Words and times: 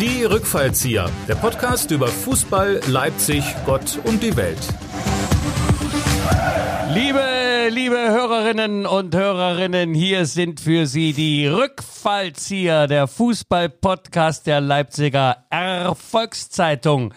Die 0.00 0.24
Rückfallzieher, 0.24 1.10
der 1.28 1.34
Podcast 1.34 1.90
über 1.90 2.06
Fußball, 2.06 2.80
Leipzig, 2.86 3.44
Gott 3.66 4.00
und 4.04 4.22
die 4.22 4.34
Welt. 4.34 4.56
Liebe, 6.94 7.68
liebe 7.68 7.98
Hörerinnen 7.98 8.86
und 8.86 9.14
Hörerinnen, 9.14 9.92
hier 9.92 10.24
sind 10.24 10.58
für 10.60 10.86
Sie 10.86 11.12
die 11.12 11.46
Rückfallzieher, 11.46 12.86
der 12.86 13.08
Fußball-Podcast 13.08 14.46
der 14.46 14.62
Leipziger 14.62 15.44
Erfolgszeitung. 15.50 17.12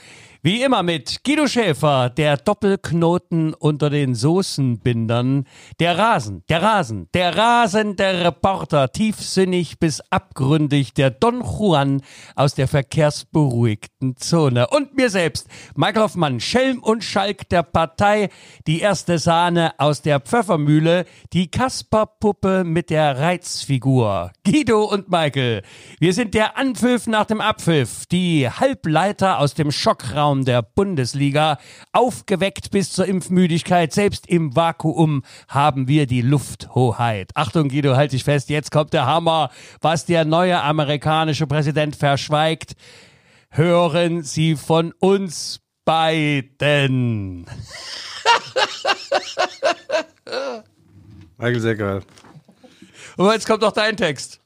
Wie 0.45 0.61
immer 0.61 0.83
mit 0.83 1.23
Guido 1.23 1.47
Schäfer, 1.47 2.09
der 2.09 2.35
Doppelknoten 2.35 3.53
unter 3.53 3.89
den 3.89 4.13
Soßenbindern, 4.13 5.45
der 5.79 5.97
Rasen, 5.97 6.43
der 6.49 6.61
Rasen, 6.61 7.07
der 7.13 7.37
Rasen, 7.37 7.95
der 7.95 8.25
Reporter, 8.25 8.91
tiefsinnig 8.91 9.79
bis 9.79 10.01
abgründig, 10.09 10.93
der 10.93 11.11
Don 11.11 11.39
Juan 11.39 12.01
aus 12.35 12.55
der 12.55 12.67
verkehrsberuhigten 12.67 14.17
Zone 14.17 14.67
und 14.67 14.97
mir 14.97 15.09
selbst, 15.09 15.47
Michael 15.77 16.03
Hoffmann, 16.03 16.41
Schelm 16.41 16.79
und 16.79 17.05
Schalk 17.05 17.47
der 17.47 17.63
Partei, 17.63 18.27
die 18.67 18.81
erste 18.81 19.19
Sahne 19.19 19.71
aus 19.77 20.01
der 20.01 20.19
Pfeffermühle, 20.19 21.05
die 21.31 21.49
Kasperpuppe 21.51 22.65
mit 22.65 22.89
der 22.89 23.17
Reizfigur, 23.17 24.33
Guido 24.45 24.83
und 24.83 25.09
Michael. 25.09 25.61
Wir 26.01 26.11
sind 26.13 26.33
der 26.33 26.57
Anpfiff 26.57 27.07
nach 27.07 27.27
dem 27.27 27.39
Abpfiff, 27.39 28.07
die 28.07 28.49
Halbleiter 28.49 29.39
aus 29.39 29.53
dem 29.53 29.71
Schockraum 29.71 30.32
Raum 30.33 30.45
der 30.45 30.63
Bundesliga. 30.63 31.59
Aufgeweckt 31.91 32.71
bis 32.71 32.91
zur 32.91 33.05
Impfmüdigkeit, 33.05 33.93
selbst 33.93 34.27
im 34.27 34.55
Vakuum 34.55 35.21
haben 35.47 35.87
wir 35.87 36.07
die 36.07 36.21
Lufthoheit. 36.21 37.29
Achtung, 37.35 37.69
Guido, 37.69 37.95
halt 37.95 38.13
dich 38.13 38.23
fest, 38.23 38.49
jetzt 38.49 38.71
kommt 38.71 38.93
der 38.93 39.05
Hammer, 39.05 39.51
was 39.81 40.05
der 40.05 40.25
neue 40.25 40.59
amerikanische 40.59 41.45
Präsident 41.45 41.95
verschweigt. 41.95 42.73
Hören 43.51 44.23
Sie 44.23 44.55
von 44.55 44.91
uns 44.99 45.59
beiden. 45.85 47.45
Michael, 51.37 51.59
sehr 51.59 51.75
geil. 51.75 52.01
Und 53.17 53.31
jetzt 53.31 53.45
kommt 53.45 53.61
noch 53.61 53.73
dein 53.73 53.95
Text. 53.95 54.42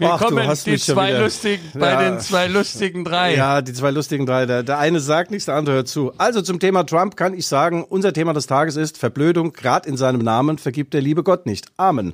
Willkommen 0.00 0.46
Ach, 0.48 0.56
die 0.62 0.78
zwei 0.78 1.10
lustigen, 1.10 1.60
bei 1.74 1.90
ja. 1.90 2.02
den 2.02 2.20
zwei 2.20 2.46
lustigen 2.46 3.04
drei. 3.04 3.34
Ja, 3.34 3.60
die 3.60 3.72
zwei 3.72 3.90
lustigen 3.90 4.26
drei. 4.26 4.46
Der, 4.46 4.62
der 4.62 4.78
eine 4.78 5.00
sagt 5.00 5.32
nichts, 5.32 5.46
der 5.46 5.56
andere 5.56 5.74
hört 5.74 5.88
zu. 5.88 6.12
Also 6.18 6.40
zum 6.40 6.60
Thema 6.60 6.84
Trump 6.84 7.16
kann 7.16 7.34
ich 7.34 7.48
sagen, 7.48 7.82
unser 7.82 8.12
Thema 8.12 8.32
des 8.32 8.46
Tages 8.46 8.76
ist 8.76 8.96
Verblödung. 8.96 9.52
Gerade 9.52 9.88
in 9.88 9.96
seinem 9.96 10.20
Namen 10.20 10.58
vergibt 10.58 10.94
der 10.94 11.00
liebe 11.00 11.24
Gott 11.24 11.46
nicht. 11.46 11.66
Amen. 11.78 12.12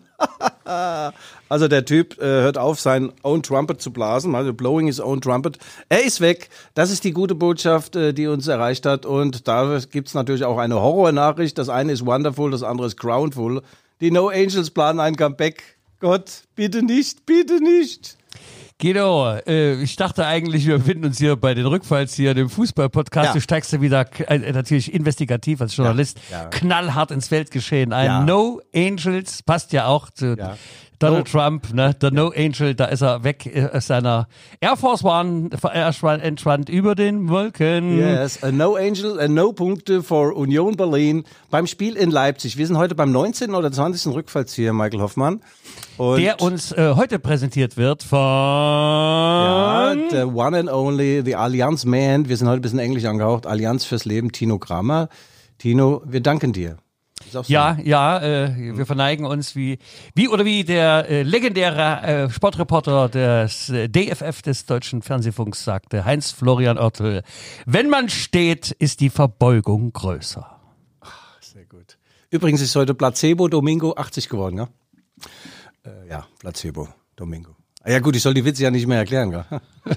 also 1.50 1.68
der 1.68 1.84
Typ 1.84 2.18
äh, 2.22 2.24
hört 2.24 2.56
auf, 2.56 2.80
sein 2.80 3.12
own 3.22 3.42
Trumpet 3.42 3.82
zu 3.82 3.92
blasen, 3.92 4.34
also 4.34 4.55
blowing 4.55 4.86
his 4.86 4.98
own 4.98 5.20
trumpet. 5.20 5.58
Er 5.90 6.06
ist 6.06 6.22
weg. 6.22 6.48
Das 6.72 6.90
ist 6.90 7.05
die 7.05 7.12
gute 7.12 7.34
Botschaft, 7.34 7.96
äh, 7.96 8.14
die 8.14 8.28
uns 8.28 8.48
erreicht 8.48 8.86
hat. 8.86 9.05
Und 9.05 9.46
da 9.46 9.78
gibt's 9.90 10.14
natürlich 10.14 10.46
auch 10.46 10.56
eine 10.56 10.80
Horrornachricht. 10.80 11.58
Das 11.58 11.68
eine 11.68 11.92
ist 11.92 12.06
wonderful, 12.06 12.50
das 12.50 12.62
andere 12.62 12.86
ist 12.86 12.96
groundful. 12.96 13.60
Die 14.00 14.10
No 14.10 14.28
Angels 14.28 14.70
planen 14.70 15.00
ein 15.00 15.16
Comeback 15.16 15.73
Gott, 16.05 16.42
bitte 16.55 16.83
nicht, 16.83 17.24
bitte 17.24 17.62
nicht. 17.64 18.19
Guido, 18.78 19.38
äh, 19.47 19.83
ich 19.83 19.97
dachte 19.97 20.27
eigentlich, 20.27 20.66
wir 20.66 20.77
befinden 20.77 21.06
uns 21.06 21.16
hier 21.16 21.34
bei 21.34 21.55
den 21.55 21.64
Rückfalls 21.64 22.12
hier, 22.12 22.34
dem 22.34 22.50
Fußball-Podcast. 22.50 23.28
Ja. 23.28 23.33
Du 23.33 23.41
steigst 23.41 23.72
ja 23.72 23.80
wieder 23.80 24.06
äh, 24.28 24.52
natürlich 24.52 24.92
investigativ 24.92 25.62
als 25.62 25.74
Journalist 25.74 26.20
ja, 26.30 26.42
ja. 26.42 26.48
knallhart 26.50 27.11
ins 27.11 27.28
Feldgeschehen 27.28 27.94
ein. 27.94 28.27
No 28.27 28.61
Angels 28.74 29.42
passt 29.42 29.72
ja 29.72 29.86
auch 29.86 30.11
zu 30.11 30.36
Donald 30.98 31.33
no. 31.33 31.41
Trump, 31.41 31.75
ne, 31.75 31.95
der 31.95 32.11
No 32.12 32.33
Angel, 32.34 32.75
da 32.75 32.87
ist 32.87 33.03
er 33.03 33.25
weg 33.25 33.47
äh, 33.47 33.69
aus 33.73 33.87
seiner 33.87 34.28
Air 34.61 34.77
Force 34.77 35.05
One, 35.05 35.51
er 35.73 35.95
entschwand 36.23 36.69
über 36.69 36.95
den 36.95 37.28
Wolken. 37.28 37.98
Yes, 37.98 38.42
a 38.42 38.53
No 38.53 38.77
Angel, 38.77 39.19
a 39.20 39.28
No 39.28 39.53
Punkte 39.53 40.03
for 40.03 40.36
Union 40.36 40.77
Berlin 40.77 41.25
beim 41.51 41.67
Spiel 41.67 41.97
in 41.97 42.11
Leipzig. 42.11 42.57
Wir 42.57 42.67
sind 42.67 42.79
heute 42.79 42.95
beim 42.95 43.13
19. 43.13 43.55
oder 43.55 43.73
20. 43.73 44.14
Rückfallzieher, 44.14 44.73
Michael 44.73 45.01
Hoffmann. 45.01 45.41
Und 45.96 46.20
der 46.20 46.41
uns 46.41 46.73
äh, 46.73 46.95
heute 46.97 47.18
präsentiert 47.18 47.77
wird 47.77 48.02
von 48.02 48.18
ja, 48.18 49.95
the 50.11 50.24
one 50.24 50.58
and 50.58 50.70
only, 50.70 51.23
the 51.24 51.36
Allianz 51.36 51.85
Man. 51.85 52.29
Wir 52.29 52.36
sind 52.36 52.48
heute 52.48 52.61
ein 52.61 52.63
bisschen 52.63 52.79
englisch 52.79 53.05
angehaucht. 53.05 53.47
Allianz 53.47 53.85
fürs 53.85 54.05
Leben, 54.05 54.33
Tino 54.33 54.58
Kramer. 54.58 55.08
Tino, 55.58 56.02
wir 56.05 56.20
danken 56.20 56.52
dir. 56.52 56.77
Ja, 57.47 57.79
ja, 57.83 58.20
äh, 58.23 58.77
wir 58.77 58.86
verneigen 58.86 59.25
uns 59.25 59.57
wie, 59.57 59.79
wie 60.14 60.29
oder 60.29 60.45
wie 60.45 60.64
der 60.64 61.08
äh, 61.08 61.23
legendäre 61.23 62.02
äh, 62.02 62.30
Sportreporter 62.30 63.08
des 63.08 63.70
äh, 63.70 63.89
DFF 63.89 64.42
des 64.42 64.67
Deutschen 64.67 65.01
Fernsehfunks 65.01 65.64
sagte, 65.64 66.05
Heinz 66.05 66.33
Florian 66.33 66.79
Oertel, 66.79 67.23
wenn 67.67 67.89
man 67.89 68.08
steht, 68.08 68.73
ist 68.73 69.01
die 69.01 69.11
Verbeugung 69.11 69.92
größer. 69.92 70.61
Ach, 71.01 71.41
sehr 71.41 71.64
gut. 71.64 71.98
Übrigens 72.30 72.61
ist 72.61 72.74
heute 72.77 72.95
Placebo 72.95 73.48
Domingo 73.48 73.95
80 73.97 74.29
geworden, 74.29 74.58
ja? 74.58 74.69
Äh, 75.85 76.08
ja, 76.08 76.27
Placebo 76.41 76.89
Domingo. 77.17 77.57
Ah 77.83 77.91
ja 77.91 78.01
gut, 78.01 78.17
ich 78.17 78.23
soll 78.23 78.35
die 78.35 78.45
Witze 78.45 78.64
ja 78.64 78.70
nicht 78.70 78.86
mehr 78.86 78.98
erklären, 78.98 79.30
gell? 79.30 79.45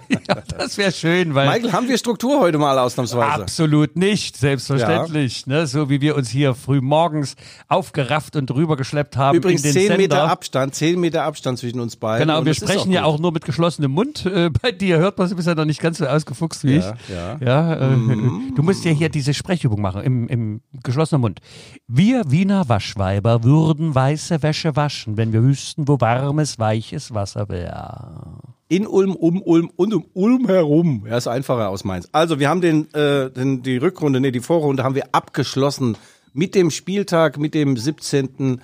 Ja, 0.10 0.42
das 0.58 0.78
wäre 0.78 0.92
schön, 0.92 1.34
weil. 1.34 1.48
Michael, 1.48 1.72
haben 1.72 1.88
wir 1.88 1.98
Struktur 1.98 2.40
heute 2.40 2.58
mal 2.58 2.78
ausnahmsweise? 2.78 3.44
Absolut 3.44 3.96
nicht, 3.96 4.38
selbstverständlich. 4.38 5.46
Ja. 5.46 5.54
Ne? 5.54 5.68
So 5.68 5.90
wie 5.90 6.02
wir 6.02 6.16
uns 6.16 6.30
hier 6.30 6.56
früh 6.56 6.82
morgens 6.82 7.36
aufgerafft 7.68 8.36
und 8.36 8.52
rübergeschleppt 8.52 9.16
haben. 9.16 9.38
Übrigens 9.38 9.62
in 9.62 9.70
den 9.70 9.74
zehn 9.74 9.88
Sender. 9.88 9.98
Meter 9.98 10.30
Abstand, 10.30 10.76
zehn 10.76 11.00
Meter 11.00 11.24
Abstand 11.24 11.60
zwischen 11.60 11.80
uns 11.80 11.96
beiden. 11.96 12.28
Genau, 12.28 12.44
wir 12.44 12.54
sprechen 12.54 12.90
auch 12.90 12.94
ja 12.94 13.04
auch 13.06 13.20
nur 13.20 13.32
mit 13.32 13.46
geschlossenem 13.46 13.92
Mund. 13.92 14.26
Äh, 14.26 14.50
bei 14.50 14.72
dir 14.72 14.98
hört 14.98 15.18
man, 15.18 15.30
du 15.30 15.36
bist 15.36 15.48
ja 15.48 15.56
noch 15.56 15.66
nicht 15.66 15.80
ganz 15.80 16.00
so 16.00 16.06
ausgefuchst 16.06 16.64
wie 16.64 16.78
ja, 16.78 16.94
ich. 16.94 17.10
Ja. 17.16 17.38
ja 17.40 17.74
äh, 17.76 17.96
mhm. 17.96 18.54
Du 18.56 18.64
musst 18.64 18.84
ja 18.84 18.92
hier 18.92 19.10
diese 19.10 19.34
Sprechübung 19.34 19.82
machen 19.82 20.02
im, 20.02 20.28
im 20.28 20.62
geschlossenen 20.84 21.22
Mund. 21.22 21.40
Wir 21.88 22.30
Wiener 22.30 22.68
Waschweiber 22.68 23.44
würden 23.44 23.96
weiße 23.96 24.44
Wäsche 24.44 24.76
waschen, 24.76 25.18
wenn 25.18 25.32
wir 25.32 25.44
wüssten, 25.44 25.88
wo 25.88 26.00
warmes, 26.02 26.60
weiches 26.60 27.14
Wasser 27.14 27.50
wäre 27.50 28.57
in 28.70 28.86
Ulm, 28.86 29.16
um 29.16 29.42
Ulm 29.42 29.72
und 29.76 29.94
um 29.94 30.06
Ulm 30.14 30.48
herum. 30.48 31.06
Ja, 31.10 31.18
ist 31.18 31.28
einfacher 31.28 31.70
aus 31.70 31.84
Mainz. 31.84 32.10
Also 32.12 32.40
wir 32.40 32.50
haben 32.50 32.62
den, 32.62 32.94
äh, 32.94 33.30
den, 33.32 33.64
die 33.64 33.78
Rückrunde, 33.78 34.20
nee, 34.20 34.32
die 34.32 34.42
Vorrunde 34.42 34.84
haben 34.84 34.96
wir 34.96 35.08
abgeschlossen 35.14 35.98
mit 36.34 36.54
dem 36.54 36.70
Spieltag, 36.70 37.38
mit 37.38 37.54
dem 37.54 37.78
17. 37.78 38.62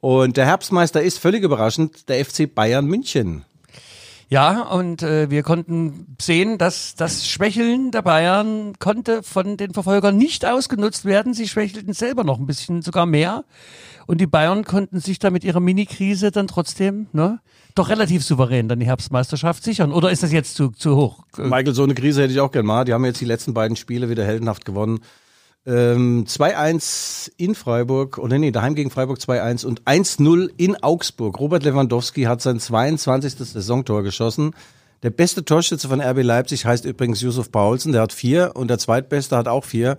Und 0.00 0.36
der 0.36 0.46
Herbstmeister 0.46 1.02
ist 1.02 1.18
völlig 1.18 1.42
überraschend 1.42 2.08
der 2.08 2.24
FC 2.24 2.52
Bayern 2.54 2.86
München. 2.86 3.44
Ja, 4.28 4.62
und 4.62 5.02
äh, 5.02 5.30
wir 5.30 5.44
konnten 5.44 6.16
sehen, 6.20 6.58
dass 6.58 6.96
das 6.96 7.28
Schwächeln 7.28 7.92
der 7.92 8.02
Bayern 8.02 8.72
konnte 8.80 9.22
von 9.22 9.56
den 9.56 9.72
Verfolgern 9.72 10.16
nicht 10.16 10.44
ausgenutzt 10.44 11.04
werden. 11.04 11.32
Sie 11.32 11.46
schwächelten 11.46 11.92
selber 11.92 12.24
noch 12.24 12.40
ein 12.40 12.46
bisschen, 12.46 12.82
sogar 12.82 13.06
mehr. 13.06 13.44
Und 14.06 14.20
die 14.20 14.26
Bayern 14.26 14.64
konnten 14.64 14.98
sich 15.00 15.20
da 15.20 15.30
mit 15.30 15.44
ihrer 15.44 15.60
Mini-Krise 15.60 16.32
dann 16.32 16.48
trotzdem 16.48 17.06
ne, 17.12 17.40
doch 17.76 17.88
relativ 17.88 18.24
souverän 18.24 18.68
dann 18.68 18.80
die 18.80 18.86
Herbstmeisterschaft 18.86 19.62
sichern. 19.62 19.92
Oder 19.92 20.10
ist 20.10 20.24
das 20.24 20.32
jetzt 20.32 20.56
zu, 20.56 20.70
zu 20.70 20.96
hoch? 20.96 21.24
Michael, 21.36 21.74
so 21.74 21.84
eine 21.84 21.94
Krise 21.94 22.22
hätte 22.22 22.32
ich 22.32 22.40
auch 22.40 22.50
gerne 22.50 22.66
mal. 22.66 22.84
Die 22.84 22.92
haben 22.92 23.04
jetzt 23.04 23.20
die 23.20 23.26
letzten 23.26 23.54
beiden 23.54 23.76
Spiele 23.76 24.08
wieder 24.08 24.24
heldenhaft 24.24 24.64
gewonnen. 24.64 25.00
Ähm, 25.66 26.26
2-1 26.26 27.32
in 27.36 27.56
Freiburg, 27.56 28.18
oder 28.18 28.38
nee, 28.38 28.52
daheim 28.52 28.76
gegen 28.76 28.90
Freiburg 28.90 29.18
2-1 29.18 29.66
und 29.66 29.82
1-0 29.82 30.50
in 30.56 30.76
Augsburg. 30.82 31.40
Robert 31.40 31.64
Lewandowski 31.64 32.22
hat 32.22 32.40
sein 32.40 32.60
22. 32.60 33.34
Saisontor 33.34 34.04
geschossen. 34.04 34.52
Der 35.02 35.10
beste 35.10 35.44
Torschütze 35.44 35.88
von 35.88 36.00
RB 36.00 36.22
Leipzig 36.22 36.64
heißt 36.64 36.84
übrigens 36.84 37.20
Yusuf 37.20 37.50
Paulsen, 37.50 37.92
der 37.92 38.02
hat 38.02 38.12
vier 38.12 38.52
und 38.54 38.68
der 38.68 38.78
zweitbeste 38.78 39.36
hat 39.36 39.48
auch 39.48 39.64
vier. 39.64 39.98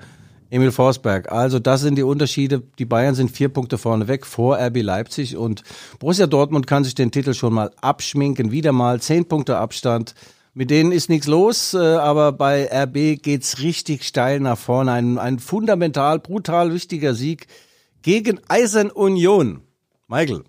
Emil 0.49 0.71
Forsberg. 0.71 1.31
Also 1.31 1.59
das 1.59 1.81
sind 1.81 1.95
die 1.95 2.03
Unterschiede. 2.03 2.63
Die 2.79 2.85
Bayern 2.85 3.15
sind 3.15 3.31
vier 3.31 3.49
Punkte 3.49 3.77
vorne 3.77 4.07
weg 4.07 4.25
vor 4.25 4.57
RB 4.57 4.81
Leipzig 4.81 5.35
und 5.35 5.63
Borussia 5.99 6.25
Dortmund 6.25 6.67
kann 6.67 6.85
sich 6.85 6.95
den 6.95 7.11
Titel 7.11 7.33
schon 7.33 7.53
mal 7.53 7.71
abschminken. 7.81 8.51
Wieder 8.51 8.71
mal 8.71 9.01
zehn 9.01 9.25
Punkte 9.25 9.57
Abstand. 9.57 10.15
Mit 10.57 10.71
denen 10.71 10.91
ist 10.91 11.07
nichts 11.07 11.27
los, 11.27 11.75
äh, 11.75 11.77
aber 11.77 12.31
bei 12.31 12.65
RB 12.65 13.21
geht's 13.21 13.59
richtig 13.59 14.03
steil 14.03 14.39
nach 14.39 14.57
vorne. 14.57 14.91
Ein, 14.91 15.19
ein 15.19 15.37
fundamental, 15.37 16.17
brutal 16.17 16.73
wichtiger 16.73 17.13
Sieg 17.13 17.45
gegen 18.01 18.39
Eisern 18.47 18.89
Union. 18.89 19.61
Michael. 20.07 20.45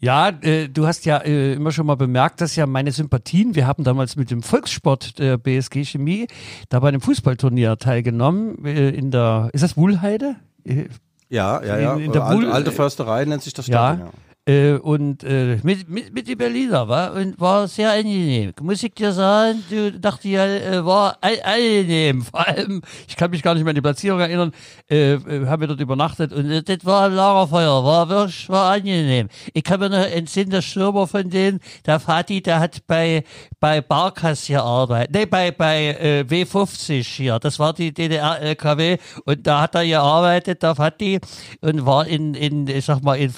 Ja, 0.00 0.30
äh, 0.30 0.68
du 0.68 0.84
hast 0.88 1.04
ja 1.04 1.18
äh, 1.18 1.52
immer 1.52 1.70
schon 1.70 1.86
mal 1.86 1.94
bemerkt, 1.94 2.40
dass 2.40 2.56
ja 2.56 2.66
meine 2.66 2.90
Sympathien, 2.90 3.54
wir 3.54 3.68
haben 3.68 3.84
damals 3.84 4.16
mit 4.16 4.32
dem 4.32 4.42
Volkssport 4.42 5.20
der 5.20 5.38
BSG 5.38 5.84
Chemie 5.84 6.26
da 6.68 6.80
bei 6.80 6.88
einem 6.88 7.00
Fußballturnier 7.00 7.78
teilgenommen, 7.78 8.64
äh, 8.64 8.88
in 8.88 9.12
der, 9.12 9.50
ist 9.52 9.62
das 9.62 9.76
Wuhlheide? 9.76 10.34
Äh, 10.64 10.86
ja, 11.28 11.62
ja, 11.62 11.78
ja. 11.78 11.94
In, 11.94 12.06
in 12.06 12.12
der 12.12 12.24
alte, 12.24 12.50
alte 12.50 12.72
Försterei 12.72 13.26
nennt 13.26 13.44
sich 13.44 13.54
das 13.54 13.66
Stadion. 13.66 14.08
Ja, 14.08 14.12
Äh, 14.46 14.72
und 14.72 15.22
äh, 15.22 15.58
mit, 15.62 15.88
mit, 15.90 16.14
mit 16.14 16.26
den 16.26 16.38
Berliner 16.38 16.88
war 16.88 17.12
und 17.12 17.38
war 17.38 17.68
sehr 17.68 17.92
angenehm. 17.92 18.52
Muss 18.62 18.82
ich 18.82 18.94
dir 18.94 19.12
sagen, 19.12 19.62
du 19.68 19.92
dachte 19.92 20.28
ja, 20.28 20.46
äh, 20.46 20.84
war 20.84 21.18
angenehm. 21.20 22.22
Vor 22.30 22.48
allem, 22.48 22.80
ich 23.06 23.16
kann 23.16 23.30
mich 23.30 23.42
gar 23.42 23.52
nicht 23.52 23.64
mehr 23.64 23.72
an 23.72 23.74
die 23.74 23.82
Platzierung 23.82 24.18
erinnern, 24.18 24.52
äh, 24.90 25.12
äh, 25.12 25.46
haben 25.46 25.60
wir 25.60 25.68
dort 25.68 25.80
übernachtet 25.80 26.32
und 26.32 26.50
äh, 26.50 26.62
das 26.62 26.86
war 26.86 27.06
ein 27.06 27.12
Lagerfeuer, 27.12 27.84
war 27.84 28.08
wirklich, 28.08 28.48
war 28.48 28.72
angenehm. 28.72 29.28
Ich 29.52 29.62
kann 29.62 29.78
mir 29.78 29.90
noch 29.90 29.98
entsinnen, 29.98 30.50
der 30.50 30.62
Stürmer 30.62 31.06
von 31.06 31.28
denen, 31.28 31.60
der 31.84 32.00
Fati, 32.00 32.40
der 32.40 32.60
hat 32.60 32.86
bei, 32.86 33.24
bei 33.60 33.82
Barkas 33.82 34.46
gearbeitet, 34.46 35.14
nee, 35.14 35.26
bei, 35.26 35.50
bei 35.50 35.88
äh, 36.00 36.24
W50 36.26 37.02
hier, 37.02 37.38
das 37.38 37.58
war 37.58 37.74
die 37.74 37.92
DDR-LKW 37.92 38.96
und 39.26 39.46
da 39.46 39.60
hat 39.62 39.74
er 39.74 39.84
gearbeitet, 39.84 40.62
der 40.62 40.74
Fati, 40.74 41.20
und 41.60 41.84
war 41.84 42.06
in, 42.06 42.32
in 42.32 42.66
ich 42.68 42.86
sag 42.86 43.02
mal, 43.02 43.16
in 43.16 43.30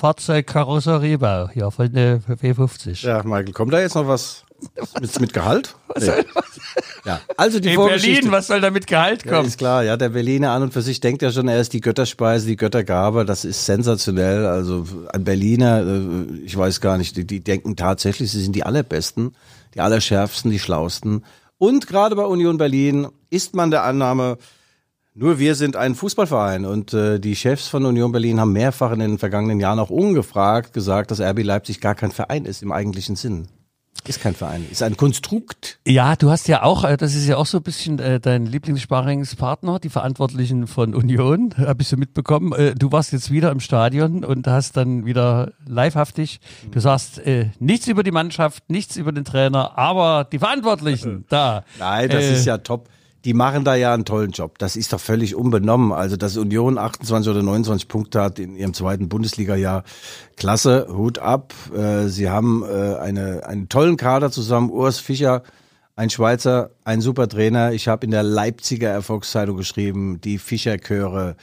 Fahrzeugkarosserie 0.92 1.00
Rehbau, 1.00 1.50
ja, 1.54 1.70
von 1.70 1.92
der 1.92 2.20
W50. 2.22 3.06
Ja, 3.06 3.22
Michael, 3.22 3.52
kommt 3.52 3.72
da 3.72 3.80
jetzt 3.80 3.94
noch 3.94 4.06
was 4.08 4.44
mit, 5.00 5.20
mit 5.20 5.32
Gehalt? 5.32 5.74
Was? 5.88 6.06
Ja, 7.04 7.20
also 7.36 7.58
die 7.60 7.74
In. 7.74 7.76
Berlin, 7.80 8.30
was 8.30 8.46
soll 8.46 8.60
da 8.60 8.70
mit 8.70 8.86
Gehalt 8.86 9.24
Ja, 9.24 9.32
kommen? 9.32 9.48
ist 9.48 9.58
klar, 9.58 9.82
ja, 9.82 9.96
der 9.96 10.10
Berliner 10.10 10.52
an 10.52 10.62
und 10.62 10.72
für 10.72 10.82
sich 10.82 11.00
denkt 11.00 11.20
ja 11.20 11.32
schon, 11.32 11.48
er 11.48 11.60
ist 11.60 11.72
die 11.72 11.80
Götterspeise, 11.80 12.46
die 12.46 12.56
Göttergabe, 12.56 13.24
das 13.24 13.44
ist 13.44 13.66
sensationell. 13.66 14.46
Also 14.46 14.86
ein 15.12 15.24
Berliner, 15.24 15.82
äh, 15.84 16.34
ich 16.44 16.56
weiß 16.56 16.80
gar 16.80 16.96
nicht, 16.98 17.16
die, 17.16 17.26
die 17.26 17.40
denken 17.40 17.74
tatsächlich, 17.76 18.30
sie 18.30 18.40
sind 18.42 18.54
die 18.54 18.62
allerbesten, 18.64 19.34
die 19.74 19.80
allerschärfsten, 19.80 20.50
die 20.52 20.60
schlausten. 20.60 21.24
Und 21.58 21.88
gerade 21.88 22.14
bei 22.16 22.24
Union 22.24 22.56
Berlin 22.56 23.08
ist 23.30 23.54
man 23.54 23.70
der 23.72 23.82
Annahme, 23.82 24.38
nur 25.14 25.38
wir 25.38 25.55
sind 25.55 25.76
ein 25.76 25.94
Fußballverein 25.94 26.64
und 26.64 26.94
äh, 26.94 27.19
die 27.19 27.37
Chefs 27.37 27.69
von 27.69 27.85
Union 27.85 28.12
Berlin 28.12 28.41
haben 28.41 28.53
mehrfach 28.53 28.93
in 28.93 29.00
den 29.00 29.19
vergangenen 29.19 29.61
Jahren 29.61 29.79
auch 29.79 29.91
ungefragt 29.91 30.73
gesagt, 30.73 31.11
dass 31.11 31.20
RB 31.20 31.43
Leipzig 31.43 31.81
gar 31.81 31.94
kein 31.94 32.12
Verein 32.12 32.44
ist 32.47 32.62
im 32.62 32.73
eigentlichen 32.73 33.17
Sinn. 33.17 33.49
Ist 34.05 34.20
kein 34.20 34.35
Verein, 34.35 34.67
ist 34.69 34.82
ein 34.82 34.97
Konstrukt. 34.97 35.79
Ja, 35.87 36.17
du 36.17 36.31
hast 36.31 36.49
ja 36.49 36.64
auch, 36.64 36.82
äh, 36.82 36.97
das 36.97 37.14
ist 37.14 37.26
ja 37.29 37.37
auch 37.37 37.47
so 37.47 37.59
ein 37.59 37.62
bisschen 37.62 38.00
äh, 38.00 38.19
dein 38.19 38.47
Lieblingssparringspartner, 38.47 39.79
die 39.79 39.91
Verantwortlichen 39.91 40.67
von 40.67 40.94
Union, 40.94 41.55
habe 41.59 41.82
ich 41.82 41.88
so 41.88 41.97
mitbekommen. 41.97 42.53
Äh, 42.53 42.75
du 42.75 42.91
warst 42.91 43.12
jetzt 43.12 43.31
wieder 43.31 43.53
im 43.53 43.61
Stadion 43.61 44.25
und 44.25 44.49
hast 44.49 44.76
dann 44.76 45.05
wieder 45.05 45.53
livehaftig, 45.67 46.41
du 46.73 46.81
sagst 46.81 47.20
nichts 47.61 47.87
über 47.87 48.03
die 48.03 48.11
Mannschaft, 48.11 48.70
nichts 48.70 48.97
über 48.97 49.12
den 49.12 49.25
Trainer, 49.25 49.79
aber 49.79 50.25
die 50.25 50.38
Verantwortlichen 50.41 51.25
da. 51.29 51.62
Nein, 51.79 52.09
das 52.09 52.25
Äh, 52.25 52.32
ist 52.32 52.44
ja 52.47 52.59
top. 52.59 52.88
Die 53.24 53.34
machen 53.34 53.64
da 53.64 53.74
ja 53.76 53.94
einen 53.94 54.04
tollen 54.04 54.32
Job. 54.32 54.58
Das 54.58 54.74
ist 54.74 54.92
doch 54.92 55.00
völlig 55.00 55.34
unbenommen. 55.36 55.92
Also, 55.92 56.16
dass 56.16 56.36
Union 56.36 56.76
28 56.78 57.30
oder 57.30 57.42
29 57.42 57.86
Punkte 57.86 58.20
hat 58.20 58.38
in 58.38 58.56
ihrem 58.56 58.74
zweiten 58.74 59.08
Bundesliga-Jahr, 59.08 59.84
klasse, 60.36 60.88
Hut 60.90 61.19
ab. 61.20 61.54
Äh, 61.74 62.08
Sie 62.08 62.28
haben 62.28 62.64
äh, 62.64 62.96
eine, 62.96 63.46
einen 63.46 63.69
tollen 63.69 63.96
Kader 63.96 64.30
zusammen. 64.32 64.70
Urs 64.70 64.98
Fischer, 64.98 65.42
ein 65.94 66.10
Schweizer, 66.10 66.70
ein 66.84 67.00
super 67.00 67.28
Trainer. 67.28 67.72
Ich 67.72 67.86
habe 67.86 68.04
in 68.04 68.10
der 68.10 68.24
Leipziger 68.24 68.88
Erfolgszeitung 68.88 69.56
geschrieben, 69.56 70.20
die 70.20 70.38
Fischer-Chöre 70.38 71.30
sch- 71.30 71.36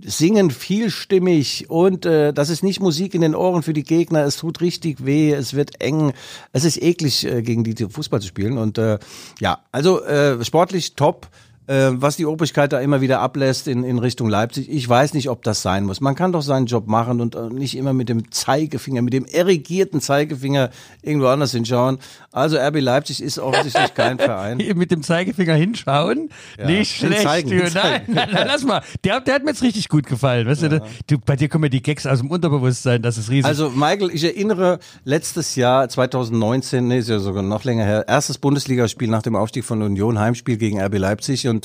singen 0.00 0.50
vielstimmig 0.50 1.68
und 1.68 2.06
äh, 2.06 2.32
das 2.32 2.50
ist 2.50 2.62
nicht 2.62 2.80
Musik 2.80 3.14
in 3.14 3.20
den 3.20 3.34
Ohren 3.34 3.62
für 3.62 3.72
die 3.72 3.82
Gegner. 3.82 4.24
Es 4.24 4.36
tut 4.36 4.60
richtig 4.60 5.04
weh, 5.04 5.32
es 5.32 5.54
wird 5.54 5.80
eng, 5.80 6.12
es 6.52 6.64
ist 6.64 6.80
eklig 6.80 7.24
äh, 7.26 7.42
gegen 7.42 7.64
die 7.64 7.74
Fußball 7.88 8.20
zu 8.20 8.28
spielen 8.28 8.58
und 8.58 8.78
äh, 8.78 8.98
ja, 9.40 9.60
also 9.72 10.02
äh, 10.04 10.44
sportlich 10.44 10.94
top. 10.94 11.28
Äh, 11.68 11.90
was 11.94 12.16
die 12.16 12.26
Obrigkeit 12.26 12.72
da 12.72 12.80
immer 12.80 13.00
wieder 13.00 13.20
ablässt 13.20 13.66
in, 13.66 13.82
in 13.82 13.98
Richtung 13.98 14.28
Leipzig, 14.28 14.70
ich 14.70 14.88
weiß 14.88 15.14
nicht, 15.14 15.28
ob 15.30 15.42
das 15.42 15.62
sein 15.62 15.84
muss. 15.84 16.00
Man 16.00 16.14
kann 16.14 16.32
doch 16.32 16.42
seinen 16.42 16.66
Job 16.66 16.86
machen 16.86 17.20
und 17.20 17.34
äh, 17.34 17.48
nicht 17.48 17.76
immer 17.76 17.92
mit 17.92 18.08
dem 18.08 18.30
Zeigefinger, 18.30 19.02
mit 19.02 19.12
dem 19.12 19.24
erigierten 19.24 20.00
Zeigefinger 20.00 20.70
irgendwo 21.02 21.26
anders 21.26 21.50
hinschauen. 21.52 21.98
Also 22.30 22.56
RB 22.56 22.80
Leipzig 22.80 23.20
ist 23.22 23.38
offensichtlich 23.40 23.94
kein 23.94 24.18
Verein. 24.18 24.58
Mit 24.58 24.90
dem 24.92 25.02
Zeigefinger 25.02 25.54
hinschauen. 25.54 26.30
Nicht 26.64 27.02
Den 27.02 27.08
schlecht. 27.08 27.22
zeigen, 27.22 27.56
Nein, 27.56 27.70
zeigen. 27.70 28.12
nein, 28.14 28.28
nein, 28.32 28.46
lass 28.46 28.62
mal. 28.64 28.82
Der, 29.04 29.20
der 29.20 29.34
hat 29.34 29.42
mir 29.44 29.50
jetzt 29.50 29.62
richtig 29.62 29.88
gut 29.88 30.06
gefallen. 30.06 30.46
Weißt 30.46 30.62
du, 30.62 30.82
du, 31.08 31.18
bei 31.18 31.34
dir 31.34 31.48
kommen 31.48 31.64
ja 31.64 31.70
die 31.70 31.82
Gags 31.82 32.06
aus 32.06 32.20
dem 32.20 32.30
Unterbewusstsein, 32.30 33.02
das 33.02 33.18
ist 33.18 33.28
riesig. 33.30 33.44
Also 33.46 33.70
Michael, 33.70 34.10
ich 34.12 34.22
erinnere 34.22 34.78
letztes 35.04 35.56
Jahr 35.56 35.88
2019, 35.88 36.86
nee, 36.86 36.98
ist 36.98 37.08
ja 37.08 37.18
sogar 37.18 37.42
noch 37.42 37.64
länger 37.64 37.84
her, 37.84 38.04
erstes 38.06 38.38
Bundesligaspiel 38.38 39.08
nach 39.08 39.22
dem 39.22 39.34
Aufstieg 39.34 39.64
von 39.64 39.82
Union, 39.82 40.18
Heimspiel 40.18 40.58
gegen 40.58 40.80
RB 40.80 40.98
Leipzig 40.98 41.48
und 41.48 41.55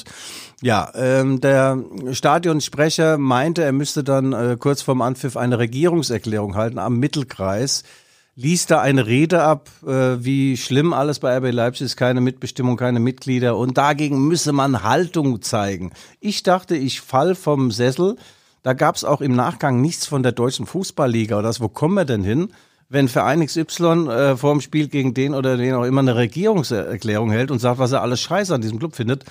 ja, 0.62 0.92
ähm, 0.96 1.42
der 1.42 1.84
Stadionsprecher 2.12 3.18
meinte, 3.18 3.64
er 3.64 3.72
müsste 3.72 4.04
dann 4.04 4.34
äh, 4.34 4.58
kurz 4.60 4.82
vorm 4.82 5.02
Anpfiff 5.02 5.36
eine 5.36 5.58
Regierungserklärung 5.58 6.56
halten 6.56 6.78
am 6.78 7.00
Mittelkreis. 7.00 7.84
Ließ 8.36 8.68
da 8.68 8.80
eine 8.80 9.08
Rede 9.08 9.44
ab, 9.44 9.70
äh, 9.86 10.24
wie 10.24 10.56
schlimm 10.56 10.94
alles 10.94 11.20
bei 11.20 11.36
RB 11.38 11.52
Leipzig 11.52 11.86
ist, 11.86 11.98
keine 11.98 12.22
Mitbestimmung, 12.22 12.78
keine 12.78 13.00
Mitglieder 13.00 13.58
und 13.58 13.78
dagegen 13.78 14.28
müsse 14.28 14.54
man 14.54 14.84
Haltung 14.84 15.42
zeigen. 15.42 15.92
Ich 16.20 16.44
dachte, 16.44 16.76
ich 16.76 17.02
fall 17.02 17.36
vom 17.36 17.72
Sessel. 17.72 18.16
Da 18.64 18.74
gab 18.74 18.96
es 18.96 19.04
auch 19.04 19.22
im 19.22 19.36
Nachgang 19.36 19.82
nichts 19.82 20.06
von 20.06 20.24
der 20.24 20.32
deutschen 20.32 20.66
Fußballliga 20.66 21.40
oder 21.40 21.48
das. 21.48 21.60
Wo 21.60 21.68
kommen 21.68 21.96
wir 21.96 22.06
denn 22.06 22.24
hin, 22.24 22.54
wenn 22.92 23.08
Verein 23.08 23.46
XY 23.46 24.10
äh, 24.10 24.36
vor 24.36 24.52
dem 24.52 24.60
Spiel 24.60 24.90
gegen 24.90 25.14
den 25.14 25.34
oder 25.34 25.56
den 25.56 25.74
auch 25.74 25.86
immer 25.86 26.02
eine 26.02 26.18
Regierungserklärung 26.18 27.32
hält 27.32 27.50
und 27.50 27.60
sagt, 27.60 27.80
was 27.80 27.94
er 27.94 28.02
alles 28.02 28.20
scheiße 28.20 28.54
an 28.54 28.60
diesem 28.60 28.80
Club 28.80 28.98
findet? 28.98 29.24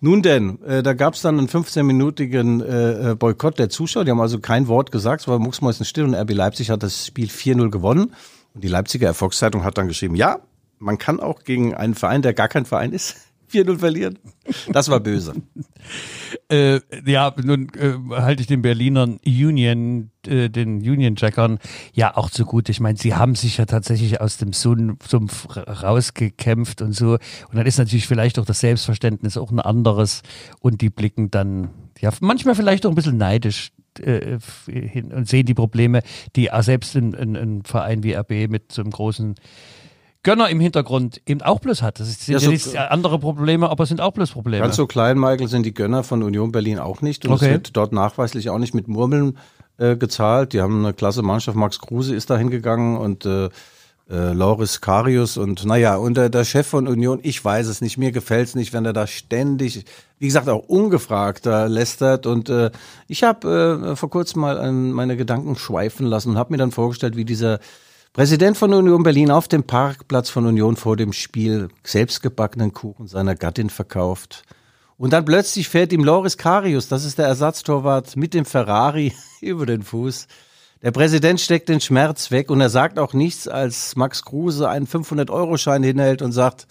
Nun 0.00 0.20
denn, 0.20 0.62
äh, 0.64 0.82
da 0.82 0.92
gab 0.92 1.14
es 1.14 1.22
dann 1.22 1.38
einen 1.38 1.48
15-minütigen 1.48 2.62
äh, 2.62 3.12
äh, 3.12 3.14
Boykott 3.14 3.58
der 3.58 3.70
Zuschauer. 3.70 4.04
Die 4.04 4.10
haben 4.10 4.20
also 4.20 4.38
kein 4.38 4.68
Wort 4.68 4.92
gesagt, 4.92 5.22
es 5.22 5.28
war 5.28 5.38
mucksmäuschenstill 5.38 6.04
und 6.04 6.14
RB 6.14 6.32
Leipzig 6.32 6.68
hat 6.70 6.82
das 6.82 7.06
Spiel 7.06 7.28
4-0 7.28 7.70
gewonnen. 7.70 8.12
Und 8.54 8.62
die 8.62 8.68
Leipziger 8.68 9.06
Erfolgszeitung 9.06 9.64
hat 9.64 9.78
dann 9.78 9.88
geschrieben, 9.88 10.14
ja, 10.14 10.40
man 10.78 10.98
kann 10.98 11.18
auch 11.18 11.42
gegen 11.42 11.74
einen 11.74 11.94
Verein, 11.94 12.20
der 12.20 12.34
gar 12.34 12.48
kein 12.48 12.66
Verein 12.66 12.92
ist, 12.92 13.16
4-0 13.52 13.78
verlieren. 13.78 14.18
Das 14.72 14.88
war 14.88 15.00
böse. 15.00 15.34
Äh, 16.48 16.80
ja, 17.04 17.34
nun 17.42 17.68
äh, 17.76 17.94
halte 18.10 18.40
ich 18.40 18.46
den 18.46 18.62
Berlinern 18.62 19.18
Union, 19.26 20.10
äh, 20.26 20.48
den 20.48 20.76
Union-Jackern 20.76 21.58
ja 21.92 22.16
auch 22.16 22.30
zugute. 22.30 22.70
Ich 22.70 22.78
meine, 22.78 22.96
sie 22.98 23.14
haben 23.14 23.34
sich 23.34 23.56
ja 23.56 23.66
tatsächlich 23.66 24.20
aus 24.20 24.36
dem 24.38 24.52
Sumpf 24.52 25.56
ra- 25.56 25.62
rausgekämpft 25.62 26.82
und 26.82 26.92
so. 26.92 27.14
Und 27.14 27.54
dann 27.54 27.66
ist 27.66 27.78
natürlich 27.78 28.06
vielleicht 28.06 28.38
auch 28.38 28.44
das 28.44 28.60
Selbstverständnis 28.60 29.36
auch 29.36 29.50
ein 29.50 29.58
anderes. 29.60 30.22
Und 30.60 30.82
die 30.82 30.90
blicken 30.90 31.30
dann, 31.32 31.70
ja, 32.00 32.10
manchmal 32.20 32.54
vielleicht 32.54 32.86
auch 32.86 32.90
ein 32.90 32.96
bisschen 32.96 33.16
neidisch 33.16 33.72
äh, 34.00 34.38
hin 34.66 35.12
und 35.12 35.28
sehen 35.28 35.46
die 35.46 35.54
Probleme, 35.54 36.02
die 36.36 36.52
auch 36.52 36.62
selbst 36.62 36.94
ein 36.96 37.62
Verein 37.64 38.04
wie 38.04 38.14
RB 38.14 38.48
mit 38.48 38.70
so 38.70 38.82
einem 38.82 38.90
großen 38.92 39.34
Gönner 40.26 40.50
im 40.50 40.60
Hintergrund 40.60 41.20
eben 41.26 41.40
auch 41.42 41.60
bloß 41.60 41.82
hat. 41.82 42.00
Das 42.00 42.08
sind 42.26 42.32
Ja, 42.34 42.38
so- 42.40 42.50
nicht 42.50 42.76
andere 42.76 43.18
Probleme, 43.18 43.70
aber 43.70 43.84
es 43.84 43.88
sind 43.88 44.00
auch 44.00 44.12
bloß 44.12 44.32
Probleme. 44.32 44.62
Ganz 44.62 44.76
so 44.76 44.86
klein, 44.86 45.18
Michael, 45.18 45.48
sind 45.48 45.64
die 45.64 45.72
Gönner 45.72 46.02
von 46.02 46.22
Union 46.22 46.52
Berlin 46.52 46.78
auch 46.78 47.00
nicht. 47.00 47.24
Und 47.26 47.32
Okay. 47.34 47.46
es 47.46 47.50
wird 47.52 47.76
dort 47.76 47.92
nachweislich 47.92 48.50
auch 48.50 48.58
nicht 48.58 48.74
mit 48.74 48.88
Murmeln 48.88 49.38
äh, 49.78 49.96
gezahlt. 49.96 50.52
Die 50.52 50.60
haben 50.60 50.84
eine 50.84 50.94
klasse 50.94 51.22
Mannschaft. 51.22 51.56
Max 51.56 51.78
Kruse 51.78 52.14
ist 52.14 52.28
da 52.30 52.36
hingegangen 52.36 52.96
und 52.98 53.24
äh, 53.26 53.46
äh, 54.08 54.32
Loris 54.32 54.80
Karius 54.80 55.36
und 55.36 55.64
naja, 55.64 55.96
und 55.96 56.16
der, 56.16 56.28
der 56.28 56.44
Chef 56.44 56.66
von 56.66 56.86
Union, 56.86 57.18
ich 57.22 57.44
weiß 57.44 57.66
es 57.66 57.80
nicht, 57.80 57.98
mir 57.98 58.12
gefällt 58.12 58.48
es 58.48 58.54
nicht, 58.54 58.72
wenn 58.72 58.84
er 58.84 58.92
da 58.92 59.06
ständig, 59.08 59.84
wie 60.20 60.26
gesagt, 60.26 60.48
auch 60.48 60.62
ungefragt 60.68 61.44
da 61.44 61.66
lästert. 61.66 62.24
Und 62.26 62.48
äh, 62.48 62.70
ich 63.08 63.22
habe 63.24 63.90
äh, 63.92 63.96
vor 63.96 64.08
kurzem 64.10 64.40
mal 64.42 64.58
an 64.58 64.92
meine 64.92 65.16
Gedanken 65.16 65.56
schweifen 65.56 66.06
lassen 66.06 66.30
und 66.30 66.38
habe 66.38 66.52
mir 66.52 66.58
dann 66.58 66.70
vorgestellt, 66.72 67.16
wie 67.16 67.24
dieser 67.24 67.58
Präsident 68.16 68.56
von 68.56 68.72
Union 68.72 69.02
Berlin 69.02 69.30
auf 69.30 69.46
dem 69.46 69.64
Parkplatz 69.64 70.30
von 70.30 70.46
Union 70.46 70.76
vor 70.76 70.96
dem 70.96 71.12
Spiel 71.12 71.68
selbstgebackenen 71.84 72.72
Kuchen 72.72 73.08
seiner 73.08 73.34
Gattin 73.34 73.68
verkauft. 73.68 74.44
Und 74.96 75.12
dann 75.12 75.26
plötzlich 75.26 75.68
fährt 75.68 75.92
ihm 75.92 76.02
Loris 76.02 76.38
Karius, 76.38 76.88
das 76.88 77.04
ist 77.04 77.18
der 77.18 77.26
Ersatztorwart, 77.26 78.16
mit 78.16 78.32
dem 78.32 78.46
Ferrari 78.46 79.12
über 79.42 79.66
den 79.66 79.82
Fuß. 79.82 80.28
Der 80.80 80.92
Präsident 80.92 81.42
steckt 81.42 81.68
den 81.68 81.82
Schmerz 81.82 82.30
weg 82.30 82.50
und 82.50 82.62
er 82.62 82.70
sagt 82.70 82.98
auch 82.98 83.12
nichts, 83.12 83.48
als 83.48 83.96
Max 83.96 84.24
Kruse 84.24 84.66
einen 84.66 84.86
500-Euro-Schein 84.86 85.82
hinhält 85.82 86.22
und 86.22 86.32
sagt, 86.32 86.68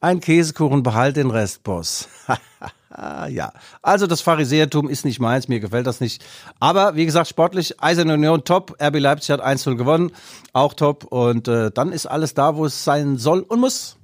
ein 0.00 0.20
Käsekuchen, 0.20 0.82
behalt 0.82 1.18
den 1.18 1.30
Rest, 1.30 1.64
Boss. 1.64 2.08
ja, 2.90 3.52
also 3.82 4.06
das 4.06 4.22
Pharisäertum 4.22 4.88
ist 4.88 5.04
nicht 5.04 5.20
meins, 5.20 5.48
mir 5.48 5.60
gefällt 5.60 5.86
das 5.86 6.00
nicht. 6.00 6.24
Aber 6.58 6.96
wie 6.96 7.04
gesagt, 7.04 7.28
sportlich, 7.28 7.82
Eiserne 7.82 8.14
Union 8.14 8.44
top, 8.44 8.76
RB 8.82 8.98
Leipzig 8.98 9.30
hat 9.30 9.44
1-0 9.44 9.76
gewonnen, 9.76 10.12
auch 10.54 10.72
top. 10.72 11.04
Und 11.04 11.48
äh, 11.48 11.70
dann 11.70 11.92
ist 11.92 12.06
alles 12.06 12.34
da, 12.34 12.56
wo 12.56 12.64
es 12.64 12.84
sein 12.84 13.18
soll 13.18 13.40
und 13.40 13.60
muss. 13.60 13.98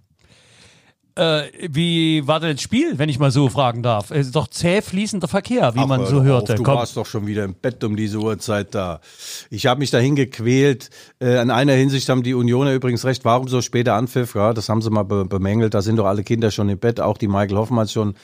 Äh, 1.17 1.45
wie 1.71 2.27
war 2.27 2.41
denn 2.41 2.57
das 2.57 2.61
Spiel, 2.61 2.99
wenn 2.99 3.09
ich 3.09 3.21
mal 3.21 3.31
so 3.31 3.49
fragen 3.49 3.85
darf? 3.85 4.11
Es 4.11 4.27
ist 4.27 4.37
doch 4.37 4.49
zäh 4.49 4.83
fließender 4.83 5.29
Verkehr, 5.29 5.75
wie 5.77 5.81
Ach, 5.81 5.87
man 5.87 6.05
so 6.07 6.19
doch 6.19 6.25
hörte. 6.25 6.53
Auf, 6.55 6.59
du 6.59 6.63
Komm. 6.65 6.75
warst 6.75 6.97
doch 6.97 7.07
schon 7.07 7.29
wieder 7.29 7.45
im 7.45 7.55
Bett 7.55 7.85
um 7.85 7.95
diese 7.95 8.19
Uhrzeit 8.19 8.75
da. 8.75 9.01
Ich 9.49 9.67
habe 9.67 9.79
mich 9.79 9.93
dahin 9.93 10.17
gequält. 10.17 10.91
Äh, 11.21 11.41
in 11.41 11.53
einer 11.53 11.75
Hinsicht 11.75 12.09
haben 12.09 12.25
die 12.25 12.35
Unioner 12.35 12.75
übrigens 12.75 13.05
recht. 13.05 13.25
Warum 13.25 13.47
so 13.47 13.63
später 13.63 13.95
Anpfiff? 13.95 14.35
Ja, 14.35 14.53
das 14.53 14.69
haben 14.69 14.83
sie 14.83 14.91
mal 14.91 15.05
be 15.05 15.25
bemängelt. 15.25 15.75
Da 15.75 15.83
sind 15.83 15.97
doch 15.97 16.07
alle 16.07 16.25
Kinder 16.25 16.51
schon 16.51 16.69
im 16.69 16.79
Bett. 16.79 17.01
Auch 17.01 17.17
die 17.17 17.29
Michael 17.29 17.59
Hoffmann 17.59 17.87
schon 17.87 18.15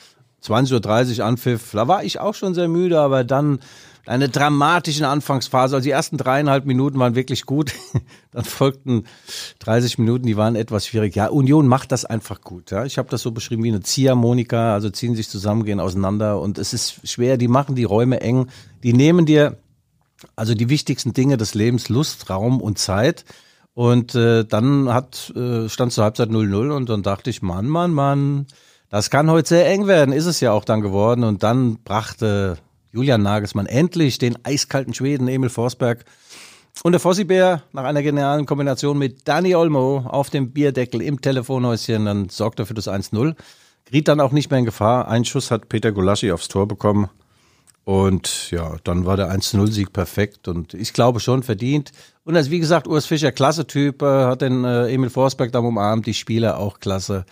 20.30 0.45 1.19
Uhr 1.19 1.25
Anpfiff, 1.25 1.73
da 1.73 1.89
war 1.89 2.05
ich 2.05 2.21
auch 2.21 2.35
schon 2.35 2.55
sehr 2.55 2.69
müde, 2.69 3.01
aber 3.01 3.25
dann 3.25 3.61
eine 4.07 4.29
dramatische 4.29 5.07
Anfangsphase. 5.07 5.77
Also 5.77 5.85
die 5.85 5.91
ersten 5.91 6.17
dreieinhalb 6.17 6.65
Minuten 6.65 6.99
waren 6.99 7.15
wirklich 7.15 7.47
gut. 7.47 7.73
Dann 8.33 8.45
folgten 8.45 9.05
30 9.61 9.99
Minuten, 9.99 10.27
die 10.27 10.37
waren 10.37 10.57
etwas 10.57 10.87
schwierig. 10.87 11.15
Ja, 11.15 11.29
Union 11.29 11.67
macht 11.67 11.93
das 11.93 12.05
einfach 12.05 12.41
gut. 12.41 12.71
Ja. 12.71 12.85
Ich 12.85 12.99
habe 12.99 13.09
das 13.09 13.23
so 13.23 13.31
beschrieben 13.31 13.63
wie 13.63 13.69
eine 13.69 13.81
Ziehharmonika, 13.81 14.75
also 14.75 14.91
ziehen 14.91 15.15
sich 15.15 15.29
zusammen, 15.29 15.65
gehen 15.65 15.81
auseinander 15.81 16.41
und 16.41 16.59
es 16.59 16.73
ist 16.73 17.07
schwer, 17.09 17.37
die 17.37 17.49
machen 17.49 17.77
die 17.77 17.85
Räume 17.85 18.21
eng, 18.21 18.49
die 18.83 18.95
nehmen 18.95 19.27
dir 19.27 19.59
also 20.37 20.55
die 20.55 20.69
wichtigsten 20.69 21.13
Dinge 21.13 21.37
des 21.37 21.55
Lebens, 21.55 21.89
Lust, 21.89 22.31
Raum 22.31 22.61
und 22.61 22.79
Zeit. 22.79 23.25
Und 23.73 24.15
äh, 24.15 24.45
dann 24.45 24.93
hat 24.93 25.33
äh, 25.37 25.69
stand 25.69 25.93
zur 25.93 26.05
Halbzeit 26.05 26.29
0-0 26.29 26.71
und 26.71 26.89
dann 26.89 27.03
dachte 27.03 27.31
ich, 27.31 27.41
Mann, 27.41 27.69
Mann, 27.69 27.93
Mann, 27.93 28.47
das 28.91 29.09
kann 29.11 29.31
heute 29.31 29.49
sehr 29.49 29.69
eng 29.69 29.87
werden, 29.87 30.13
ist 30.13 30.27
es 30.27 30.41
ja 30.41 30.53
auch 30.53 30.65
dann 30.65 30.81
geworden. 30.83 31.25
Und 31.25 31.43
dann 31.43 31.79
brachte 31.83 32.59
Julian 32.93 33.23
Nagelsmann 33.23 33.67
endlich 33.67 34.19
den 34.19 34.37
eiskalten 34.45 34.93
Schweden 34.93 35.29
Emil 35.29 35.49
Forsberg 35.49 36.05
und 36.83 36.93
der 36.93 37.01
Fossibär 37.01 37.63
nach 37.73 37.85
einer 37.85 38.03
genialen 38.03 38.47
Kombination 38.47 38.97
mit 38.97 39.29
Dani 39.29 39.55
Olmo 39.55 39.99
auf 40.07 40.31
dem 40.31 40.53
Bierdeckel 40.53 41.03
im 41.03 41.21
Telefonhäuschen, 41.21 42.07
dann 42.07 42.31
sorgt 42.31 42.59
er 42.59 42.65
für 42.65 42.73
das 42.73 42.89
1-0. 42.89 43.35
Geriet 43.85 44.09
dann 44.09 44.21
auch 44.21 44.33
nicht 44.33 44.51
mehr 44.51 44.61
in 44.61 44.65
Gefahr. 44.65 45.09
Ein 45.09 45.27
Schuss 45.27 45.51
hat 45.51 45.69
Peter 45.69 45.93
Gulaschi 45.93 46.33
aufs 46.33 46.49
Tor 46.49 46.67
bekommen. 46.67 47.11
Und 47.85 48.51
ja, 48.51 48.77
dann 48.85 49.05
war 49.05 49.19
der 49.19 49.31
1-0-Sieg 49.31 49.93
perfekt 49.93 50.49
und 50.49 50.75
ich 50.75 50.93
glaube 50.93 51.21
schon 51.21 51.43
verdient. 51.43 51.93
Und 52.25 52.37
als 52.37 52.51
wie 52.51 52.61
gesagt, 52.61 52.87
Urs 52.87 53.07
Fischer, 53.07 53.33
klasse 53.33 53.67
Typ, 53.67 54.01
äh, 54.01 54.25
hat 54.25 54.43
den 54.43 54.65
äh, 54.65 54.89
Emil 54.89 55.11
Forsberg 55.11 55.53
dann 55.53 55.65
umarmt, 55.65 56.07
die 56.07 56.15
Spieler 56.15 56.59
auch 56.59 56.79
klasse. 56.79 57.27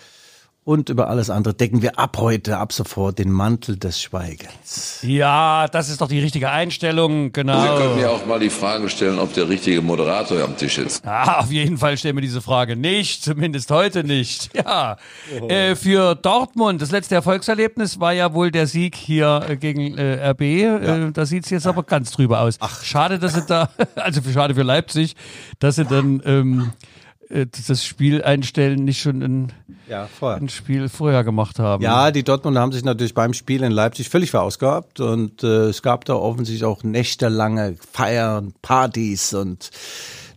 Und 0.69 0.91
über 0.91 1.09
alles 1.09 1.31
andere 1.31 1.55
decken 1.55 1.81
wir 1.81 1.99
ab 1.99 2.19
heute, 2.19 2.59
ab 2.59 2.75
sofort 2.75 3.19
den 3.19 3.31
Mantel 3.31 3.79
des 3.79 4.03
Schweigens. 4.03 4.99
Ja, 5.01 5.67
das 5.67 5.89
ist 5.89 6.03
doch 6.03 6.09
die 6.09 6.21
richtige 6.21 6.51
Einstellung, 6.51 7.33
genau. 7.33 7.63
Sie 7.63 7.83
können 7.83 7.97
mir 7.97 8.11
auch 8.11 8.27
mal 8.27 8.39
die 8.39 8.51
Frage 8.51 8.91
stellen, 8.91 9.19
ob 9.19 9.33
der 9.33 9.49
richtige 9.49 9.81
Moderator 9.81 10.45
am 10.45 10.59
Tisch 10.59 10.77
ist. 10.77 11.07
Ah, 11.07 11.39
auf 11.39 11.51
jeden 11.51 11.79
Fall 11.79 11.97
stellen 11.97 12.17
wir 12.17 12.21
diese 12.21 12.43
Frage 12.43 12.77
nicht, 12.77 13.25
zumindest 13.25 13.71
heute 13.71 14.05
nicht. 14.05 14.51
Ja, 14.55 14.99
oh. 15.41 15.49
äh, 15.49 15.75
für 15.75 16.15
Dortmund, 16.15 16.83
das 16.83 16.91
letzte 16.91 17.15
Erfolgserlebnis 17.15 17.99
war 17.99 18.13
ja 18.13 18.35
wohl 18.35 18.51
der 18.51 18.67
Sieg 18.67 18.95
hier 18.95 19.47
äh, 19.49 19.57
gegen 19.57 19.97
äh, 19.97 20.33
RB. 20.33 20.43
Äh, 20.43 20.61
ja. 20.65 21.11
da 21.11 21.25
sieht's 21.25 21.49
jetzt 21.49 21.67
aber 21.67 21.83
ganz 21.83 22.11
drüber 22.11 22.41
aus. 22.41 22.59
Ach, 22.61 22.85
schade, 22.85 23.19
dass 23.19 23.33
sie 23.33 23.47
da, 23.47 23.71
also 23.95 24.21
schade 24.31 24.55
für 24.55 24.65
Leipzig, 24.65 25.17
dass 25.61 25.77
sie 25.77 25.87
dann 25.87 26.21
ähm, 26.27 26.61
äh, 26.61 26.98
das 27.31 27.85
Spiel 27.85 28.23
einstellen 28.23 28.85
nicht 28.85 29.01
schon 29.01 29.23
ein, 29.23 29.53
ja, 29.89 30.09
ein 30.21 30.49
Spiel 30.49 30.89
vorher 30.89 31.25
gemacht 31.25 31.59
haben. 31.59 31.83
Ja, 31.83 32.11
die 32.11 32.23
Dortmunder 32.23 32.61
haben 32.61 32.73
sich 32.73 32.85
natürlich 32.85 33.15
beim 33.15 33.35
Spiel 33.35 33.63
in 33.63 33.73
Leipzig 33.73 34.09
völlig 34.09 34.31
verausgabt 34.31 35.01
und 35.01 35.43
äh, 35.43 35.67
es 35.67 35.83
gab 35.83 36.05
da 36.07 36.15
offensichtlich 36.15 36.65
auch 36.65 36.83
nächtelange 36.83 37.77
Feiern, 37.93 38.55
Partys 38.63 39.35
und 39.35 39.71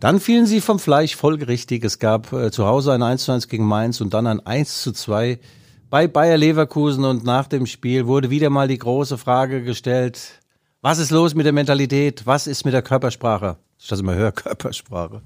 dann 0.00 0.20
fielen 0.20 0.46
sie 0.46 0.60
vom 0.60 0.78
Fleisch 0.78 1.16
folgerichtig. 1.16 1.84
Es 1.84 1.98
gab 1.98 2.32
äh, 2.32 2.50
zu 2.50 2.66
Hause 2.66 2.92
ein 2.92 3.02
1 3.02 3.24
zu 3.24 3.32
1 3.32 3.48
gegen 3.48 3.64
Mainz 3.64 4.00
und 4.00 4.12
dann 4.12 4.26
ein 4.26 4.44
1 4.44 4.82
zu 4.82 4.92
2 4.92 5.38
bei 5.88 6.08
Bayer 6.08 6.36
Leverkusen 6.36 7.04
und 7.04 7.24
nach 7.24 7.46
dem 7.46 7.66
Spiel 7.66 8.06
wurde 8.06 8.30
wieder 8.30 8.50
mal 8.50 8.66
die 8.66 8.78
große 8.78 9.18
Frage 9.18 9.62
gestellt, 9.62 10.40
was 10.80 10.98
ist 10.98 11.10
los 11.10 11.34
mit 11.34 11.46
der 11.46 11.52
Mentalität? 11.52 12.26
Was 12.26 12.46
ist 12.46 12.64
mit 12.64 12.74
der 12.74 12.82
Körpersprache? 12.82 13.56
Ich 13.78 13.88
das 13.88 14.00
immer 14.00 14.14
höre, 14.14 14.32
Körpersprache. 14.32 15.22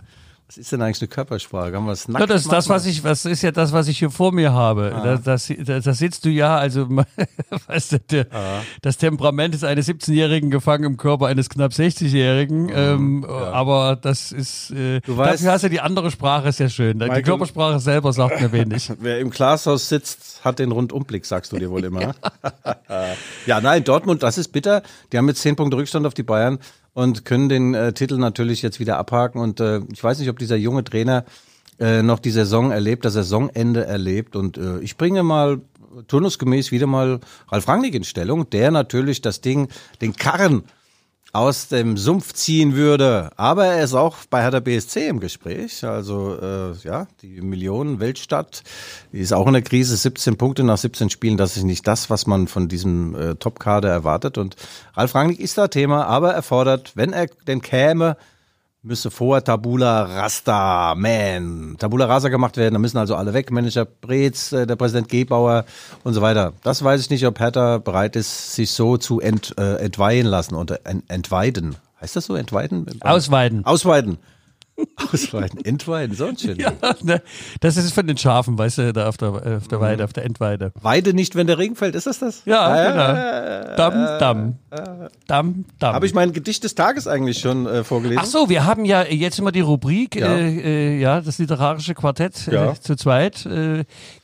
Was 0.48 0.58
ist 0.58 0.70
denn 0.70 0.80
eigentlich 0.80 1.00
eine 1.00 1.08
Körpersprache? 1.08 1.74
Haben 1.74 1.86
wir 1.86 1.92
es 1.92 2.06
nackt 2.06 2.20
ja, 2.20 2.26
das 2.26 2.42
ist 2.42 2.52
das, 2.52 2.68
was 2.68 2.86
ich, 2.86 3.02
was 3.02 3.24
ist 3.24 3.42
ja 3.42 3.50
das, 3.50 3.72
was 3.72 3.88
ich 3.88 3.98
hier 3.98 4.10
vor 4.10 4.30
mir 4.30 4.52
habe. 4.52 4.92
Ah. 4.94 5.16
Da, 5.16 5.36
da, 5.36 5.80
da, 5.80 5.92
sitzt 5.94 6.24
du 6.24 6.28
ja, 6.28 6.56
also 6.56 6.88
weißt 7.66 7.92
du, 7.92 7.98
der, 7.98 8.26
ah. 8.32 8.62
das 8.80 8.96
Temperament 8.96 9.56
ist 9.56 9.64
eines 9.64 9.88
17-Jährigen 9.88 10.50
gefangen 10.50 10.84
im 10.84 10.96
Körper 10.98 11.26
eines 11.26 11.50
knapp 11.50 11.72
60-Jährigen. 11.72 12.66
Mhm, 12.66 12.72
ähm, 12.76 13.26
ja. 13.28 13.50
Aber 13.50 13.96
das 13.96 14.30
ist, 14.30 14.70
äh, 14.70 15.00
du 15.00 15.16
weißt, 15.16 15.40
dafür 15.40 15.52
hast 15.52 15.64
du 15.64 15.70
die 15.70 15.80
andere 15.80 16.12
Sprache, 16.12 16.48
ist 16.48 16.60
ja 16.60 16.68
schön. 16.68 16.98
Michael, 16.98 17.16
die 17.16 17.22
Körpersprache 17.22 17.80
selber 17.80 18.12
sagt 18.12 18.40
mir 18.40 18.52
wenig. 18.52 18.92
Wer 19.00 19.18
im 19.18 19.30
Glashaus 19.30 19.88
sitzt, 19.88 20.44
hat 20.44 20.60
den 20.60 20.70
Rundumblick, 20.70 21.26
sagst 21.26 21.50
du 21.50 21.58
dir 21.58 21.70
wohl 21.70 21.82
immer. 21.82 22.02
ja. 22.02 22.14
ja, 23.46 23.60
nein, 23.60 23.82
Dortmund, 23.82 24.22
das 24.22 24.38
ist 24.38 24.52
bitter. 24.52 24.84
Die 25.12 25.18
haben 25.18 25.26
jetzt 25.26 25.42
10 25.42 25.56
Punkte 25.56 25.76
Rückstand 25.76 26.06
auf 26.06 26.14
die 26.14 26.22
Bayern 26.22 26.60
und 26.96 27.26
können 27.26 27.50
den 27.50 27.74
äh, 27.74 27.92
Titel 27.92 28.16
natürlich 28.16 28.62
jetzt 28.62 28.80
wieder 28.80 28.96
abhaken. 28.96 29.38
Und 29.38 29.60
äh, 29.60 29.82
ich 29.92 30.02
weiß 30.02 30.18
nicht, 30.18 30.30
ob 30.30 30.38
dieser 30.38 30.56
junge 30.56 30.82
Trainer 30.82 31.26
äh, 31.78 32.02
noch 32.02 32.18
die 32.18 32.30
Saison 32.30 32.70
erlebt, 32.70 33.04
das 33.04 33.12
Saisonende 33.12 33.84
erlebt. 33.84 34.34
Und 34.34 34.56
äh, 34.56 34.78
ich 34.78 34.96
bringe 34.96 35.22
mal 35.22 35.60
turnusgemäß 36.08 36.72
wieder 36.72 36.86
mal 36.86 37.20
Ralf 37.48 37.68
Rangnick 37.68 37.94
in 37.94 38.04
Stellung, 38.04 38.48
der 38.48 38.70
natürlich 38.70 39.20
das 39.20 39.42
Ding, 39.42 39.68
den 40.00 40.16
Karren 40.16 40.64
aus 41.36 41.68
dem 41.68 41.96
Sumpf 41.96 42.32
ziehen 42.32 42.74
würde. 42.74 43.30
Aber 43.36 43.66
er 43.66 43.84
ist 43.84 43.94
auch 43.94 44.16
bei 44.30 44.42
Hertha 44.42 44.60
BSC 44.60 45.06
im 45.08 45.20
Gespräch. 45.20 45.84
Also 45.84 46.38
äh, 46.40 46.72
ja, 46.82 47.06
die 47.20 47.42
Millionen 47.42 48.00
Weltstadt, 48.00 48.62
die 49.12 49.18
ist 49.18 49.32
auch 49.32 49.46
in 49.46 49.52
der 49.52 49.62
Krise. 49.62 49.96
17 49.96 50.38
Punkte 50.38 50.64
nach 50.64 50.78
17 50.78 51.10
Spielen, 51.10 51.36
das 51.36 51.56
ist 51.56 51.64
nicht 51.64 51.86
das, 51.86 52.08
was 52.08 52.26
man 52.26 52.48
von 52.48 52.68
diesem 52.68 53.14
äh, 53.14 53.34
Top-Kader 53.34 53.90
erwartet. 53.90 54.38
Und 54.38 54.56
Ralf 54.94 55.14
Rangnick 55.14 55.38
ist 55.38 55.58
da 55.58 55.68
Thema, 55.68 56.06
aber 56.06 56.32
er 56.32 56.42
fordert, 56.42 56.92
wenn 56.94 57.12
er 57.12 57.26
denn 57.46 57.60
käme, 57.60 58.16
müsse 58.86 59.10
vor 59.10 59.42
Tabula 59.42 60.04
Rasta, 60.04 60.94
man, 60.94 61.76
Tabula 61.78 62.06
Rasa 62.06 62.28
gemacht 62.28 62.56
werden. 62.56 62.74
Da 62.74 62.78
müssen 62.78 62.98
also 62.98 63.16
alle 63.16 63.34
weg. 63.34 63.50
Manager 63.50 63.84
Breetz, 63.84 64.52
äh, 64.52 64.66
der 64.66 64.76
Präsident 64.76 65.08
Gebauer 65.08 65.64
und 66.04 66.14
so 66.14 66.22
weiter. 66.22 66.52
Das 66.62 66.82
weiß 66.82 67.00
ich 67.00 67.10
nicht, 67.10 67.26
ob 67.26 67.38
Hertha 67.38 67.78
bereit 67.78 68.16
ist, 68.16 68.54
sich 68.54 68.70
so 68.70 68.96
zu 68.96 69.20
ent, 69.20 69.54
äh, 69.58 69.76
entweihen 69.76 70.26
lassen 70.26 70.54
oder 70.54 70.80
entweiden. 71.08 71.76
Heißt 72.00 72.16
das 72.16 72.26
so, 72.26 72.36
entweiden? 72.36 72.86
Ausweiden. 73.00 73.64
Ausweiden. 73.64 74.18
Ausweiden, 75.12 75.64
Entweiden, 75.64 76.14
so 76.14 76.26
ein 76.26 76.36
schön. 76.36 76.58
Ja, 76.58 76.72
ne, 77.02 77.22
das 77.60 77.76
ist 77.76 77.92
von 77.92 78.06
den 78.06 78.16
Schafen, 78.16 78.58
weißt 78.58 78.78
du, 78.78 78.92
da 78.92 79.08
auf 79.08 79.16
der, 79.16 79.28
äh, 79.28 79.56
auf 79.56 79.68
der 79.68 79.80
Weide, 79.80 80.04
auf 80.04 80.12
der 80.12 80.24
Entweide. 80.24 80.72
Weide 80.80 81.14
nicht, 81.14 81.34
wenn 81.34 81.46
der 81.46 81.58
Regen 81.58 81.76
fällt, 81.76 81.94
ist 81.94 82.06
das 82.06 82.18
das? 82.18 82.42
Ja, 82.44 82.74
äh, 82.74 82.92
genau. 82.92 83.76
Dam, 83.76 84.18
dam. 84.18 84.58
Dam, 85.26 85.64
dam. 85.78 85.94
Habe 85.94 86.06
ich 86.06 86.12
mein 86.12 86.32
Gedicht 86.32 86.62
des 86.64 86.74
Tages 86.74 87.06
eigentlich 87.06 87.38
schon 87.38 87.66
äh, 87.66 87.84
vorgelesen? 87.84 88.20
Ach 88.22 88.26
so, 88.26 88.48
wir 88.48 88.66
haben 88.66 88.84
ja 88.84 89.04
jetzt 89.04 89.38
immer 89.38 89.52
die 89.52 89.60
Rubrik, 89.60 90.16
ja, 90.16 90.34
äh, 90.34 90.96
äh 90.96 91.00
ja 91.00 91.20
das 91.20 91.38
literarische 91.38 91.94
Quartett 91.94 92.48
äh, 92.48 92.54
ja. 92.54 92.74
zu 92.74 92.96
zweit. 92.96 93.48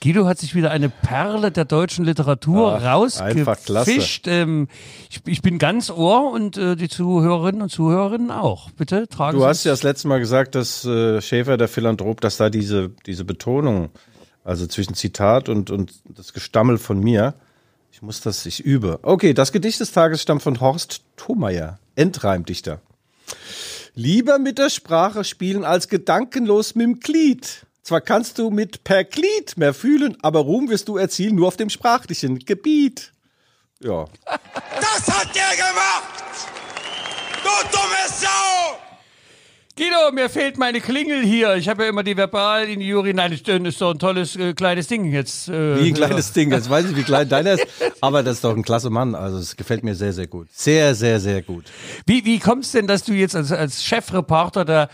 Guido 0.02 0.26
hat 0.26 0.38
sich 0.38 0.54
wieder 0.54 0.70
eine 0.70 0.88
Perle 0.90 1.50
der 1.50 1.64
deutschen 1.64 2.04
Literatur 2.04 2.78
Ach, 2.80 2.84
rausgefischt. 2.84 4.26
Ähm, 4.28 4.68
ich, 5.08 5.20
ich, 5.26 5.42
bin 5.42 5.58
ganz 5.58 5.90
Ohr 5.90 6.30
und 6.32 6.56
die 6.56 6.88
Zuhörerinnen 6.88 7.62
und 7.62 7.68
Zuhörerinnen 7.70 8.30
auch. 8.30 8.70
Bitte, 8.72 9.08
tragen 9.08 9.38
Du 9.38 9.46
hast 9.46 9.64
ja 9.64 9.72
das 9.72 9.82
letzte 9.82 10.08
Mal 10.08 10.18
gesagt, 10.18 10.41
gesagt, 10.50 10.54
dass 10.54 10.84
äh, 10.84 11.20
Schäfer, 11.20 11.56
der 11.56 11.68
Philanthrop, 11.68 12.20
dass 12.20 12.36
da 12.36 12.50
diese, 12.50 12.90
diese 13.06 13.24
Betonung, 13.24 13.90
also 14.44 14.66
zwischen 14.66 14.94
Zitat 14.94 15.48
und, 15.48 15.70
und 15.70 15.92
das 16.04 16.32
Gestammel 16.32 16.78
von 16.78 17.00
mir, 17.00 17.34
ich 17.92 18.02
muss 18.02 18.20
das, 18.20 18.46
ich 18.46 18.60
übe. 18.60 18.98
Okay, 19.02 19.34
das 19.34 19.52
Gedicht 19.52 19.78
des 19.80 19.92
Tages 19.92 20.22
stammt 20.22 20.42
von 20.42 20.60
Horst 20.60 21.02
Thomeyer, 21.16 21.78
Endreimdichter. 21.94 22.80
Lieber 23.94 24.38
mit 24.38 24.58
der 24.58 24.70
Sprache 24.70 25.24
spielen 25.24 25.64
als 25.64 25.88
gedankenlos 25.88 26.74
mit 26.74 26.86
dem 26.86 27.00
Glied. 27.00 27.66
Zwar 27.82 28.00
kannst 28.00 28.38
du 28.38 28.50
mit 28.50 28.84
per 28.84 29.04
Glied 29.04 29.56
mehr 29.56 29.74
fühlen, 29.74 30.16
aber 30.22 30.40
Ruhm 30.40 30.70
wirst 30.70 30.88
du 30.88 30.96
erzielen 30.96 31.36
nur 31.36 31.48
auf 31.48 31.56
dem 31.56 31.68
sprachlichen 31.68 32.38
Gebiet. 32.38 33.12
Ja. 33.80 34.06
Das 34.24 35.08
hat 35.08 35.34
der 35.34 35.56
gemacht! 35.56 36.24
Du 37.42 37.68
dumme 37.70 38.08
Sau! 38.08 38.91
Guido, 39.82 40.12
mir 40.12 40.30
fehlt 40.30 40.58
meine 40.58 40.80
Klingel 40.80 41.24
hier. 41.24 41.56
Ich 41.56 41.68
habe 41.68 41.82
ja 41.82 41.88
immer 41.88 42.04
die 42.04 42.16
Verbal 42.16 42.68
in 42.68 42.78
die 42.78 42.86
Jury. 42.86 43.14
Nein, 43.14 43.32
das 43.32 43.40
ist 43.40 43.78
so 43.78 43.90
ein 43.90 43.98
tolles 43.98 44.36
äh, 44.36 44.54
kleines 44.54 44.86
Ding 44.86 45.10
jetzt. 45.10 45.48
Äh, 45.48 45.82
wie 45.82 45.88
ein 45.88 45.94
kleines 45.94 46.28
ja. 46.28 46.34
Ding. 46.34 46.52
Jetzt 46.52 46.70
weiß 46.70 46.90
ich, 46.90 46.96
wie 46.96 47.02
klein 47.02 47.28
deiner 47.28 47.54
ist. 47.54 47.66
Aber 48.00 48.22
das 48.22 48.34
ist 48.34 48.44
doch 48.44 48.54
ein 48.54 48.62
klasse 48.62 48.90
Mann. 48.90 49.16
Also 49.16 49.38
es 49.38 49.56
gefällt 49.56 49.82
mir 49.82 49.96
sehr, 49.96 50.12
sehr 50.12 50.28
gut. 50.28 50.46
Sehr, 50.52 50.94
sehr, 50.94 51.18
sehr 51.18 51.42
gut. 51.42 51.64
Wie, 52.06 52.24
wie 52.24 52.38
kommt 52.38 52.64
es 52.64 52.70
denn, 52.70 52.86
dass 52.86 53.02
du 53.02 53.12
jetzt 53.12 53.34
als, 53.34 53.50
als 53.50 53.82
Chefreporter 53.82 54.64
der 54.64 54.88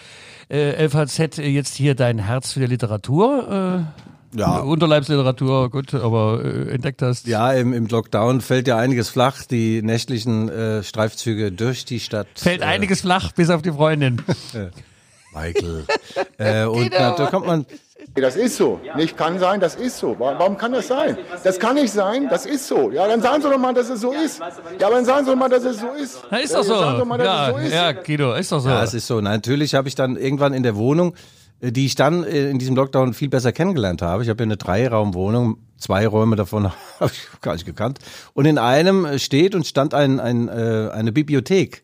äh, 0.49 0.89
FAZ 0.89 1.37
jetzt 1.37 1.75
hier 1.75 1.95
dein 1.95 2.19
Herz 2.19 2.53
für 2.53 2.61
die 2.61 2.67
Literatur 2.67 3.85
äh, 3.95 4.18
ja. 4.35 4.59
Unterleibsliteratur, 4.59 5.71
gut, 5.71 5.95
aber 5.95 6.43
äh, 6.45 6.73
entdeckt 6.73 7.03
hast. 7.03 7.27
Ja, 7.27 7.53
im, 7.53 7.73
im 7.73 7.87
Lockdown 7.87 8.41
fällt 8.41 8.69
ja 8.69 8.77
einiges 8.77 9.09
flach, 9.09 9.45
die 9.45 9.83
nächtlichen 9.83 10.49
äh, 10.49 10.83
Streifzüge 10.83 11.53
durch 11.53 11.85
die 11.85 12.01
Stadt. 12.01 12.29
Fällt 12.37 12.63
äh, 12.63 12.65
einiges 12.65 13.03
flach, 13.03 13.33
bis 13.33 13.51
auf 13.51 13.63
die 13.63 13.73
Freundin. 13.73 14.23
Michael. 15.35 15.85
äh, 16.39 16.65
und 16.65 16.93
da, 16.93 17.13
da 17.13 17.27
kommt 17.27 17.47
man. 17.47 17.67
Das 18.15 18.37
ist 18.37 18.57
so. 18.57 18.81
Nicht 18.97 19.17
kann 19.17 19.39
sein, 19.39 19.61
das 19.61 19.75
ist 19.75 19.99
so. 19.99 20.17
Warum 20.19 20.57
kann 20.57 20.73
das 20.73 20.89
sein? 20.89 21.19
Das 21.45 21.59
kann 21.59 21.75
nicht 21.75 21.93
sein, 21.93 22.29
das 22.29 22.47
ist 22.47 22.67
so. 22.67 22.91
Ja, 22.91 23.07
dann 23.07 23.21
sagen 23.21 23.43
Sie 23.43 23.51
doch 23.51 23.59
mal, 23.59 23.75
dass 23.75 23.91
es 23.91 24.01
so 24.01 24.13
ist. 24.13 24.41
Ja, 24.79 24.87
aber 24.87 24.97
dann 24.97 25.05
sagen 25.05 25.25
Sie 25.25 25.31
doch 25.31 25.39
mal, 25.39 25.49
dass 25.49 25.65
es 25.65 25.81
so 25.81 25.91
ist. 25.93 26.23
Na, 26.31 26.39
ist 26.39 26.55
doch 26.55 26.63
so. 26.63 27.05
Mal, 27.05 27.21
ja, 27.21 27.51
so 27.53 27.59
ist. 27.59 27.75
ja, 27.75 27.93
Guido, 27.93 28.35
ist 28.35 28.51
doch 28.51 28.61
so. 28.61 28.69
Ja, 28.69 28.83
es 28.83 28.95
ist 28.95 29.07
so. 29.07 29.21
Natürlich 29.21 29.75
habe 29.75 29.89
ich 29.89 29.95
dann 29.95 30.17
irgendwann 30.17 30.55
in 30.55 30.63
der 30.63 30.77
Wohnung 30.77 31.15
äh, 31.15 31.17
die 31.61 31.87
ich 31.87 31.95
dann 31.95 32.25
äh, 32.25 32.51
in 32.51 32.59
diesem 32.59 32.77
Lockdown 32.77 33.15
viel 33.15 33.29
besser 33.29 33.53
kennengelernt 33.53 34.03
habe. 34.03 34.23
Ich 34.23 34.29
habe 34.29 34.39
hier 34.39 34.47
eine 34.47 34.57
Dreiraumwohnung. 34.57 35.59
Zwei 35.77 36.07
Räume 36.07 36.37
davon 36.37 36.71
habe 37.01 37.13
ich 37.13 37.41
gar 37.41 37.55
nicht 37.55 37.67
gekannt. 37.67 37.99
Und 38.35 38.45
in 38.45 38.59
einem 38.59 39.19
steht 39.19 39.55
und 39.55 39.67
stand 39.67 39.95
ein, 39.95 40.21
ein, 40.21 40.49
äh, 40.49 40.91
eine 40.93 41.13
Bibliothek 41.13 41.83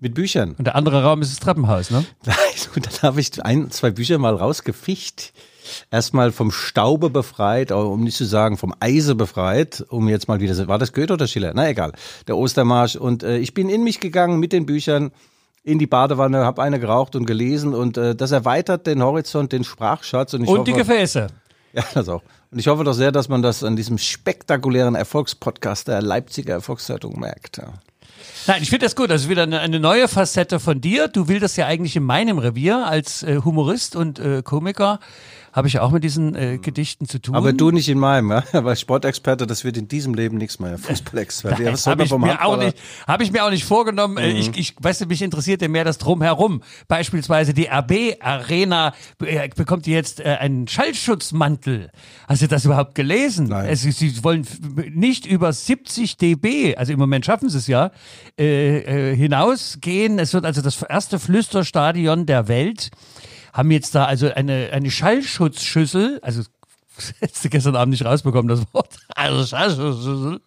mit 0.00 0.14
Büchern. 0.14 0.54
Und 0.56 0.66
der 0.66 0.76
andere 0.76 1.02
Raum 1.02 1.22
ist 1.22 1.32
das 1.32 1.40
Treppenhaus, 1.40 1.90
ne? 1.90 2.04
Und 2.74 2.86
dann 2.86 3.02
habe 3.02 3.20
ich 3.20 3.44
ein, 3.44 3.70
zwei 3.70 3.90
Bücher 3.90 4.18
mal 4.18 4.34
rausgeficht. 4.34 5.32
Erstmal 5.90 6.32
vom 6.32 6.50
Staube 6.50 7.10
befreit, 7.10 7.72
um 7.72 8.02
nicht 8.04 8.16
zu 8.16 8.24
sagen 8.24 8.56
vom 8.56 8.74
Eise 8.80 9.14
befreit, 9.14 9.84
um 9.88 10.08
jetzt 10.08 10.28
mal 10.28 10.40
wieder, 10.40 10.66
war 10.66 10.78
das 10.78 10.92
Goethe 10.92 11.12
oder 11.12 11.26
Schiller? 11.26 11.52
Na 11.54 11.68
egal, 11.68 11.92
der 12.26 12.36
Ostermarsch. 12.36 12.96
Und 12.96 13.22
äh, 13.22 13.38
ich 13.38 13.54
bin 13.54 13.68
in 13.68 13.84
mich 13.84 14.00
gegangen 14.00 14.38
mit 14.38 14.52
den 14.52 14.66
Büchern 14.66 15.10
in 15.62 15.78
die 15.78 15.86
Badewanne, 15.86 16.44
habe 16.44 16.62
eine 16.62 16.80
geraucht 16.80 17.16
und 17.16 17.26
gelesen 17.26 17.74
und 17.74 17.96
äh, 17.96 18.14
das 18.14 18.32
erweitert 18.32 18.86
den 18.86 19.02
Horizont, 19.02 19.52
den 19.52 19.64
Sprachschatz. 19.64 20.34
Und, 20.34 20.42
ich 20.42 20.48
Und 20.48 20.60
hoffe, 20.60 20.70
die 20.70 20.76
Gefäße. 20.76 21.26
Ja, 21.72 21.84
das 21.94 22.08
auch. 22.08 22.22
Und 22.50 22.58
ich 22.58 22.66
hoffe 22.66 22.82
doch 22.84 22.94
sehr, 22.94 23.12
dass 23.12 23.28
man 23.28 23.42
das 23.42 23.62
an 23.62 23.76
diesem 23.76 23.98
spektakulären 23.98 24.94
Erfolgspodcast 24.94 25.88
der 25.88 26.00
Leipziger 26.00 26.54
Erfolgszeitung 26.54 27.20
merkt. 27.20 27.58
Ja. 27.58 27.74
Nein, 28.46 28.62
ich 28.62 28.70
finde 28.70 28.86
das 28.86 28.96
gut. 28.96 29.10
Also 29.10 29.28
wieder 29.28 29.42
eine, 29.42 29.60
eine 29.60 29.78
neue 29.78 30.08
Facette 30.08 30.58
von 30.58 30.80
dir. 30.80 31.08
Du 31.08 31.28
willst 31.28 31.56
ja 31.58 31.66
eigentlich 31.66 31.94
in 31.96 32.04
meinem 32.04 32.38
Revier 32.38 32.86
als 32.86 33.22
äh, 33.22 33.40
Humorist 33.44 33.96
und 33.96 34.18
äh, 34.18 34.42
Komiker. 34.42 35.00
Habe 35.52 35.68
ich 35.68 35.78
auch 35.80 35.90
mit 35.90 36.04
diesen 36.04 36.34
äh, 36.34 36.58
Gedichten 36.58 37.06
zu 37.08 37.18
tun. 37.20 37.34
Aber 37.34 37.52
du 37.52 37.70
nicht 37.70 37.88
in 37.88 37.98
meinem, 37.98 38.30
ja? 38.30 38.44
Aber 38.52 38.76
Sportexperte, 38.76 39.46
das 39.46 39.64
wird 39.64 39.76
in 39.76 39.88
diesem 39.88 40.14
Leben 40.14 40.36
nichts 40.38 40.58
mehr. 40.58 40.78
Fußballexperte. 40.78 41.62
Ja, 41.68 41.72
was 41.72 41.82
soll 41.84 41.92
habe 41.92 41.98
man 42.00 42.04
ich, 42.04 42.10
vom 42.10 42.20
mir 42.20 42.34
auch 42.34 42.52
Handballer? 42.52 42.64
nicht, 42.66 42.78
hab 43.06 43.20
ich 43.20 43.32
mir 43.32 43.44
auch 43.44 43.50
nicht 43.50 43.64
vorgenommen. 43.64 44.16
Äh, 44.16 44.28
Mhm. 44.28 44.36
Ich, 44.36 44.56
ich 44.58 44.74
weißt 44.78 45.00
du, 45.00 45.06
mich 45.06 45.22
interessiert 45.22 45.62
ja 45.62 45.68
mehr 45.68 45.84
das 45.84 45.98
Drumherum. 45.98 46.62
Beispielsweise 46.86 47.54
die 47.54 47.66
RB 47.66 48.16
Arena 48.20 48.92
äh, 49.24 49.48
bekommt 49.48 49.86
die 49.86 49.90
jetzt 49.92 50.20
äh, 50.20 50.36
einen 50.38 50.68
Schallschutzmantel. 50.68 51.90
Hast 52.28 52.42
du 52.42 52.48
das 52.48 52.64
überhaupt 52.64 52.94
gelesen? 52.94 53.48
Nein. 53.48 53.68
Es, 53.68 53.82
sie 53.82 54.22
wollen 54.22 54.46
nicht 54.92 55.26
über 55.26 55.52
70 55.52 56.16
dB, 56.18 56.76
also 56.76 56.92
im 56.92 56.98
Moment 56.98 57.24
schaffen 57.24 57.48
sie 57.48 57.58
es 57.58 57.66
ja, 57.66 57.90
äh, 58.38 59.12
äh, 59.12 59.16
hinausgehen. 59.16 60.18
Es 60.18 60.34
wird 60.34 60.44
also 60.44 60.60
das 60.62 60.80
erste 60.82 61.18
Flüsterstadion 61.18 62.26
der 62.26 62.48
Welt. 62.48 62.90
Haben 63.52 63.70
jetzt 63.70 63.94
da 63.94 64.04
also 64.04 64.32
eine, 64.32 64.70
eine 64.72 64.90
Schallschutzschüssel, 64.90 66.18
also 66.22 66.42
Hättest 67.20 67.44
du 67.44 67.48
gestern 67.48 67.76
Abend 67.76 67.92
nicht 67.92 68.04
rausbekommen, 68.04 68.48
das 68.48 68.62
Wort. 68.72 68.88
Also 69.14 69.44
Schallschutzschüssel. 69.44 70.40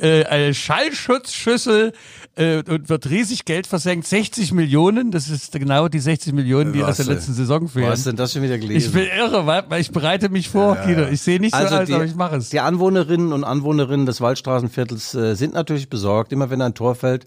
Äh, 0.00 0.24
eine 0.24 0.54
Schallschutzschüssel 0.54 1.92
äh, 2.36 2.62
und 2.68 2.88
wird 2.88 3.10
riesig 3.10 3.44
Geld 3.44 3.66
versenkt. 3.66 4.06
60 4.06 4.52
Millionen, 4.52 5.10
das 5.10 5.28
ist 5.28 5.52
genau 5.52 5.88
die 5.88 6.00
60 6.00 6.32
Millionen, 6.32 6.72
die 6.72 6.82
aus 6.82 6.96
der 6.96 7.06
Was, 7.06 7.14
letzten 7.14 7.34
Saison 7.34 7.68
fehlen. 7.68 7.90
du 7.94 8.02
denn 8.02 8.16
das 8.16 8.32
schon 8.32 8.42
wieder 8.42 8.58
gelesen? 8.58 8.88
Ich 8.88 8.92
bin 8.92 9.06
irre, 9.06 9.46
weil 9.46 9.80
ich 9.80 9.90
bereite 9.90 10.28
mich 10.28 10.48
vor, 10.48 10.76
Guido. 10.76 11.06
Ich 11.08 11.22
sehe 11.22 11.40
nicht 11.40 11.54
so 11.54 11.60
Also 11.62 11.76
aus, 11.76 11.86
die, 11.86 11.94
aber 11.94 12.04
ich 12.04 12.14
mache 12.14 12.36
es. 12.36 12.50
Die 12.50 12.60
Anwohnerinnen 12.60 13.32
und 13.32 13.44
Anwohnerinnen 13.44 14.06
des 14.06 14.20
Waldstraßenviertels 14.20 15.14
äh, 15.14 15.34
sind 15.34 15.54
natürlich 15.54 15.88
besorgt. 15.88 16.32
Immer 16.32 16.50
wenn 16.50 16.60
ein 16.60 16.74
Tor 16.74 16.94
fällt, 16.94 17.24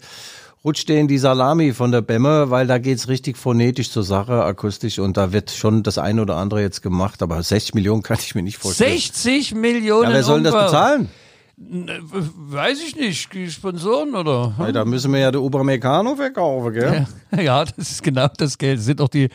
rutscht 0.64 0.88
denen 0.88 1.08
die 1.08 1.18
Salami 1.18 1.72
von 1.72 1.92
der 1.92 2.00
Bämme, 2.00 2.50
weil 2.50 2.66
da 2.66 2.78
geht's 2.78 3.08
richtig 3.08 3.36
phonetisch 3.36 3.90
zur 3.90 4.02
Sache, 4.02 4.42
akustisch. 4.44 4.98
Und 4.98 5.16
da 5.16 5.32
wird 5.32 5.50
schon 5.50 5.82
das 5.82 5.98
eine 5.98 6.22
oder 6.22 6.36
andere 6.36 6.60
jetzt 6.60 6.82
gemacht. 6.82 7.22
Aber 7.22 7.42
60 7.42 7.74
Millionen 7.74 8.02
kann 8.02 8.18
ich 8.20 8.34
mir 8.34 8.42
nicht 8.42 8.58
vorstellen. 8.58 8.92
60 8.92 9.54
Millionen 9.54 10.10
Ja, 10.10 10.14
wer 10.14 10.22
soll 10.22 10.42
denn 10.42 10.52
das 10.52 10.64
bezahlen? 10.64 11.08
Weiß 11.60 12.78
ich 12.86 12.94
nicht. 12.94 13.34
Die 13.34 13.50
Sponsoren 13.50 14.14
oder? 14.14 14.54
Hey, 14.58 14.72
da 14.72 14.84
müssen 14.84 15.12
wir 15.12 15.18
ja 15.18 15.32
den 15.32 15.40
Uberamericano 15.40 16.14
verkaufen, 16.14 16.72
gell? 16.72 17.06
Ja, 17.44 17.64
das 17.64 17.90
ist 17.90 18.02
genau 18.02 18.28
das 18.36 18.56
Geld. 18.56 18.78
Das 18.78 18.86
sind 18.86 19.00
doch 19.00 19.08
die, 19.08 19.28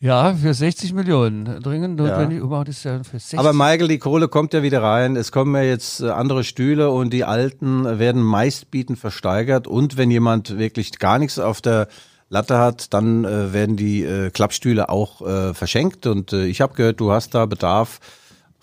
ja, 0.00 0.34
für 0.34 0.52
60 0.52 0.92
Millionen. 0.92 1.62
Dringend 1.62 1.96
notwendig. 1.96 2.42
Umbau 2.42 2.62
ist 2.62 2.84
ja 2.84 2.98
für 3.04 3.18
60 3.18 3.38
Aber 3.38 3.52
Michael, 3.52 3.88
die 3.88 3.98
Kohle 3.98 4.28
kommt 4.28 4.52
ja 4.52 4.62
wieder 4.62 4.82
rein. 4.82 5.14
Es 5.14 5.30
kommen 5.30 5.54
ja 5.54 5.62
jetzt 5.62 6.00
äh, 6.00 6.10
andere 6.10 6.42
Stühle 6.42 6.90
und 6.90 7.12
die 7.12 7.24
alten 7.24 7.98
werden 7.98 8.22
meistbietend 8.22 8.98
versteigert. 8.98 9.68
Und 9.68 9.96
wenn 9.96 10.10
jemand 10.10 10.58
wirklich 10.58 10.98
gar 10.98 11.18
nichts 11.18 11.38
auf 11.38 11.60
der 11.60 11.86
Latte 12.28 12.58
hat, 12.58 12.92
dann 12.92 13.24
äh, 13.24 13.52
werden 13.52 13.76
die 13.76 14.02
äh, 14.02 14.30
Klappstühle 14.30 14.88
auch 14.88 15.22
äh, 15.22 15.54
verschenkt. 15.54 16.06
Und 16.06 16.32
äh, 16.32 16.46
ich 16.46 16.60
habe 16.60 16.74
gehört, 16.74 17.00
du 17.00 17.12
hast 17.12 17.34
da 17.34 17.46
Bedarf 17.46 18.00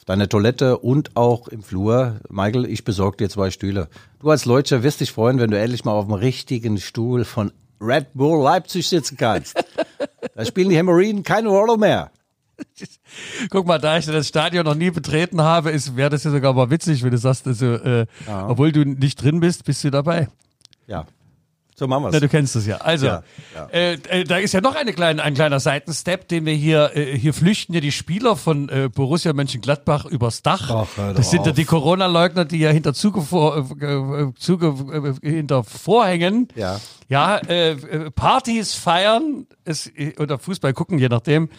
deiner 0.08 0.28
Toilette 0.30 0.80
und 0.80 1.16
auch 1.16 1.48
im 1.50 1.62
Flur. 1.62 2.22
Michael, 2.30 2.66
ich 2.66 2.84
besorge 2.84 3.18
dir 3.18 3.30
zwei 3.30 3.52
Stühle. 3.52 3.90
Du 4.20 4.32
als 4.32 4.44
Deutscher 4.44 4.82
wirst 4.82 5.02
dich 5.02 5.12
freuen, 5.12 5.38
wenn 5.38 5.52
du 5.52 5.60
endlich 5.60 5.86
mal 5.86 5.92
auf 5.92 6.06
dem 6.06 6.14
richtigen 6.14 6.80
Stuhl 6.80 7.26
von 7.26 7.52
Red 7.80 8.14
Bull 8.14 8.42
Leipzig 8.42 8.88
sitzen 8.88 9.18
kannst. 9.18 9.64
da 10.36 10.46
spielen 10.46 10.70
die 10.70 10.78
Hämorrhoiden 10.78 11.24
keine 11.24 11.50
Rolle 11.50 11.78
mehr. 11.78 12.12
Guck 13.52 13.68
mal, 13.68 13.78
da 13.78 13.98
ich 13.98 14.06
das 14.06 14.30
Stadion 14.30 14.66
noch 14.66 14.76
nie 14.76 14.90
betreten 14.90 15.42
habe, 15.42 15.74
wäre 15.96 16.10
das 16.10 16.24
ja 16.24 16.32
sogar 16.32 16.54
mal 16.54 16.72
witzig, 16.72 17.04
wenn 17.04 17.12
du 17.12 17.18
sagst, 17.18 17.46
also, 17.46 17.66
äh, 17.66 18.08
obwohl 18.48 18.72
du 18.72 18.84
nicht 18.84 19.22
drin 19.22 19.42
bist, 19.42 19.66
bist 19.66 19.84
du 19.84 19.92
dabei. 19.92 20.30
Ja, 20.88 21.06
so 21.80 21.88
machen 21.88 22.06
wir's. 22.06 22.14
Ja, 22.16 22.20
du 22.20 22.28
kennst 22.28 22.56
es 22.56 22.66
ja. 22.66 22.78
Also, 22.78 23.06
Ja, 23.06 23.24
ja. 23.54 23.68
Äh, 23.68 23.94
äh, 24.10 24.24
da 24.24 24.38
ist 24.38 24.54
ja 24.54 24.62
noch 24.62 24.76
eine 24.76 24.94
kleine, 24.94 25.22
ein 25.22 25.36
kleiner 25.36 25.60
Seitenstep, 25.60 26.28
den 26.28 26.46
wir 26.46 26.54
hier, 26.56 26.92
äh, 26.96 27.16
hier 27.18 27.34
flüchten 27.34 27.74
ja 27.74 27.82
die 27.82 27.92
Spieler 27.92 28.36
von 28.36 28.68
äh, 28.70 28.90
Borussia 28.94 29.32
Mönchengladbach 29.34 30.06
übers 30.06 30.42
Dach. 30.42 30.70
Ach, 30.72 31.14
das 31.14 31.30
sind 31.30 31.46
ja 31.46 31.52
die 31.52 31.66
Corona-Leugner, 31.66 32.46
die 32.46 32.58
ja 32.60 32.72
hinter 32.72 32.96
Zuge 32.96 33.22
vor, 33.22 33.58
äh, 33.80 33.86
äh, 33.86 34.34
Zuge, 34.40 34.74
hinter 35.22 35.64
Vorhängen 35.64 36.48
Ja. 36.56 36.80
ja, 37.10 37.40
Partys 38.16 38.74
feiern 38.74 39.46
es, 39.64 39.92
oder 40.18 40.40
Fußball 40.40 40.74
gucken, 40.74 40.98
je 40.98 41.10
nachdem. 41.10 41.50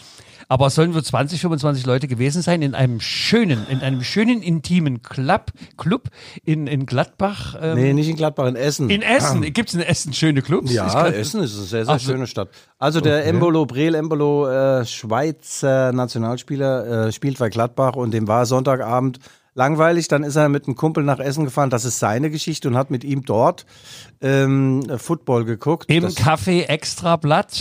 Aber 0.50 0.68
es 0.68 0.74
sollen 0.74 0.94
wohl 0.94 1.04
20, 1.04 1.42
25 1.42 1.85
Leute 1.85 2.09
gewesen 2.09 2.40
sein 2.40 2.62
in 2.62 2.74
einem 2.74 3.00
schönen, 3.00 3.66
in 3.68 3.81
einem 3.81 4.02
schönen 4.02 4.40
intimen 4.40 5.02
Club, 5.02 5.52
Club 5.76 6.09
in, 6.42 6.66
in 6.66 6.87
Gladbach. 6.87 7.54
Ähm, 7.61 7.76
Nee, 7.76 7.92
nicht 7.92 8.09
in 8.09 8.16
Gladbach, 8.16 8.46
in 8.46 8.57
Essen. 8.57 8.88
In 8.88 9.02
Essen. 9.02 9.42
Gibt 9.52 9.68
es 9.68 9.74
in 9.74 9.83
Essen 9.83 10.08
schöne 10.12 10.42
Clubs? 10.42 10.73
Ja, 10.73 11.07
Essen 11.07 11.42
ist 11.42 11.55
eine 11.57 11.64
sehr, 11.64 11.85
sehr 11.85 11.94
Ach 11.94 12.01
so. 12.01 12.12
schöne 12.12 12.27
Stadt. 12.27 12.49
Also 12.79 13.01
der 13.01 13.27
Embolo, 13.27 13.66
Breel 13.66 13.94
Embolo, 13.94 14.49
äh, 14.49 14.85
Schweizer 14.85 15.92
Nationalspieler, 15.92 17.07
äh, 17.09 17.12
spielt 17.12 17.38
bei 17.38 17.49
Gladbach 17.49 17.97
und 17.97 18.12
dem 18.12 18.29
war 18.29 18.47
Sonntagabend 18.47 19.18
langweilig. 19.55 20.09
Dann 20.09 20.23
ist 20.23 20.37
er 20.37 20.49
mit 20.49 20.66
einem 20.66 20.77
Kumpel 20.77 21.05
nach 21.05 21.18
Essen 21.18 21.44
gefahren. 21.44 21.71
Das 21.71 21.85
ist 21.85 21.99
seine 21.99 22.31
Geschichte 22.31 22.68
und 22.68 22.77
hat 22.77 22.90
mit 22.90 23.05
ihm 23.05 23.25
dort 23.25 23.66
ähm, 24.21 24.83
Football 24.97 25.44
geguckt. 25.44 25.90
Im 25.90 26.07
Café 26.07 26.66
Extrablatt. 26.66 27.53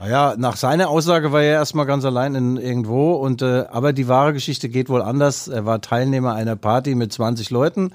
naja, 0.00 0.34
nach 0.38 0.56
seiner 0.56 0.88
Aussage 0.88 1.32
war 1.32 1.42
er 1.42 1.54
erstmal 1.54 1.86
ganz 1.86 2.04
allein 2.04 2.34
in 2.34 2.56
irgendwo 2.56 3.14
und 3.14 3.42
äh, 3.42 3.64
aber 3.70 3.92
die 3.92 4.08
wahre 4.08 4.32
Geschichte 4.32 4.68
geht 4.68 4.88
wohl 4.88 5.02
anders. 5.02 5.48
Er 5.48 5.66
war 5.66 5.80
Teilnehmer 5.80 6.34
einer 6.34 6.56
Party 6.56 6.94
mit 6.94 7.12
20 7.12 7.50
Leuten. 7.50 7.92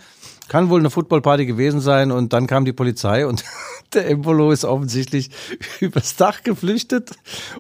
Kann 0.49 0.69
wohl 0.69 0.79
eine 0.79 0.89
Footballparty 0.89 1.45
gewesen 1.45 1.81
sein 1.81 2.09
und 2.11 2.31
dann 2.31 2.47
kam 2.47 2.63
die 2.63 2.71
Polizei 2.71 3.27
und 3.27 3.43
der 3.93 4.09
Embolo 4.09 4.51
ist 4.51 4.65
offensichtlich 4.65 5.29
übers 5.79 6.15
Dach 6.15 6.43
geflüchtet 6.43 7.11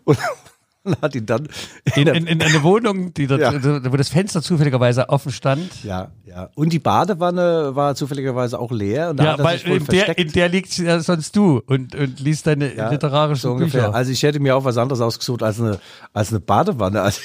und, 0.03 0.17
hat 1.01 1.15
ihn 1.15 1.25
dann 1.25 1.49
In, 1.95 2.07
in, 2.07 2.27
in 2.27 2.41
eine 2.41 2.63
Wohnung, 2.63 3.13
die 3.13 3.27
dort, 3.27 3.41
Ja. 3.41 3.51
wo 3.91 3.97
das 3.97 4.07
Fenster 4.07 4.41
zufälligerweise 4.41 5.09
offen 5.09 5.33
stand. 5.33 5.83
ja, 5.83 6.11
ja. 6.25 6.49
Und 6.55 6.71
die 6.71 6.79
Badewanne 6.79 7.75
war 7.75 7.95
zufälligerweise 7.95 8.57
auch 8.57 8.71
leer 8.71 9.09
und 9.09 9.17
da 9.17 9.23
Ja, 9.25 9.31
hat 9.33 9.39
er 9.39 9.43
weil 9.45 9.57
sich 9.57 9.67
wohl 9.69 9.77
in 9.77 9.85
der, 9.85 10.17
in 10.17 10.31
der 10.31 10.47
liegt 10.47 10.77
ja 10.77 10.99
sonst 11.01 11.35
du 11.35 11.61
und, 11.65 11.93
und 11.93 12.19
liest 12.21 12.47
deine 12.47 12.73
Ja, 12.73 12.89
literarischen 12.89 13.41
so 13.41 13.51
ungefähr. 13.51 13.83
Bücher. 13.87 13.95
Also 13.95 14.11
ich 14.13 14.23
hätte 14.23 14.39
mir 14.39 14.55
auch 14.55 14.63
was 14.63 14.77
anderes 14.77 15.01
ausgesucht 15.01 15.43
als 15.43 15.59
eine, 15.59 15.79
als 16.13 16.29
eine 16.29 16.39
Badewanne. 16.39 17.01
Also, 17.01 17.19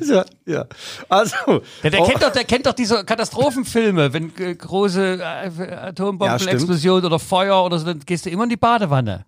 ja, 0.00 0.24
ja. 0.46 0.66
Also, 1.08 1.36
Ja, 1.82 1.90
der, 1.90 2.00
oh, 2.00 2.06
kennt 2.06 2.22
doch, 2.22 2.32
der 2.32 2.44
kennt 2.44 2.66
doch 2.66 2.72
diese 2.72 3.04
Katastrophenfilme, 3.04 4.12
wenn 4.12 4.32
äh, 4.38 4.54
große 4.54 5.14
äh, 5.14 5.16
Ja, 5.18 5.82
Atombombenexplosion 5.88 7.04
oder 7.04 7.18
Feuer 7.18 7.64
oder 7.64 7.78
so, 7.78 7.86
dann 7.86 8.00
gehst 8.00 8.26
du 8.26 8.30
immer 8.30 8.44
in 8.44 8.50
die 8.50 8.56
Badewanne. 8.56 9.24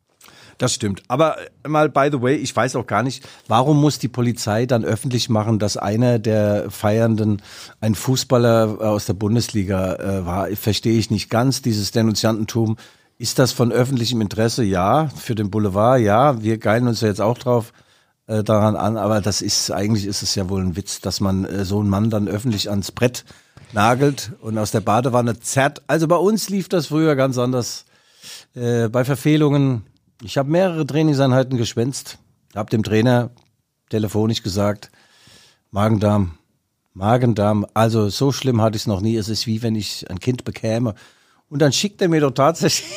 Das 0.58 0.74
stimmt. 0.74 1.02
Aber 1.08 1.38
äh, 1.38 1.68
mal, 1.68 1.88
by 1.88 2.08
the 2.12 2.22
way, 2.22 2.36
ich 2.36 2.54
weiß 2.54 2.76
auch 2.76 2.86
gar 2.86 3.02
nicht, 3.02 3.26
warum 3.48 3.80
muss 3.80 3.98
die 3.98 4.08
Polizei 4.08 4.66
dann 4.66 4.84
öffentlich 4.84 5.28
machen, 5.28 5.58
dass 5.58 5.76
einer 5.76 6.18
der 6.18 6.70
Feiernden 6.70 7.42
ein 7.80 7.94
Fußballer 7.94 8.78
äh, 8.80 8.84
aus 8.84 9.06
der 9.06 9.14
Bundesliga 9.14 9.94
äh, 9.96 10.26
war? 10.26 10.48
Verstehe 10.54 10.98
ich 10.98 11.10
nicht 11.10 11.30
ganz, 11.30 11.62
dieses 11.62 11.90
Denunziantentum. 11.90 12.76
Ist 13.18 13.38
das 13.38 13.52
von 13.52 13.72
öffentlichem 13.72 14.20
Interesse? 14.20 14.64
Ja. 14.64 15.08
Für 15.16 15.34
den 15.34 15.50
Boulevard? 15.50 16.00
Ja. 16.00 16.42
Wir 16.42 16.58
geilen 16.58 16.86
uns 16.86 17.00
ja 17.00 17.08
jetzt 17.08 17.20
auch 17.20 17.38
drauf 17.38 17.72
äh, 18.26 18.42
daran 18.42 18.76
an. 18.76 18.96
Aber 18.96 19.20
das 19.20 19.42
ist, 19.42 19.70
eigentlich 19.70 20.06
ist 20.06 20.22
es 20.22 20.34
ja 20.34 20.48
wohl 20.48 20.62
ein 20.62 20.76
Witz, 20.76 21.00
dass 21.00 21.20
man 21.20 21.44
äh, 21.44 21.64
so 21.64 21.80
einen 21.80 21.88
Mann 21.88 22.10
dann 22.10 22.28
öffentlich 22.28 22.70
ans 22.70 22.92
Brett 22.92 23.24
nagelt 23.72 24.32
und 24.40 24.58
aus 24.58 24.70
der 24.70 24.80
Badewanne 24.80 25.40
zerrt. 25.40 25.82
Also 25.86 26.08
bei 26.08 26.16
uns 26.16 26.48
lief 26.48 26.68
das 26.68 26.86
früher 26.86 27.16
ganz 27.16 27.38
anders. 27.38 27.84
Äh, 28.54 28.88
bei 28.88 29.04
Verfehlungen, 29.04 29.84
ich 30.22 30.38
habe 30.38 30.50
mehrere 30.50 30.86
Trainingseinheiten 30.86 31.56
geschwänzt, 31.56 32.18
habe 32.54 32.70
dem 32.70 32.82
Trainer 32.82 33.30
telefonisch 33.88 34.42
gesagt, 34.42 34.90
Magen-Darm, 35.70 36.38
Magen-Darm, 36.94 37.66
also 37.74 38.08
so 38.08 38.32
schlimm 38.32 38.60
hatte 38.60 38.76
ich 38.76 38.82
es 38.82 38.86
noch 38.86 39.00
nie, 39.00 39.16
es 39.16 39.28
ist 39.28 39.46
wie 39.46 39.62
wenn 39.62 39.74
ich 39.74 40.08
ein 40.10 40.20
Kind 40.20 40.44
bekäme. 40.44 40.94
Und 41.48 41.60
dann 41.60 41.72
schickt 41.72 42.00
er 42.00 42.08
mir 42.08 42.20
doch 42.20 42.30
tatsächlich 42.30 42.90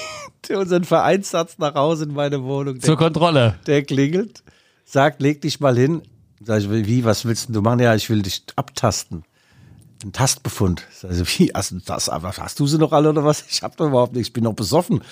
unseren 0.49 0.83
Vereinssatz 0.83 1.57
nach 1.57 1.75
Hause 1.75 2.05
in 2.05 2.13
meine 2.13 2.43
Wohnung. 2.43 2.79
Zur 2.79 2.97
Kontrolle. 2.97 3.55
Der 3.65 3.83
klingelt, 3.83 4.43
sagt, 4.85 5.21
leg 5.21 5.41
dich 5.41 5.59
mal 5.59 5.75
hin. 5.75 6.03
Sag 6.43 6.61
ich, 6.61 6.69
wie, 6.69 7.03
was 7.03 7.25
willst 7.25 7.49
du 7.49 7.61
machen? 7.61 7.79
Ja, 7.79 7.95
ich 7.95 8.09
will 8.09 8.21
dich 8.21 8.43
abtasten. 8.55 9.23
ein 10.03 10.13
Tastbefund. 10.13 10.83
Also 11.03 11.25
wie, 11.27 11.51
hast 11.53 11.71
du 11.71 11.79
das, 11.85 12.07
aber 12.07 12.31
hast 12.37 12.59
du 12.59 12.67
sie 12.67 12.77
noch 12.77 12.93
alle 12.93 13.09
oder 13.09 13.25
was? 13.25 13.43
Ich 13.49 13.63
habe 13.63 13.75
doch 13.75 13.87
überhaupt 13.87 14.13
nichts, 14.13 14.29
ich 14.29 14.33
bin 14.33 14.43
noch 14.43 14.53
besoffen. 14.53 15.03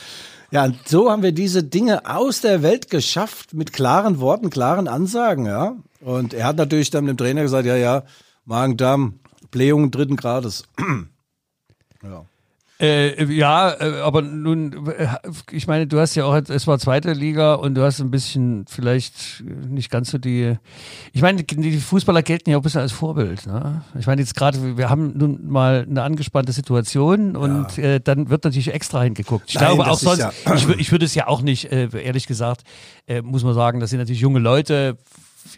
Ja, 0.51 0.65
und 0.65 0.87
so 0.87 1.09
haben 1.09 1.23
wir 1.23 1.31
diese 1.31 1.63
Dinge 1.63 2.05
aus 2.05 2.41
der 2.41 2.61
Welt 2.61 2.91
geschafft 2.91 3.53
mit 3.55 3.73
klaren 3.73 4.19
Worten, 4.19 4.51
klaren 4.51 4.87
Ansagen, 4.87 5.47
ja. 5.47 5.75
Und 5.99 6.33
er 6.33 6.45
hat 6.45 6.57
natürlich 6.57 6.91
dann 6.91 7.07
dem 7.07 7.17
Trainer 7.17 7.41
gesagt, 7.41 7.65
ja, 7.65 7.75
ja, 7.75 8.03
Magen-Darm, 8.45 9.19
Blähungen 9.49 9.89
dritten 9.89 10.15
Grades. 10.15 10.65
ja. 12.03 12.25
Äh, 12.83 13.23
ja, 13.31 13.71
äh, 13.79 14.01
aber 14.01 14.21
nun, 14.21 14.87
äh, 14.87 15.07
ich 15.51 15.67
meine, 15.67 15.87
du 15.87 16.01
hast 16.01 16.15
ja 16.15 16.25
auch, 16.25 16.35
es 16.35 16.67
war 16.67 16.77
zweite 16.79 17.13
Liga 17.13 17.53
und 17.53 17.75
du 17.75 17.81
hast 17.81 18.01
ein 18.01 18.11
bisschen 18.11 18.65
vielleicht 18.67 19.41
nicht 19.69 19.89
ganz 19.89 20.11
so 20.11 20.17
die, 20.17 20.57
ich 21.13 21.21
meine, 21.21 21.43
die 21.43 21.77
Fußballer 21.77 22.23
gelten 22.23 22.49
ja 22.49 22.57
auch 22.57 22.59
ein 22.59 22.63
bisschen 22.63 22.81
als 22.81 22.91
Vorbild. 22.91 23.47
Ne? 23.47 23.83
Ich 23.97 24.05
meine, 24.05 24.19
jetzt 24.19 24.35
gerade, 24.35 24.75
wir 24.75 24.89
haben 24.89 25.17
nun 25.17 25.47
mal 25.47 25.85
eine 25.89 26.03
angespannte 26.03 26.51
Situation 26.51 27.37
und 27.37 27.77
ja. 27.77 27.83
äh, 27.83 27.99
dann 28.01 28.29
wird 28.29 28.43
natürlich 28.43 28.73
extra 28.73 29.01
hingeguckt. 29.01 29.45
Ich 29.47 29.55
Nein, 29.55 29.75
glaube 29.75 29.89
auch 29.89 29.97
sonst, 29.97 30.19
ja 30.19 30.33
ich, 30.53 30.67
ich 30.67 30.91
würde 30.91 31.05
es 31.05 31.15
ja 31.15 31.27
auch 31.27 31.41
nicht, 31.41 31.71
äh, 31.71 31.87
ehrlich 32.03 32.27
gesagt, 32.27 32.63
äh, 33.07 33.21
muss 33.21 33.45
man 33.45 33.53
sagen, 33.53 33.79
das 33.79 33.91
sind 33.91 33.99
natürlich 33.99 34.19
junge 34.19 34.39
Leute, 34.39 34.97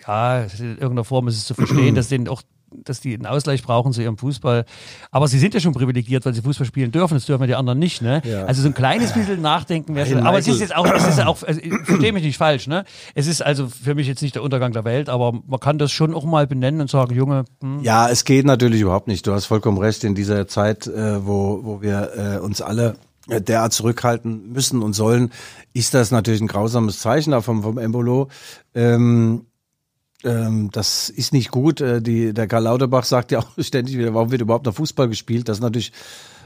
ja, 0.07 0.41
in 0.41 0.77
irgendeiner 0.77 1.05
Form 1.05 1.27
ist 1.27 1.38
es 1.38 1.45
zu 1.45 1.55
verstehen, 1.55 1.95
dass 1.95 2.07
denen 2.07 2.27
auch 2.27 2.43
dass 2.83 2.99
die 2.99 3.13
einen 3.13 3.25
Ausgleich 3.25 3.63
brauchen 3.63 3.93
zu 3.93 4.01
ihrem 4.01 4.17
Fußball. 4.17 4.65
Aber 5.11 5.27
sie 5.27 5.39
sind 5.39 5.53
ja 5.53 5.59
schon 5.59 5.73
privilegiert, 5.73 6.25
weil 6.25 6.33
sie 6.33 6.41
Fußball 6.41 6.65
spielen 6.65 6.91
dürfen. 6.91 7.15
Das 7.15 7.25
dürfen 7.25 7.47
die 7.47 7.55
anderen 7.55 7.79
nicht. 7.79 8.01
Ne? 8.01 8.21
Ja. 8.25 8.45
Also 8.45 8.61
so 8.61 8.67
ein 8.67 8.73
kleines 8.73 9.13
bisschen 9.13 9.41
nachdenken 9.41 9.95
wäre 9.95 10.07
schon. 10.07 10.25
Aber 10.25 10.38
es 10.38 10.47
ist 10.47 10.59
jetzt 10.59 10.75
auch, 10.75 10.85
es 10.85 11.07
ist 11.07 11.21
auch, 11.21 11.41
also, 11.43 11.61
verstehe 11.83 12.13
mich 12.13 12.23
nicht 12.23 12.38
falsch. 12.38 12.67
Ne? 12.67 12.85
Es 13.13 13.27
ist 13.27 13.41
also 13.41 13.67
für 13.67 13.95
mich 13.95 14.07
jetzt 14.07 14.21
nicht 14.21 14.35
der 14.35 14.43
Untergang 14.43 14.73
der 14.73 14.83
Welt, 14.83 15.09
aber 15.09 15.33
man 15.47 15.59
kann 15.59 15.77
das 15.77 15.91
schon 15.91 16.13
auch 16.13 16.25
mal 16.25 16.47
benennen 16.47 16.81
und 16.81 16.89
sagen, 16.89 17.15
Junge. 17.15 17.45
Hm. 17.61 17.81
Ja, 17.81 18.09
es 18.09 18.25
geht 18.25 18.45
natürlich 18.45 18.81
überhaupt 18.81 19.07
nicht. 19.07 19.25
Du 19.27 19.33
hast 19.33 19.45
vollkommen 19.45 19.77
recht. 19.77 20.03
In 20.03 20.15
dieser 20.15 20.47
Zeit, 20.47 20.88
äh, 20.88 21.25
wo, 21.25 21.61
wo 21.63 21.81
wir 21.81 22.35
äh, 22.35 22.39
uns 22.39 22.61
alle 22.61 22.95
äh, 23.27 23.41
derart 23.41 23.73
zurückhalten 23.73 24.51
müssen 24.51 24.83
und 24.83 24.93
sollen, 24.93 25.31
ist 25.73 25.93
das 25.93 26.11
natürlich 26.11 26.41
ein 26.41 26.47
grausames 26.47 26.99
Zeichen 26.99 27.31
da 27.31 27.41
vom, 27.41 27.63
vom 27.63 27.77
Embolo. 27.77 28.29
Ähm, 28.75 29.45
ähm, 30.25 30.69
das 30.71 31.09
ist 31.09 31.33
nicht 31.33 31.51
gut. 31.51 31.81
Äh, 31.81 32.01
die, 32.01 32.33
der 32.33 32.47
Karl 32.47 32.63
Lauterbach 32.63 33.03
sagt 33.03 33.31
ja 33.31 33.39
auch 33.41 33.47
ständig 33.59 33.97
wieder, 33.97 34.13
warum 34.13 34.31
wird 34.31 34.41
überhaupt 34.41 34.65
noch 34.65 34.75
Fußball 34.75 35.07
gespielt? 35.07 35.47
Das 35.47 35.57
ist 35.57 35.63
natürlich 35.63 35.91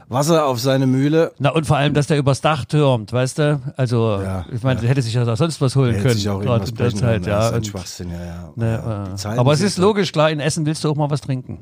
Wasser 0.08 0.46
auf 0.46 0.58
seine 0.58 0.86
Mühle. 0.88 1.32
Na 1.38 1.50
und 1.50 1.66
vor 1.66 1.76
allem, 1.76 1.94
dass 1.94 2.08
der 2.08 2.18
übers 2.18 2.40
Dach 2.40 2.64
türmt, 2.64 3.12
weißt 3.12 3.38
du? 3.38 3.60
Also, 3.76 4.20
ja, 4.20 4.44
ich 4.52 4.62
meine, 4.62 4.82
ja. 4.82 4.88
hätte 4.88 5.02
sich 5.02 5.14
ja 5.14 5.24
da 5.24 5.36
sonst 5.36 5.60
was 5.60 5.76
holen 5.76 6.02
können. 6.02 6.14
Sich 6.14 6.28
auch 6.28 6.40
gerade 6.40 6.68
in 6.68 6.74
der 6.74 6.94
Zeit, 6.94 7.26
ja. 7.26 7.38
Das 7.38 7.46
ist 7.50 7.54
ein 7.54 7.64
Schwachsinn, 7.64 8.10
ja, 8.10 8.24
ja. 8.24 8.52
Ne, 8.56 9.14
ja. 9.22 9.30
Aber 9.36 9.52
es 9.52 9.60
ist 9.60 9.78
logisch, 9.78 10.10
klar, 10.10 10.30
in 10.30 10.40
Essen 10.40 10.66
willst 10.66 10.82
du 10.82 10.90
auch 10.90 10.96
mal 10.96 11.10
was 11.10 11.20
trinken. 11.20 11.58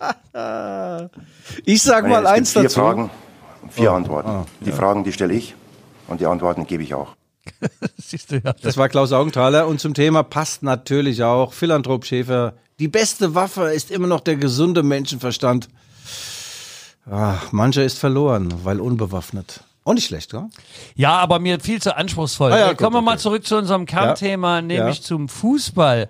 ich 1.64 1.82
sag 1.82 2.06
mal 2.06 2.26
eins 2.26 2.52
vier 2.52 2.64
dazu. 2.64 2.74
Vier 2.74 2.82
Fragen, 2.82 3.10
vier 3.70 3.92
oh, 3.92 3.96
Antworten. 3.96 4.30
Oh, 4.30 4.44
die 4.64 4.72
Fragen, 4.72 5.04
die 5.04 5.12
stelle 5.12 5.32
ich 5.32 5.54
und 6.06 6.20
die 6.20 6.26
Antworten 6.26 6.66
gebe 6.66 6.82
ich 6.82 6.94
auch. 6.94 7.16
Siehst 7.98 8.32
du, 8.32 8.36
ja. 8.36 8.54
Das 8.62 8.76
war 8.76 8.88
Klaus 8.88 9.12
Augenthaler 9.12 9.66
und 9.66 9.80
zum 9.80 9.94
Thema 9.94 10.22
passt 10.22 10.62
natürlich 10.62 11.22
auch 11.22 11.52
Philanthrop 11.52 12.04
Schäfer. 12.04 12.54
Die 12.78 12.88
beste 12.88 13.34
Waffe 13.34 13.72
ist 13.72 13.90
immer 13.90 14.06
noch 14.06 14.20
der 14.20 14.36
gesunde 14.36 14.82
Menschenverstand. 14.82 15.68
Ach, 17.10 17.52
mancher 17.52 17.84
ist 17.84 17.98
verloren, 17.98 18.52
weil 18.64 18.80
unbewaffnet. 18.80 19.64
Auch 19.84 19.94
nicht 19.94 20.06
schlecht, 20.06 20.34
oder? 20.34 20.50
Ja, 20.94 21.18
aber 21.18 21.38
mir 21.38 21.58
viel 21.58 21.80
zu 21.80 21.96
anspruchsvoll. 21.96 22.52
Ah, 22.52 22.58
ja, 22.58 22.74
Kommen 22.74 22.94
wir 22.94 22.98
okay. 22.98 23.04
mal 23.06 23.18
zurück 23.18 23.46
zu 23.46 23.56
unserem 23.56 23.86
Kernthema, 23.86 24.56
ja. 24.56 24.62
nämlich 24.62 24.98
ja. 24.98 25.02
zum 25.02 25.28
Fußball. 25.28 26.08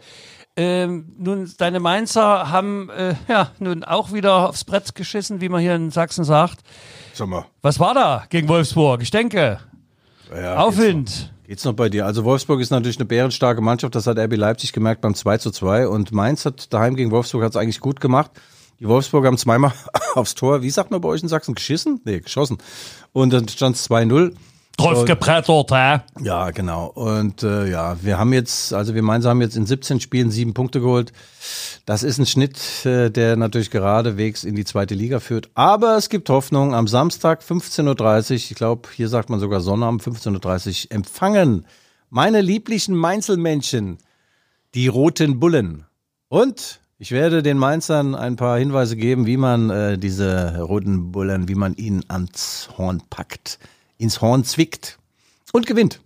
Ähm, 0.56 1.12
nun, 1.16 1.50
deine 1.58 1.80
Mainzer 1.80 2.50
haben 2.50 2.90
äh, 2.90 3.14
ja 3.28 3.52
nun 3.60 3.84
auch 3.84 4.12
wieder 4.12 4.48
aufs 4.48 4.64
Brett 4.64 4.94
geschissen, 4.94 5.40
wie 5.40 5.48
man 5.48 5.60
hier 5.60 5.76
in 5.76 5.90
Sachsen 5.90 6.24
sagt. 6.24 6.60
Sag 7.14 7.28
mal. 7.28 7.46
Was 7.62 7.78
war 7.78 7.94
da 7.94 8.24
gegen 8.28 8.48
Wolfsburg? 8.48 9.00
Ich 9.02 9.10
denke. 9.10 9.60
Ja, 10.34 10.56
Aufwind. 10.58 11.32
Geht's 11.50 11.64
noch, 11.64 11.72
bei 11.72 11.88
dir? 11.88 12.06
Also 12.06 12.22
Wolfsburg 12.22 12.60
ist 12.60 12.70
natürlich 12.70 12.98
eine 12.98 13.06
bärenstarke 13.06 13.60
Mannschaft, 13.60 13.96
das 13.96 14.06
hat 14.06 14.20
RB 14.20 14.36
Leipzig 14.36 14.72
gemerkt 14.72 15.00
beim 15.00 15.16
2 15.16 15.38
zu 15.38 15.50
2 15.50 15.88
und 15.88 16.12
Mainz 16.12 16.44
hat 16.44 16.72
daheim 16.72 16.94
gegen 16.94 17.10
Wolfsburg 17.10 17.42
hat 17.42 17.50
es 17.50 17.56
eigentlich 17.56 17.80
gut 17.80 18.00
gemacht. 18.00 18.30
Die 18.78 18.86
Wolfsburg 18.86 19.26
haben 19.26 19.36
zweimal 19.36 19.72
aufs 20.14 20.36
Tor, 20.36 20.62
wie 20.62 20.70
sagt 20.70 20.92
man 20.92 21.00
bei 21.00 21.08
euch 21.08 21.24
in 21.24 21.28
Sachsen, 21.28 21.56
geschissen? 21.56 22.02
Nee, 22.04 22.20
geschossen. 22.20 22.58
Und 23.12 23.32
dann 23.32 23.48
stand 23.48 23.74
es 23.74 23.90
2-0 23.90 24.32
drauf 24.82 25.04
gebrettert, 25.04 25.70
hä? 25.70 26.00
Ja, 26.22 26.50
genau. 26.50 26.86
Und 26.86 27.42
äh, 27.42 27.70
ja, 27.70 27.96
wir 28.02 28.18
haben 28.18 28.32
jetzt, 28.32 28.72
also 28.72 28.94
wir 28.94 29.02
meinen, 29.02 29.24
haben 29.24 29.40
jetzt 29.40 29.56
in 29.56 29.66
17 29.66 30.00
Spielen 30.00 30.30
sieben 30.30 30.54
Punkte 30.54 30.80
geholt. 30.80 31.12
Das 31.86 32.02
ist 32.02 32.18
ein 32.18 32.26
Schnitt, 32.26 32.84
äh, 32.84 33.10
der 33.10 33.36
natürlich 33.36 33.70
geradewegs 33.70 34.44
in 34.44 34.54
die 34.54 34.64
zweite 34.64 34.94
Liga 34.94 35.20
führt. 35.20 35.50
Aber 35.54 35.96
es 35.96 36.08
gibt 36.08 36.28
Hoffnung. 36.28 36.74
Am 36.74 36.88
Samstag 36.88 37.42
15.30 37.42 38.30
Uhr, 38.30 38.36
ich 38.36 38.54
glaube, 38.54 38.88
hier 38.94 39.08
sagt 39.08 39.30
man 39.30 39.40
sogar 39.40 39.60
Sonnabend 39.60 40.02
15.30 40.02 40.86
Uhr, 40.86 40.96
empfangen 40.96 41.66
meine 42.10 42.40
lieblichen 42.40 42.96
Mainzelmännchen 42.96 43.98
die 44.74 44.88
roten 44.88 45.40
Bullen. 45.40 45.86
Und 46.28 46.80
ich 46.98 47.12
werde 47.12 47.42
den 47.42 47.56
Mainzern 47.56 48.14
ein 48.14 48.36
paar 48.36 48.58
Hinweise 48.58 48.96
geben, 48.96 49.26
wie 49.26 49.36
man 49.36 49.70
äh, 49.70 49.98
diese 49.98 50.60
roten 50.60 51.12
Bullen, 51.12 51.48
wie 51.48 51.54
man 51.54 51.74
ihnen 51.74 52.04
ans 52.08 52.68
Horn 52.76 53.02
packt 53.08 53.58
ins 54.00 54.20
Horn 54.20 54.44
zwickt 54.44 54.98
und 55.52 55.66
gewinnt. 55.66 56.00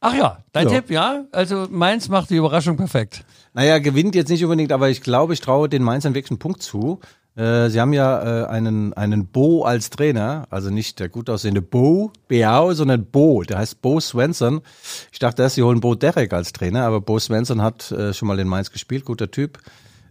Ach 0.00 0.14
ja, 0.14 0.38
dein 0.52 0.68
ja. 0.68 0.74
Tipp, 0.74 0.90
ja? 0.90 1.24
Also 1.32 1.68
Mainz 1.70 2.08
macht 2.08 2.30
die 2.30 2.36
Überraschung 2.36 2.76
perfekt. 2.76 3.24
Naja, 3.54 3.78
gewinnt 3.78 4.14
jetzt 4.14 4.30
nicht 4.30 4.42
unbedingt, 4.42 4.72
aber 4.72 4.88
ich 4.88 5.02
glaube, 5.02 5.32
ich 5.32 5.40
traue 5.40 5.68
den 5.68 5.82
Mainzern 5.82 6.14
wirklich 6.14 6.32
einen 6.32 6.38
Punkt 6.38 6.62
zu. 6.62 7.00
Äh, 7.36 7.70
sie 7.70 7.80
haben 7.80 7.92
ja 7.92 8.42
äh, 8.42 8.46
einen, 8.46 8.92
einen 8.94 9.26
Bo 9.26 9.64
als 9.64 9.90
Trainer, 9.90 10.46
also 10.50 10.70
nicht 10.70 11.00
der 11.00 11.08
gut 11.08 11.30
aussehende 11.30 11.62
Bo, 11.62 12.12
Beau, 12.28 12.74
sondern 12.74 13.06
Bo, 13.06 13.42
der 13.42 13.58
heißt 13.58 13.80
Bo 13.80 14.00
Svensson. 14.00 14.60
Ich 15.12 15.18
dachte 15.18 15.42
erst, 15.42 15.54
sie 15.54 15.62
holen 15.62 15.80
Bo 15.80 15.94
Derek 15.94 16.32
als 16.32 16.52
Trainer, 16.52 16.84
aber 16.84 17.00
Bo 17.00 17.18
Svensson 17.18 17.62
hat 17.62 17.90
äh, 17.92 18.12
schon 18.12 18.28
mal 18.28 18.38
in 18.38 18.48
Mainz 18.48 18.70
gespielt, 18.70 19.04
guter 19.04 19.30
Typ. 19.30 19.58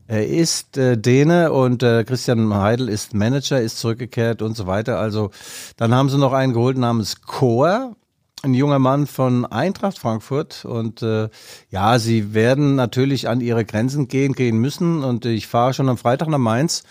Er 0.08 0.28
ist 0.28 0.78
äh, 0.78 0.98
Däne 0.98 1.52
und 1.52 1.84
äh, 1.84 2.04
Christian 2.04 2.54
Heidel 2.54 2.90
ist 2.90 3.14
Manager, 3.14 3.62
ist 3.62 3.80
zurückgekehrt 3.80 4.42
und 4.42 4.58
so 4.58 4.68
weiter. 4.68 5.00
Also 5.00 5.32
dann 5.78 5.94
haben 5.94 6.10
sie 6.10 6.18
noch 6.18 6.34
einen 6.34 6.54
geholt 6.54 6.78
namens 6.78 7.22
Chor, 7.22 7.96
ein 8.44 8.54
junger 8.54 8.80
Mann 8.80 9.08
von 9.08 9.46
Eintracht 9.46 10.00
Frankfurt. 10.00 10.66
Und 10.66 11.02
äh, 11.02 11.30
ja, 11.70 12.00
sie 12.00 12.34
werden 12.34 12.76
natürlich 12.76 13.30
an 13.30 13.42
ihre 13.42 13.66
Grenzen 13.66 14.08
gehen, 14.08 14.34
gehen 14.34 14.58
müssen. 14.58 15.04
Und 15.04 15.26
ich 15.26 15.48
fahre 15.48 15.74
schon 15.74 15.90
am 15.90 15.98
Freitag 15.98 16.28
nach 16.28 16.38
Mainz. 16.38 16.84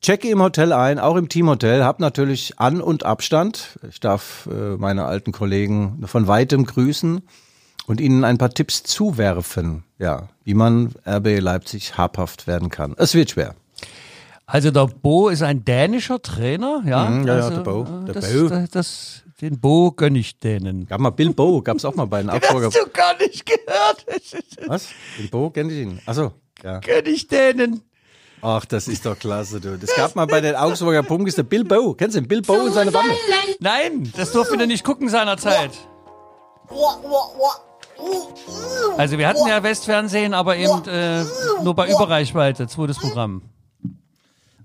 Checke 0.00 0.28
im 0.28 0.40
Hotel 0.40 0.72
ein, 0.72 1.00
auch 1.00 1.16
im 1.16 1.28
Teamhotel, 1.28 1.82
habe 1.82 2.00
natürlich 2.00 2.60
An- 2.60 2.80
und 2.80 3.04
Abstand. 3.04 3.80
Ich 3.90 3.98
darf 3.98 4.48
äh, 4.50 4.76
meine 4.76 5.06
alten 5.06 5.32
Kollegen 5.32 6.06
von 6.06 6.28
weitem 6.28 6.66
grüßen 6.66 7.22
und 7.88 8.00
ihnen 8.00 8.22
ein 8.22 8.38
paar 8.38 8.50
Tipps 8.50 8.82
zuwerfen, 8.82 9.82
ja, 9.98 10.28
wie 10.44 10.54
man 10.54 10.94
RB 11.06 11.40
Leipzig 11.40 11.96
habhaft 11.96 12.46
werden 12.46 12.68
kann. 12.68 12.94
Es 12.98 13.14
wird 13.14 13.30
schwer. 13.30 13.54
Also 14.46 14.70
der 14.70 14.86
Bo 14.86 15.28
ist 15.28 15.42
ein 15.42 15.64
dänischer 15.64 16.22
Trainer, 16.22 16.82
ja? 16.86 17.08
Mhm, 17.08 17.26
ja, 17.26 17.34
also, 17.34 17.48
ja, 17.48 17.54
der 17.56 17.62
Bo. 17.62 17.84
Der 18.06 18.14
das, 18.14 18.32
Bo. 18.32 18.48
Das, 18.48 18.70
das, 18.70 19.22
den 19.40 19.58
Bo 19.58 19.92
gönne 19.92 20.18
ich 20.18 20.38
denen. 20.38 20.86
Gab 20.86 21.00
mal 21.00 21.10
Bill 21.10 21.32
Bo, 21.32 21.62
gab 21.62 21.78
es 21.78 21.84
auch 21.84 21.94
mal 21.94 22.06
bei 22.06 22.20
den 22.20 22.30
Abfolger. 22.30 22.66
Hast 22.66 22.76
du 22.76 22.90
gar 22.90 23.16
nicht 23.18 23.44
gehört. 23.46 24.06
Was? 24.66 24.88
Bill 25.16 25.28
Bo 25.28 25.50
kenne 25.50 25.72
ich 25.72 25.78
ihn. 25.80 26.00
Achso, 26.06 26.32
ja. 26.62 26.80
Gönne 26.80 27.08
ich 27.08 27.26
denen. 27.26 27.82
Ach, 28.40 28.64
das 28.66 28.86
ist 28.86 29.04
doch 29.04 29.18
klasse, 29.18 29.60
du. 29.60 29.76
Das 29.78 29.94
gab 29.96 30.14
mal 30.14 30.26
bei 30.26 30.40
den 30.40 30.54
Augsburger 30.54 31.02
Punkis 31.02 31.34
der 31.34 31.42
Bill 31.42 31.64
Bo. 31.64 31.94
Kennst 31.94 32.16
du 32.16 32.20
den? 32.20 32.28
Bill 32.28 32.42
Bo 32.42 32.54
und 32.54 32.72
seine 32.72 32.92
Bande. 32.92 33.12
Nein, 33.60 34.12
das 34.16 34.32
durfte 34.32 34.56
er 34.58 34.66
nicht 34.66 34.84
gucken 34.84 35.08
seinerzeit. 35.08 35.72
Also 38.96 39.16
wir 39.18 39.28
hatten 39.28 39.46
ja 39.46 39.62
Westfernsehen, 39.62 40.34
aber 40.34 40.56
eben 40.56 40.84
äh, 40.88 41.24
nur 41.62 41.74
bei 41.74 41.88
Überreichweite, 41.88 42.66
zweites 42.66 42.98
Programm. 42.98 43.42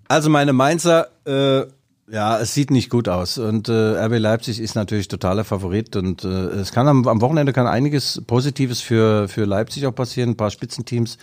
Also 0.07 0.29
meine 0.29 0.53
Mainzer, 0.53 1.07
äh, 1.25 1.65
ja, 2.11 2.39
es 2.39 2.53
sieht 2.53 2.71
nicht 2.71 2.89
gut 2.89 3.07
aus 3.07 3.37
und 3.37 3.69
äh, 3.69 4.05
RB 4.05 4.19
Leipzig 4.19 4.59
ist 4.59 4.75
natürlich 4.75 5.07
totaler 5.07 5.43
Favorit 5.43 5.95
und 5.95 6.23
äh, 6.23 6.27
es 6.27 6.71
kann 6.71 6.87
am, 6.87 7.07
am 7.07 7.21
Wochenende 7.21 7.53
kann 7.53 7.67
einiges 7.67 8.21
Positives 8.27 8.81
für 8.81 9.27
für 9.27 9.45
Leipzig 9.45 9.85
auch 9.85 9.95
passieren. 9.95 10.31
Ein 10.31 10.37
paar 10.37 10.51
Spitzenteams 10.51 11.17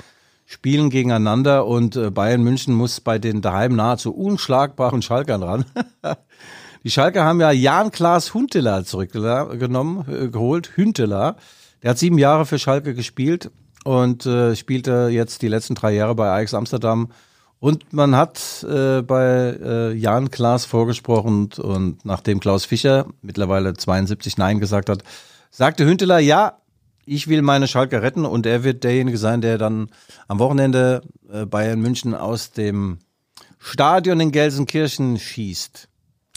spielen 0.47 0.89
gegeneinander 0.91 1.67
und 1.67 1.97
äh, 1.97 2.11
Bayern 2.11 2.43
München 2.43 2.75
muss 2.75 3.01
bei 3.01 3.19
den 3.19 3.43
daheim 3.43 3.77
nahezu 3.77 4.13
unschlagbaren 4.13 5.03
Schalkern 5.03 5.43
ran. 5.43 5.65
Die 6.83 6.91
Schalker 6.91 7.25
haben 7.25 7.41
ja 7.41 7.51
Jan 7.51 7.91
Klaas 7.91 8.33
Huntelaar 8.33 8.85
zurückgenommen, 8.85 10.05
äh, 10.09 10.29
geholt, 10.29 10.77
Hünteler. 10.77 11.37
Der 11.83 11.91
hat 11.91 11.99
sieben 11.99 12.19
Jahre 12.19 12.47
für 12.47 12.59
Schalke 12.59 12.95
gespielt 12.95 13.51
und 13.85 14.27
äh, 14.27 14.55
spielte 14.55 15.09
jetzt 15.11 15.43
die 15.43 15.49
letzten 15.49 15.75
drei 15.75 15.93
Jahre 15.93 16.15
bei 16.15 16.29
Ajax 16.29 16.55
Amsterdam. 16.55 17.11
Und 17.59 17.93
man 17.93 18.17
hat 18.17 18.65
äh, 18.69 19.03
bei 19.03 19.57
äh, 19.63 19.93
Jan 19.93 20.31
Klaas 20.31 20.65
vorgesprochen 20.65 21.43
und, 21.43 21.59
und 21.59 22.05
nachdem 22.05 22.41
Klaus 22.41 22.65
Fischer 22.65 23.07
mittlerweile 23.23 23.75
72 23.75 24.39
Nein 24.39 24.61
gesagt 24.61 24.89
hat, 24.89 25.03
sagte 25.51 25.85
Hünteler, 25.85 26.19
ja, 26.19 26.59
ich 27.05 27.29
will 27.29 27.43
meine 27.43 27.69
Schalke 27.69 28.03
retten 28.03 28.25
und 28.25 28.47
er 28.47 28.65
wird 28.65 28.85
derjenige 28.85 29.19
sein, 29.19 29.41
der 29.41 29.59
dann 29.59 29.91
am 30.29 30.39
Wochenende 30.39 31.03
äh, 31.31 31.45
Bayern 31.45 31.81
München 31.81 32.15
aus 32.15 32.53
dem 32.53 32.99
Stadion 33.59 34.21
in 34.21 34.33
Gelsenkirchen 34.33 35.19
schießt. 35.19 35.89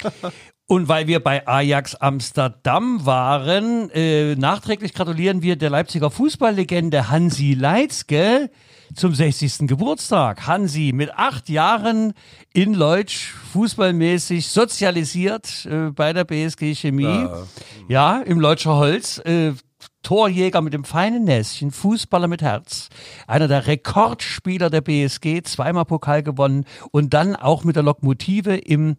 Und 0.65 0.88
weil 0.88 1.08
wir 1.08 1.19
bei 1.19 1.45
Ajax 1.45 1.95
Amsterdam 1.95 3.06
waren, 3.06 3.89
äh, 3.89 4.36
nachträglich 4.36 4.93
gratulieren 4.93 5.41
wir 5.41 5.58
der 5.58 5.69
Leipziger 5.69 6.10
Fußballlegende 6.10 7.10
Hansi 7.10 7.54
Leitzke 7.54 8.49
zum 8.95 9.13
60. 9.13 9.67
Geburtstag. 9.67 10.47
Hansi 10.47 10.91
mit 10.93 11.12
acht 11.15 11.49
Jahren 11.49 12.13
in 12.54 12.73
Leutsch 12.73 13.34
fußballmäßig 13.52 14.47
sozialisiert 14.47 15.65
äh, 15.65 15.91
bei 15.91 16.13
der 16.13 16.23
BSG 16.23 16.76
Chemie. 16.76 17.04
Ja, 17.04 17.47
ja 17.88 18.21
im 18.21 18.39
Leutscher 18.39 18.78
Holz. 18.78 19.17
Äh, 19.19 19.54
Torjäger 20.03 20.61
mit 20.61 20.73
dem 20.73 20.83
feinen 20.83 21.23
Näschen, 21.23 21.71
Fußballer 21.71 22.27
mit 22.27 22.41
Herz, 22.41 22.89
einer 23.25 23.47
der 23.47 23.67
Rekordspieler 23.67 24.69
der 24.69 24.81
BSG, 24.81 25.41
zweimal 25.43 25.85
Pokal 25.85 26.21
gewonnen 26.21 26.65
und 26.91 27.13
dann 27.13 27.35
auch 27.35 27.63
mit 27.63 27.75
der 27.75 27.83
Lokmotive 27.83 28.55
im 28.55 28.97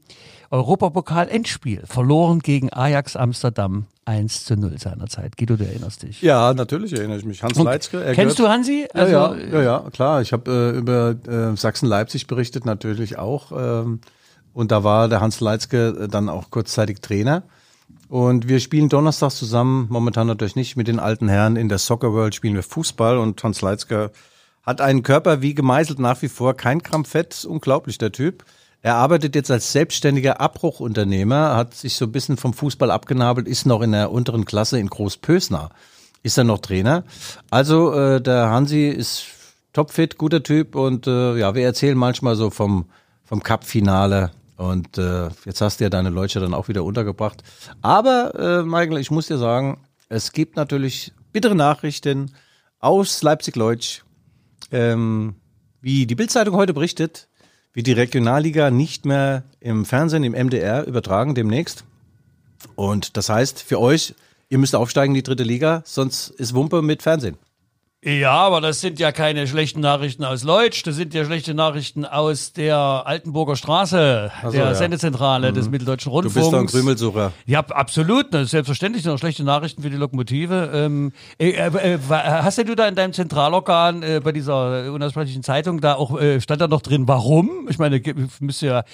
Europapokal-Endspiel, 0.50 1.82
verloren 1.86 2.40
gegen 2.40 2.72
Ajax 2.72 3.16
Amsterdam 3.16 3.86
1 4.04 4.44
zu 4.44 4.56
0 4.56 4.78
seinerzeit. 4.78 5.36
Guido, 5.36 5.56
du 5.56 5.64
erinnerst 5.64 6.02
dich. 6.02 6.22
Ja, 6.22 6.54
natürlich 6.54 6.92
erinnere 6.92 7.18
ich 7.18 7.24
mich. 7.24 7.42
Hans 7.42 7.58
und 7.58 7.64
Leitzke. 7.64 8.12
Kennst 8.14 8.38
du 8.38 8.48
Hansi? 8.48 8.86
Also, 8.92 9.12
ja, 9.12 9.34
ja, 9.34 9.46
ja, 9.46 9.62
ja, 9.62 9.84
klar. 9.92 10.20
Ich 10.20 10.32
habe 10.32 10.72
äh, 10.74 10.78
über 10.78 11.16
äh, 11.26 11.56
Sachsen-Leipzig 11.56 12.26
berichtet, 12.26 12.66
natürlich 12.66 13.18
auch. 13.18 13.52
Ähm, 13.52 14.00
und 14.52 14.70
da 14.70 14.84
war 14.84 15.08
der 15.08 15.20
Hans 15.20 15.40
Leitzke 15.40 15.88
äh, 15.88 16.08
dann 16.08 16.28
auch 16.28 16.50
kurzzeitig 16.50 17.00
Trainer. 17.00 17.42
Und 18.08 18.48
wir 18.48 18.60
spielen 18.60 18.88
donnerstags 18.88 19.36
zusammen, 19.36 19.86
momentan 19.88 20.26
natürlich 20.26 20.56
nicht 20.56 20.76
mit 20.76 20.88
den 20.88 21.00
alten 21.00 21.28
Herren. 21.28 21.56
In 21.56 21.68
der 21.68 21.78
Soccer 21.78 22.12
World 22.12 22.34
spielen 22.34 22.54
wir 22.54 22.62
Fußball 22.62 23.18
und 23.18 23.42
Hans 23.42 23.62
Leitzke 23.62 24.10
hat 24.62 24.80
einen 24.80 25.02
Körper 25.02 25.42
wie 25.42 25.54
gemeißelt 25.54 25.98
nach 25.98 26.22
wie 26.22 26.28
vor, 26.28 26.54
kein 26.54 26.80
Gramm 26.80 27.04
Fett, 27.04 27.44
unglaublich 27.44 27.98
der 27.98 28.12
Typ. 28.12 28.44
Er 28.82 28.96
arbeitet 28.96 29.34
jetzt 29.34 29.50
als 29.50 29.72
selbstständiger 29.72 30.40
Abbruchunternehmer, 30.40 31.56
hat 31.56 31.74
sich 31.74 31.96
so 31.96 32.04
ein 32.04 32.12
bisschen 32.12 32.36
vom 32.36 32.52
Fußball 32.52 32.90
abgenabelt, 32.90 33.48
ist 33.48 33.66
noch 33.66 33.80
in 33.80 33.92
der 33.92 34.10
unteren 34.10 34.44
Klasse 34.44 34.78
in 34.78 34.88
Großpösner. 34.88 35.70
Ist 36.22 36.38
er 36.38 36.44
noch 36.44 36.58
Trainer? 36.58 37.04
Also 37.50 37.92
äh, 37.92 38.20
der 38.20 38.50
Hansi 38.50 38.88
ist 38.88 39.24
topfit, 39.72 40.18
guter 40.18 40.42
Typ 40.42 40.74
und 40.74 41.06
äh, 41.06 41.36
ja, 41.36 41.54
wir 41.54 41.64
erzählen 41.64 41.96
manchmal 41.96 42.36
so 42.36 42.50
vom 42.50 42.86
vom 43.24 43.42
Cup-Finale 43.42 44.30
und 44.56 44.98
äh, 44.98 45.28
jetzt 45.44 45.60
hast 45.60 45.80
du 45.80 45.84
ja 45.84 45.90
deine 45.90 46.10
Leute 46.10 46.40
dann 46.40 46.54
auch 46.54 46.68
wieder 46.68 46.84
untergebracht. 46.84 47.42
Aber, 47.82 48.34
äh, 48.34 48.62
Michael, 48.62 48.98
ich 48.98 49.10
muss 49.10 49.26
dir 49.26 49.38
sagen, 49.38 49.78
es 50.08 50.32
gibt 50.32 50.56
natürlich 50.56 51.12
bittere 51.32 51.54
Nachrichten 51.54 52.32
aus 52.78 53.22
Leipzig-Leutsch. 53.22 54.02
Ähm, 54.70 55.36
wie 55.80 56.06
die 56.06 56.14
Bildzeitung 56.14 56.54
heute 56.54 56.72
berichtet, 56.72 57.28
wird 57.72 57.86
die 57.86 57.92
Regionalliga 57.92 58.70
nicht 58.70 59.04
mehr 59.04 59.42
im 59.60 59.84
Fernsehen, 59.84 60.24
im 60.24 60.32
MDR 60.32 60.86
übertragen 60.86 61.34
demnächst. 61.34 61.84
Und 62.76 63.16
das 63.16 63.28
heißt 63.28 63.62
für 63.62 63.80
euch, 63.80 64.14
ihr 64.48 64.58
müsst 64.58 64.76
aufsteigen 64.76 65.14
in 65.14 65.16
die 65.16 65.22
dritte 65.22 65.42
Liga, 65.42 65.82
sonst 65.84 66.28
ist 66.30 66.54
Wumpe 66.54 66.82
mit 66.82 67.02
Fernsehen. 67.02 67.36
Ja, 68.04 68.32
aber 68.32 68.60
das 68.60 68.82
sind 68.82 69.00
ja 69.00 69.12
keine 69.12 69.46
schlechten 69.46 69.80
Nachrichten 69.80 70.24
aus 70.24 70.44
Leutsch, 70.44 70.82
das 70.84 70.96
sind 70.96 71.14
ja 71.14 71.24
schlechte 71.24 71.54
Nachrichten 71.54 72.04
aus 72.04 72.52
der 72.52 72.76
Altenburger 72.76 73.56
Straße, 73.56 74.30
so, 74.42 74.50
der 74.50 74.64
ja. 74.64 74.74
Sendezentrale 74.74 75.50
mhm. 75.50 75.54
des 75.54 75.70
Mitteldeutschen 75.70 76.12
Rundfunks. 76.12 76.34
Du 76.34 76.40
bist 76.40 76.52
doch 76.52 76.58
ein 76.58 76.66
Krümelsucher. 76.66 77.32
Ja, 77.46 77.60
absolut. 77.60 78.34
Ist 78.34 78.50
selbstverständlich 78.50 79.06
noch 79.06 79.18
schlechte 79.18 79.42
Nachrichten 79.42 79.80
für 79.80 79.88
die 79.88 79.96
Lokomotive. 79.96 80.70
Ähm, 80.74 81.12
äh, 81.38 81.52
äh, 81.52 81.94
äh 81.94 81.98
hast 82.10 82.58
du 82.58 82.76
da 82.76 82.86
in 82.88 82.94
deinem 82.94 83.14
Zentralorgan 83.14 84.02
äh, 84.02 84.20
bei 84.22 84.32
dieser 84.32 84.92
unaussprechlichen 84.92 85.42
Zeitung 85.42 85.80
da 85.80 85.94
auch, 85.94 86.20
äh, 86.20 86.42
stand 86.42 86.60
da 86.60 86.68
noch 86.68 86.82
drin, 86.82 87.08
warum? 87.08 87.68
Ich 87.70 87.78
meine, 87.78 88.02
müsste 88.38 88.66
ja, 88.66 88.84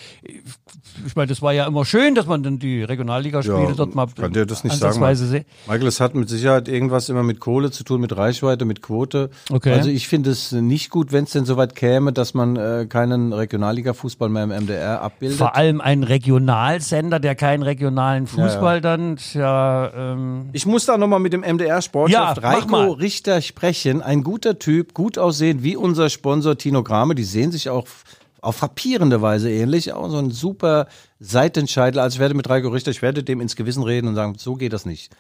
ich 1.05 1.17
meine, 1.17 1.27
das 1.27 1.43
war 1.43 1.53
ja 1.53 1.67
immer 1.67 1.85
schön, 1.85 2.15
dass 2.15 2.27
man 2.27 2.45
dann 2.45 2.61
die 2.61 2.85
Regionalligaspiele 2.85 3.71
ja, 3.71 3.73
dort 3.73 3.93
mal 3.97 4.07
kann 4.07 4.33
dir 4.33 4.47
das 4.47 4.63
nicht 4.63 4.77
sagen. 4.77 5.01
Michael, 5.01 5.87
es 5.89 5.99
hat 5.99 6.15
mit 6.15 6.29
Sicherheit 6.29 6.69
irgendwas 6.69 7.09
immer 7.09 7.25
mit 7.25 7.41
Kohle 7.41 7.73
zu 7.73 7.83
tun, 7.83 8.01
mit 8.01 8.17
Reichweite, 8.17 8.65
mit 8.65 8.83
Quote. 8.83 9.00
Quote. 9.01 9.31
Okay. 9.51 9.73
Also 9.73 9.89
ich 9.89 10.09
finde 10.09 10.31
es 10.31 10.53
nicht 10.53 10.91
gut, 10.91 11.13
wenn 11.13 11.25
es 11.25 11.31
denn 11.31 11.47
soweit 11.47 11.75
käme, 11.75 12.13
dass 12.13 12.35
man 12.35 12.57
äh, 12.57 12.87
keinen 12.89 13.33
Regionalliga-Fußball 13.33 14.29
mehr 14.29 14.45
im 14.45 14.51
MDR 14.51 15.01
abbildet. 15.01 15.39
Vor 15.39 15.57
allem 15.57 15.81
ein 15.81 16.03
Regionalsender, 16.03 17.19
der 17.19 17.35
keinen 17.35 17.63
regionalen 17.63 18.27
Fußball 18.27 18.77
ja, 18.77 18.81
dann. 18.81 19.17
Ja, 19.33 19.91
ähm 19.95 20.51
ich 20.53 20.67
muss 20.67 20.85
da 20.85 20.99
nochmal 20.99 21.21
mit 21.21 21.33
dem 21.33 21.41
MDR-Sportchef 21.41 22.13
ja, 22.13 22.33
Reiko 22.33 22.93
Richter 22.93 23.41
sprechen. 23.41 24.03
Ein 24.03 24.23
guter 24.23 24.59
Typ, 24.59 24.93
gut 24.93 25.17
aussehend, 25.17 25.63
wie 25.63 25.77
unser 25.77 26.11
Sponsor 26.11 26.59
Tino 26.59 26.83
Grame. 26.83 27.15
Die 27.15 27.25
sehen 27.25 27.53
sich 27.53 27.71
auch 27.71 27.87
auf 28.43 28.57
frappierende 28.57 29.23
Weise 29.23 29.51
ähnlich. 29.51 29.93
Auch 29.93 30.11
so 30.11 30.19
ein 30.19 30.31
super 30.31 30.89
Seitenscheitel. 31.21 32.01
Also 32.01 32.17
ich 32.17 32.21
werde 32.21 32.35
mit 32.35 32.49
Reiko 32.49 32.69
Richter, 32.69 32.91
ich 32.91 33.03
werde 33.03 33.23
dem 33.23 33.41
ins 33.41 33.57
Gewissen 33.57 33.83
reden 33.83 34.09
und 34.09 34.15
sagen, 34.15 34.35
so 34.39 34.55
geht 34.55 34.73
das 34.73 34.85
nicht. 34.85 35.11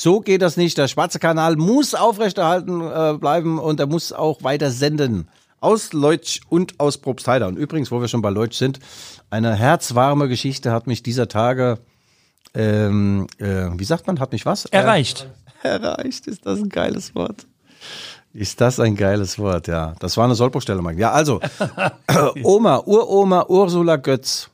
So 0.00 0.20
geht 0.20 0.42
das 0.42 0.56
nicht. 0.56 0.78
Der 0.78 0.86
schwarze 0.86 1.18
Kanal 1.18 1.56
muss 1.56 1.96
aufrechterhalten 1.96 2.82
äh, 2.82 3.18
bleiben 3.18 3.58
und 3.58 3.80
er 3.80 3.88
muss 3.88 4.12
auch 4.12 4.44
weiter 4.44 4.70
senden. 4.70 5.26
Aus 5.58 5.92
Leutsch 5.92 6.40
und 6.48 6.78
aus 6.78 6.98
Probstheida. 6.98 7.48
Und 7.48 7.56
übrigens, 7.56 7.90
wo 7.90 8.00
wir 8.00 8.06
schon 8.06 8.22
bei 8.22 8.30
Leutsch 8.30 8.56
sind, 8.56 8.78
eine 9.28 9.56
herzwarme 9.56 10.28
Geschichte 10.28 10.70
hat 10.70 10.86
mich 10.86 11.02
dieser 11.02 11.26
Tage, 11.26 11.80
ähm, 12.54 13.26
äh, 13.38 13.70
wie 13.76 13.84
sagt 13.84 14.06
man, 14.06 14.20
hat 14.20 14.30
mich 14.30 14.46
was? 14.46 14.66
Erreicht. 14.66 15.28
Er, 15.64 15.80
erreicht, 15.82 16.28
ist 16.28 16.46
das 16.46 16.60
ein 16.60 16.68
geiles 16.68 17.16
Wort. 17.16 17.48
Ist 18.32 18.60
das 18.60 18.78
ein 18.78 18.94
geiles 18.94 19.36
Wort, 19.36 19.66
ja. 19.66 19.96
Das 19.98 20.16
war 20.16 20.26
eine 20.26 20.36
Sollbruchstelle, 20.36 20.80
Mike. 20.80 21.00
Ja, 21.00 21.10
also, 21.10 21.40
Oma, 22.44 22.84
Uroma 22.86 23.46
Ursula 23.48 23.96
Götz 23.96 24.48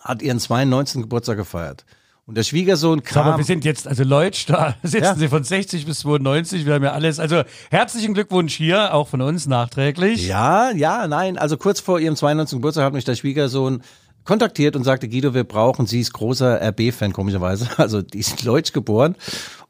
hat 0.00 0.22
ihren 0.22 0.40
92. 0.40 1.02
Geburtstag 1.02 1.36
gefeiert. 1.36 1.84
Und 2.26 2.36
der 2.36 2.44
Schwiegersohn 2.44 3.02
kam. 3.02 3.26
Aber 3.26 3.38
wir 3.38 3.44
sind 3.44 3.64
jetzt, 3.64 3.88
also 3.88 4.04
Leutsch, 4.04 4.44
da 4.48 4.76
sitzen 4.82 5.04
ja. 5.04 5.14
sie 5.16 5.28
von 5.28 5.42
60 5.42 5.84
bis 5.84 6.00
92, 6.00 6.64
wir 6.64 6.74
haben 6.74 6.84
ja 6.84 6.92
alles. 6.92 7.18
Also 7.18 7.42
herzlichen 7.70 8.14
Glückwunsch 8.14 8.54
hier, 8.54 8.94
auch 8.94 9.08
von 9.08 9.20
uns 9.20 9.46
nachträglich. 9.46 10.28
Ja, 10.28 10.70
ja, 10.70 11.08
nein. 11.08 11.38
Also 11.38 11.56
kurz 11.56 11.80
vor 11.80 11.98
ihrem 11.98 12.16
92. 12.16 12.58
Geburtstag 12.58 12.84
hat 12.84 12.92
mich 12.92 13.04
der 13.04 13.16
Schwiegersohn 13.16 13.82
kontaktiert 14.24 14.76
und 14.76 14.84
sagte, 14.84 15.08
Guido, 15.08 15.34
wir 15.34 15.44
brauchen, 15.44 15.86
sie 15.86 16.00
ist 16.00 16.12
großer 16.12 16.60
RB-Fan, 16.60 17.12
komischerweise. 17.12 17.68
Also 17.78 18.02
die 18.02 18.18
ist 18.18 18.44
Leutsch 18.44 18.72
geboren 18.72 19.16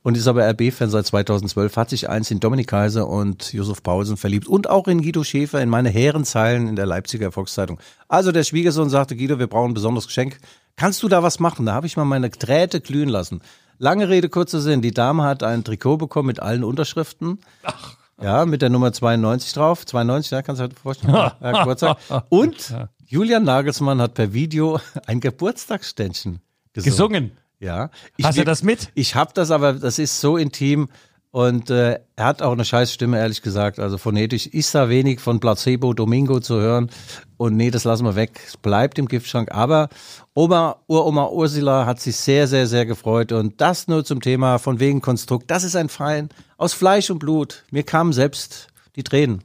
und 0.02 0.16
ist 0.16 0.26
aber 0.26 0.48
RB-Fan 0.50 0.90
seit 0.90 1.06
2012, 1.06 1.76
hat 1.76 1.90
sich 1.90 2.08
eins 2.08 2.30
in 2.30 2.40
Dominik 2.40 2.68
Kaiser 2.68 3.08
und 3.08 3.52
Josef 3.52 3.82
Paulsen 3.82 4.16
verliebt 4.16 4.46
und 4.48 4.68
auch 4.68 4.88
in 4.88 5.02
Guido 5.02 5.22
Schäfer 5.24 5.62
in 5.62 5.68
meine 5.68 5.90
Herrenzeilen 5.90 6.68
in 6.68 6.76
der 6.76 6.86
Leipziger 6.86 7.32
Volkszeitung. 7.32 7.78
Also 8.08 8.32
der 8.32 8.44
Schwiegersohn 8.44 8.90
sagte, 8.90 9.16
Guido, 9.16 9.38
wir 9.38 9.46
brauchen 9.46 9.70
ein 9.70 9.74
besonderes 9.74 10.06
Geschenk. 10.06 10.38
Kannst 10.76 11.02
du 11.02 11.09
da 11.09 11.22
was 11.22 11.40
machen? 11.40 11.66
Da 11.66 11.74
habe 11.74 11.87
ich 11.87 11.96
mal 11.96 12.04
meine 12.04 12.30
Drähte 12.30 12.80
glühen 12.80 13.09
lassen. 13.09 13.42
Lange 13.78 14.09
Rede, 14.09 14.28
kurzer 14.28 14.61
Sinn. 14.61 14.83
Die 14.83 14.92
Dame 14.92 15.22
hat 15.22 15.42
ein 15.42 15.64
Trikot 15.64 15.96
bekommen 15.96 16.26
mit 16.26 16.40
allen 16.40 16.64
Unterschriften. 16.64 17.38
Ach. 17.62 17.96
Ja, 18.22 18.44
mit 18.44 18.61
der 18.61 18.68
Nummer 18.68 18.92
92 18.92 19.54
drauf. 19.54 19.87
92, 19.87 20.30
ja, 20.30 20.42
kannst 20.42 20.61
du 20.61 20.68
dir 20.68 20.76
vorstellen. 20.76 21.14
ja, 21.14 21.37
Geburtstag. 21.40 21.96
Und 22.28 22.74
Julian 23.06 23.44
Nagelsmann 23.44 24.00
hat 24.00 24.14
per 24.14 24.35
Video 24.35 24.78
ein 25.06 25.20
Geburtstagsständchen 25.20 26.40
gesungen. 26.74 26.90
gesungen. 26.92 27.30
Ja. 27.59 27.90
Ich 28.16 28.24
Hast 28.24 28.38
du 28.38 28.44
das 28.44 28.62
mit? 28.62 28.90
Ich 28.94 29.14
habe 29.14 29.33
das, 29.35 29.50
aber 29.50 29.74
das 29.74 29.98
ist 29.98 30.20
so 30.20 30.37
intim. 30.37 30.88
Und 31.32 31.70
äh, 31.70 32.00
er 32.16 32.24
hat 32.24 32.42
auch 32.42 32.52
eine 32.52 32.64
scheiß 32.64 32.92
Stimme, 32.92 33.18
ehrlich 33.18 33.40
gesagt. 33.40 33.78
Also 33.78 33.98
phonetisch 33.98 34.46
ist 34.48 34.74
da 34.74 34.88
wenig 34.88 35.20
von 35.20 35.38
Placebo 35.38 35.92
Domingo 35.92 36.40
zu 36.40 36.56
hören. 36.56 36.90
Und 37.36 37.56
nee, 37.56 37.70
das 37.70 37.84
lassen 37.84 38.04
wir 38.04 38.16
weg. 38.16 38.40
Es 38.46 38.56
bleibt 38.56 38.98
im 38.98 39.06
Giftschrank. 39.06 39.52
Aber 39.52 39.88
Oma, 40.34 40.76
Uroma 40.88 41.28
Ursula 41.28 41.86
hat 41.86 42.00
sich 42.00 42.16
sehr, 42.16 42.48
sehr, 42.48 42.66
sehr 42.66 42.84
gefreut. 42.84 43.30
Und 43.30 43.60
das 43.60 43.86
nur 43.86 44.04
zum 44.04 44.20
Thema 44.20 44.58
von 44.58 44.80
wegen 44.80 45.00
Konstrukt. 45.00 45.50
Das 45.50 45.62
ist 45.62 45.76
ein 45.76 45.88
Fein 45.88 46.30
aus 46.56 46.72
Fleisch 46.72 47.10
und 47.10 47.20
Blut. 47.20 47.64
Mir 47.70 47.84
kamen 47.84 48.12
selbst 48.12 48.66
die 48.96 49.04
Tränen. 49.04 49.44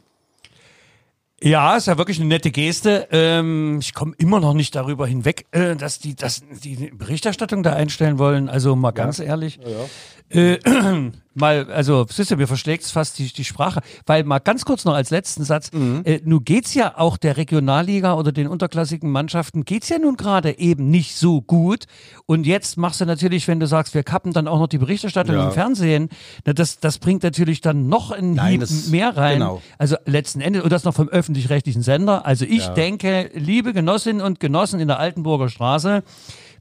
Ja, 1.42 1.76
ist 1.76 1.88
ja 1.88 1.98
wirklich 1.98 2.20
eine 2.20 2.28
nette 2.28 2.50
Geste. 2.50 3.08
Ähm, 3.12 3.80
ich 3.80 3.94
komme 3.94 4.14
immer 4.18 4.40
noch 4.40 4.54
nicht 4.54 4.74
darüber 4.74 5.06
hinweg, 5.06 5.46
äh, 5.52 5.76
dass 5.76 6.00
die, 6.00 6.16
dass 6.16 6.42
die 6.64 6.92
Berichterstattung 6.96 7.62
da 7.62 7.74
einstellen 7.74 8.18
wollen. 8.18 8.50
Also 8.50 8.76
mal 8.76 8.92
ganz 8.92 9.18
ja. 9.18 9.26
ehrlich. 9.26 9.60
Ja, 9.62 9.70
ja. 9.70 9.86
Äh, 10.30 10.58
mal, 11.34 11.70
also, 11.72 12.06
siehst 12.10 12.32
du, 12.32 12.38
mir 12.38 12.48
verschlägt 12.48 12.84
es 12.84 12.92
fast 12.92 13.20
die, 13.20 13.32
die 13.32 13.44
Sprache. 13.44 13.82
Weil 14.06 14.24
mal 14.24 14.40
ganz 14.40 14.66
kurz 14.66 14.86
noch 14.86 14.94
als 14.94 15.12
letzten 15.12 15.44
Satz, 15.44 15.72
mhm. 15.72 16.02
äh, 16.04 16.20
nun 16.24 16.44
geht's 16.44 16.74
ja 16.74 16.98
auch 16.98 17.18
der 17.18 17.38
Regionalliga 17.38 18.14
oder 18.16 18.32
den 18.32 18.48
unterklassigen 18.48 19.12
Mannschaften, 19.12 19.66
geht's 19.66 19.90
ja 19.90 20.00
nun 20.00 20.18
gerade 20.18 20.58
eben 20.58 20.90
nicht 20.90 21.16
so 21.16 21.42
gut. 21.42 21.86
Und 22.26 22.46
jetzt 22.46 22.78
machst 22.78 23.02
du 23.02 23.06
natürlich, 23.06 23.48
wenn 23.48 23.60
du 23.60 23.68
sagst, 23.68 23.94
wir 23.94 24.04
kappen 24.04 24.34
dann 24.34 24.48
auch 24.48 24.60
noch 24.60 24.68
die 24.68 24.80
Berichterstattung 24.80 25.36
ja. 25.36 25.46
im 25.46 25.52
Fernsehen, 25.52 26.10
na, 26.46 26.54
das, 26.54 26.80
das 26.80 26.98
bringt 26.98 27.24
natürlich 27.24 27.62
dann 27.62 27.88
noch 27.88 28.12
ein 28.12 28.34
Nein, 28.34 28.62
Hieb 28.62 28.92
mehr 28.92 29.16
rein. 29.16 29.40
Genau. 29.40 29.62
Also 29.78 29.98
letzten 30.06 30.42
Endes, 30.42 30.64
und 30.64 30.72
das 30.72 30.84
noch 30.84 30.96
vom 30.96 31.10
öffentlich-rechtlichen 31.10 31.84
Sender. 31.84 32.26
Also 32.26 32.46
ich 32.46 32.66
ja. 32.66 32.74
denke, 32.74 33.30
liebe 33.34 33.74
Genossinnen 33.74 34.22
und 34.22 34.40
Genossen 34.40 34.80
in 34.80 34.88
der 34.88 35.00
Altenburger 35.00 35.50
Straße, 35.50 36.04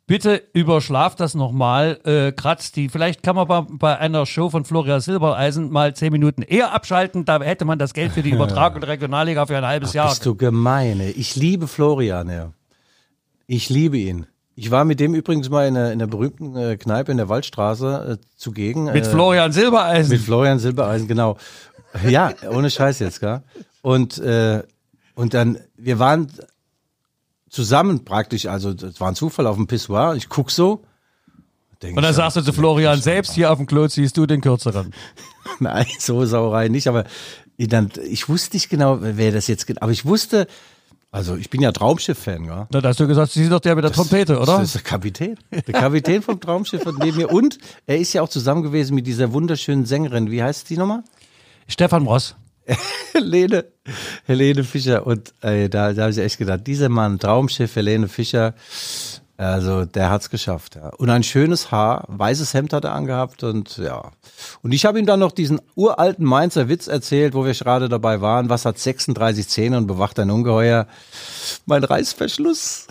Bitte 0.07 0.43
überschlaf 0.53 1.15
das 1.15 1.35
nochmal, 1.35 1.99
äh, 2.05 2.33
Kratz, 2.33 2.73
die, 2.73 2.91
vielleicht 2.91 3.23
kann 3.23 3.37
man 3.37 3.49
bei, 3.49 3.63
bei 3.63 3.99
einer 3.99 4.27
Show 4.27 4.51
von 4.51 4.67
Florian 4.67 5.01
Silbereisen 5.01 5.71
mal 5.71 5.95
zehn 5.95 6.13
Minuten 6.13 6.43
eher 6.43 6.73
abschalten, 6.75 7.25
da 7.25 7.41
hätte 7.41 7.65
man 7.65 7.79
das 7.79 7.95
Geld 7.95 8.13
für 8.13 8.23
die 8.23 8.31
Übertragung 8.35 8.81
der 8.81 8.91
Regionalliga 8.91 9.47
für 9.47 9.57
ein 9.57 9.65
halbes 9.65 9.95
Jahr. 9.95 10.11
Bist 10.11 10.27
du 10.27 10.35
gemeine. 10.35 11.11
Ich 11.11 11.37
liebe 11.37 11.67
Florian, 11.67 12.29
ja. 12.29 12.53
Ich 13.47 13.71
liebe 13.71 13.97
ihn. 13.97 14.27
Ich 14.57 14.71
war 14.71 14.85
mit 14.85 15.01
dem 15.01 15.15
übrigens 15.15 15.49
mal 15.49 15.67
in 15.67 15.75
der, 15.75 15.93
in 15.93 15.99
der 15.99 16.07
berühmten 16.07 16.55
äh, 16.55 16.77
Kneipe 16.77 17.11
in 17.11 17.17
der 17.17 17.31
Waldstraße 17.31 18.19
äh, 18.21 18.27
zugegen. 18.37 18.85
Mit 18.85 19.07
äh, 19.07 19.11
Florian 19.11 19.53
Silbereisen. 19.53 20.13
Mit 20.13 20.21
Florian 20.21 20.59
Silbereisen, 20.59 21.09
genau. 21.09 21.39
Ja, 22.07 22.33
ohne 22.51 22.69
Scheiß 22.71 22.99
jetzt, 22.99 23.21
gell? 23.21 23.43
Und, 23.81 24.19
äh, 24.19 24.63
und 25.15 25.33
dann, 25.33 25.59
wir 25.77 25.99
waren 25.99 26.29
zusammen 27.55 28.05
praktisch, 28.05 28.47
also 28.47 28.75
das 28.75 29.01
war 29.01 29.09
ein 29.09 29.15
Zufall 29.15 29.47
auf 29.47 29.57
dem 29.57 29.67
Pissoir. 29.67 30.15
Ich 30.17 30.29
guck 30.29 30.51
so. 30.51 30.83
Und 31.83 32.03
dann 32.03 32.15
sagst 32.15 32.37
du 32.37 32.41
zu 32.41 32.53
Florian, 32.53 33.01
selbst 33.01 33.35
hier 33.35 33.53
auf 33.53 33.59
dem 33.59 33.67
Klo 33.67 33.87
ziehst 33.89 34.17
du 34.17 34.27
den 34.27 34.41
kürzeren. 34.41 34.95
Nein, 35.61 35.87
so 35.99 36.25
Sauerei 36.25 36.69
nicht, 36.69 36.89
aber 36.89 37.05
ich, 37.57 37.69
dann, 37.69 37.91
ich 38.09 38.29
wusste 38.29 38.57
nicht 38.57 38.71
genau, 38.71 38.99
wer 39.01 39.33
das 39.33 39.47
jetzt, 39.49 39.83
aber 39.83 39.93
ich 39.93 40.07
wusste, 40.07 40.47
also 41.13 41.37
ich 41.37 41.51
bin 41.51 41.61
ja 41.61 41.73
Traumschiff-Fan, 41.73 42.45
ja. 42.45 42.67
Na, 42.73 42.81
da 42.81 42.89
hast 42.89 43.01
du 43.01 43.07
gesagt, 43.07 43.33
sie 43.33 43.43
sind 43.43 43.53
doch 43.53 43.61
der 43.61 43.77
mit 43.77 43.85
der 43.85 43.93
Trompete, 43.93 44.41
oder? 44.41 44.59
Das 44.59 44.63
ist 44.63 44.75
der 44.77 44.83
Kapitän. 44.83 45.39
Der 45.53 45.75
Kapitän 45.75 46.23
vom 46.23 46.41
Traumschiff 46.41 46.87
und 46.87 46.99
neben 46.99 47.19
mir. 47.19 47.31
Und 47.31 47.59
er 47.87 47.99
ist 47.99 48.13
ja 48.15 48.23
auch 48.23 48.29
zusammen 48.29 48.63
gewesen 48.63 48.95
mit 48.95 49.07
dieser 49.07 49.33
wunderschönen 49.33 49.85
Sängerin. 49.85 50.31
Wie 50.31 50.43
heißt 50.43 50.69
die 50.71 50.77
nochmal? 50.77 51.05
Stefan 51.69 52.07
Ross. 52.07 52.35
Helene, 53.13 53.65
Helene 54.25 54.65
Fischer. 54.65 55.07
Und 55.07 55.33
ey, 55.41 55.69
da, 55.69 55.93
da 55.93 56.03
habe 56.03 56.13
ich 56.13 56.19
echt 56.19 56.39
gedacht, 56.39 56.67
dieser 56.67 56.89
Mann, 56.89 57.19
Traumschiff, 57.19 57.77
Helene 57.77 58.09
Fischer, 58.09 58.55
also 59.37 59.85
der 59.85 60.11
hat's 60.11 60.31
geschafft. 60.31 60.77
Ja. 60.77 60.91
Und 60.91 61.11
ein 61.11 61.25
schönes 61.25 61.71
Haar, 61.73 62.05
weißes 62.07 62.55
Hemd 62.55 62.73
hat 62.73 62.85
er 62.85 62.93
angehabt 62.93 63.43
und 63.43 63.79
ja. 63.79 64.13
Und 64.63 64.73
ich 64.73 64.85
habe 64.85 64.99
ihm 64.99 65.07
dann 65.07 65.21
noch 65.21 65.33
diesen 65.33 65.61
uralten 65.75 66.25
Mainzer 66.25 66.69
Witz 66.69 66.87
erzählt, 66.87 67.35
wo 67.35 67.45
wir 67.45 67.53
gerade 67.53 67.89
dabei 67.89 68.21
waren. 68.21 68.49
Was 68.49 68.65
hat 68.65 68.79
36 68.79 69.49
Zähne 69.49 69.77
und 69.77 69.89
bewacht 69.89 70.21
ein 70.21 70.31
Ungeheuer? 70.31 70.87
Mein 71.67 71.83
Reißverschluss. 71.83 72.87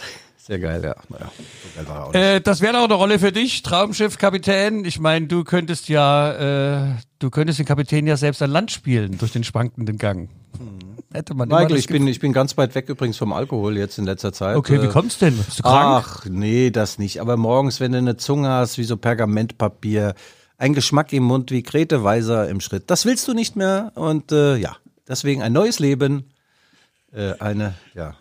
Sehr 0.46 0.60
geil, 0.60 0.82
ja. 0.84 0.94
Naja, 1.08 1.32
so 1.38 1.70
geil 1.74 1.88
war 1.88 1.96
er 1.96 2.06
auch. 2.08 2.14
Äh, 2.14 2.42
das 2.42 2.60
wäre 2.60 2.78
auch 2.80 2.84
eine 2.84 2.96
Rolle 2.96 3.18
für 3.18 3.32
dich, 3.32 3.64
Traumschiff-Kapitän. 3.64 4.84
Ich 4.84 5.00
meine, 5.00 5.28
du 5.28 5.46
könntest 5.46 5.88
ja, 5.88 6.90
äh, 6.92 6.96
du 7.20 7.30
könntest 7.30 7.60
den 7.60 7.66
Kapitän 7.66 8.06
ja 8.08 8.18
selbst 8.18 8.42
an 8.42 8.52
Land 8.52 8.70
spielen 8.70 9.18
durch 9.18 9.32
den 9.32 9.46
schwankenden 9.46 9.98
Gang. 9.98 10.30
Hätte 11.14 11.34
man 11.34 11.48
immer 11.48 11.60
Michael, 11.60 11.76
das 11.76 11.80
ich 11.80 11.88
bin, 11.88 12.06
ich 12.08 12.20
bin 12.20 12.34
ganz 12.34 12.58
weit 12.58 12.76
weg 12.76 12.90
übrigens 12.90 13.16
vom 13.18 13.32
Alkohol 13.32 13.78
jetzt 13.78 13.98
in 13.98 14.04
letzter 14.04 14.34
Zeit. 14.34 14.58
Okay, 14.58 14.82
wie 14.82 14.88
Äh, 14.88 14.90
kommt's 14.90 15.18
denn? 15.18 15.38
Bist 15.38 15.60
du 15.60 15.64
krank? 15.64 16.06
Ach, 16.06 16.26
nee, 16.30 16.72
das 16.72 16.98
nicht. 17.00 17.22
Aber 17.22 17.38
morgens, 17.38 17.80
wenn 17.80 17.94
du 17.94 18.00
eine 18.00 18.18
Zunge 18.18 18.50
hast, 18.50 18.78
wie 18.78 18.84
so 18.84 18.98
Pergamentpapier, 18.98 20.14
ein 20.58 20.74
Geschmack 20.74 21.14
im 21.14 21.24
Mund 21.24 21.52
wie 21.52 21.64
Grete 21.64 22.04
Weiser 22.04 22.50
im 22.50 22.60
Schritt, 22.60 22.90
das 22.90 23.06
willst 23.06 23.28
du 23.30 23.34
nicht 23.34 23.56
mehr. 23.56 23.94
Und 23.96 24.34
äh, 24.34 24.58
ja, 24.58 24.76
deswegen 25.08 25.42
ein 25.42 25.54
neues 25.54 25.80
Leben, 25.80 26.32
äh, 27.14 27.34
eine, 27.40 27.76
ja. 27.94 28.16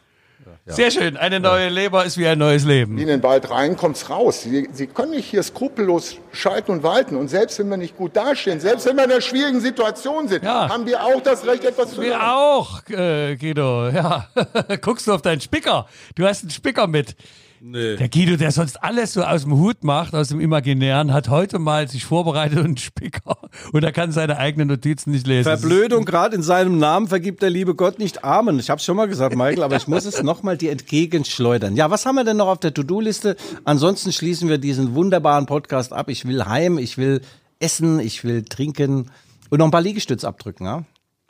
Sehr 0.65 0.93
schön. 0.93 1.17
Eine 1.17 1.41
neue 1.41 1.69
Leber 1.71 2.05
ist 2.05 2.17
wie 2.19 2.27
ein 2.29 2.39
neues 2.39 2.65
Leben. 2.65 2.97
in 2.97 3.09
den 3.09 3.21
Wald 3.25 3.51
rein, 3.51 3.77
kommt's 3.77 4.09
raus. 4.09 4.43
Sie, 4.43 4.69
Sie 4.73 4.87
können 4.87 5.11
nicht 5.11 5.29
hier 5.29 5.43
skrupellos 5.43 6.19
schalten 6.33 6.71
und 6.71 6.83
walten. 6.85 7.17
Und 7.17 7.29
selbst 7.29 7.59
wenn 7.59 7.69
wir 7.69 7.77
nicht 7.77 7.97
gut 7.97 8.15
dastehen, 8.17 8.61
selbst 8.61 8.87
wenn 8.87 8.97
wir 8.97 9.05
in 9.05 9.11
einer 9.11 9.21
schwierigen 9.21 9.61
Situation 9.61 10.29
sind, 10.29 10.45
Ja. 10.45 10.69
haben 10.69 10.87
wir 10.87 11.03
auch 11.05 11.21
das 11.21 11.45
Recht, 11.47 11.65
etwas 11.65 11.91
zu 11.95 12.01
Wir 12.01 12.11
lernen. 12.11 12.25
auch, 12.25 12.81
äh, 12.91 13.35
Guido. 13.37 13.89
Ja. 13.89 14.29
Guckst 14.83 15.09
du 15.09 15.13
auf 15.13 15.23
deinen 15.23 15.41
Spicker? 15.41 15.87
Du 16.15 16.25
hast 16.27 16.43
einen 16.43 16.51
Spicker 16.51 16.87
mit. 16.87 17.17
Nee. 17.65 17.95
Der 17.95 18.09
Guido, 18.09 18.35
der 18.35 18.51
sonst 18.51 18.83
alles 18.83 19.13
so 19.13 19.23
aus 19.23 19.43
dem 19.43 19.57
Hut 19.57 19.85
macht, 19.85 20.17
aus 20.17 20.29
dem 20.29 20.41
Imaginären, 20.41 21.13
hat 21.13 21.29
heute 21.29 21.61
mal 21.61 21.87
sich 21.87 22.05
vorbereitet 22.05 22.59
und 22.59 22.65
einen 22.65 22.77
Spicker. 22.77 23.39
Und 23.73 23.85
er 23.85 23.93
kann 23.93 24.11
seine 24.11 24.37
eigenen 24.39 24.67
Notizen 24.67 25.13
nicht 25.13 25.29
lesen. 25.29 25.45
Verblödung, 25.45 26.05
gerade 26.05 26.35
in 26.35 26.43
seinem 26.43 26.79
Namen 26.79 27.07
vergibt 27.07 27.41
der 27.41 27.51
liebe 27.51 27.77
Gott 27.77 28.01
nicht 28.01 28.25
Amen. 28.25 28.59
Ich 28.59 28.69
hab's 28.69 28.85
schon 28.85 28.97
mal 28.97 29.07
gesagt, 29.07 29.37
Michael, 29.37 29.63
aber 29.63 29.77
ich 29.77 29.87
muss 29.87 30.07
es 30.07 30.25
nochmal 30.25 30.57
dir 30.57 30.73
entgegenschleudern. 30.73 31.77
Ja, 31.77 31.89
was 31.89 32.05
haben 32.05 32.17
wir 32.17 32.25
denn 32.25 32.39
noch 32.39 32.49
auf 32.49 32.59
der 32.59 32.75
To-Do-Liste? 32.75 33.37
Ansonsten 33.63 34.11
schließen 34.11 34.49
wir 34.49 34.59
diesen 34.59 34.97
wunderbaren 34.97 35.47
Podcast 35.47 35.93
ab. 35.93 36.09
Ich 36.09 36.25
will 36.27 36.45
heim, 36.45 36.79
ich 36.79 36.99
will 36.99 37.21
essen, 37.61 38.01
ich 38.01 38.25
will 38.25 38.43
trinken 38.43 39.13
und 39.51 39.59
noch 39.61 39.67
ein 39.67 39.71
paar 39.71 39.83
Liegestütz 39.83 40.25
abdrücken. 40.25 40.65
Ja? 40.65 40.85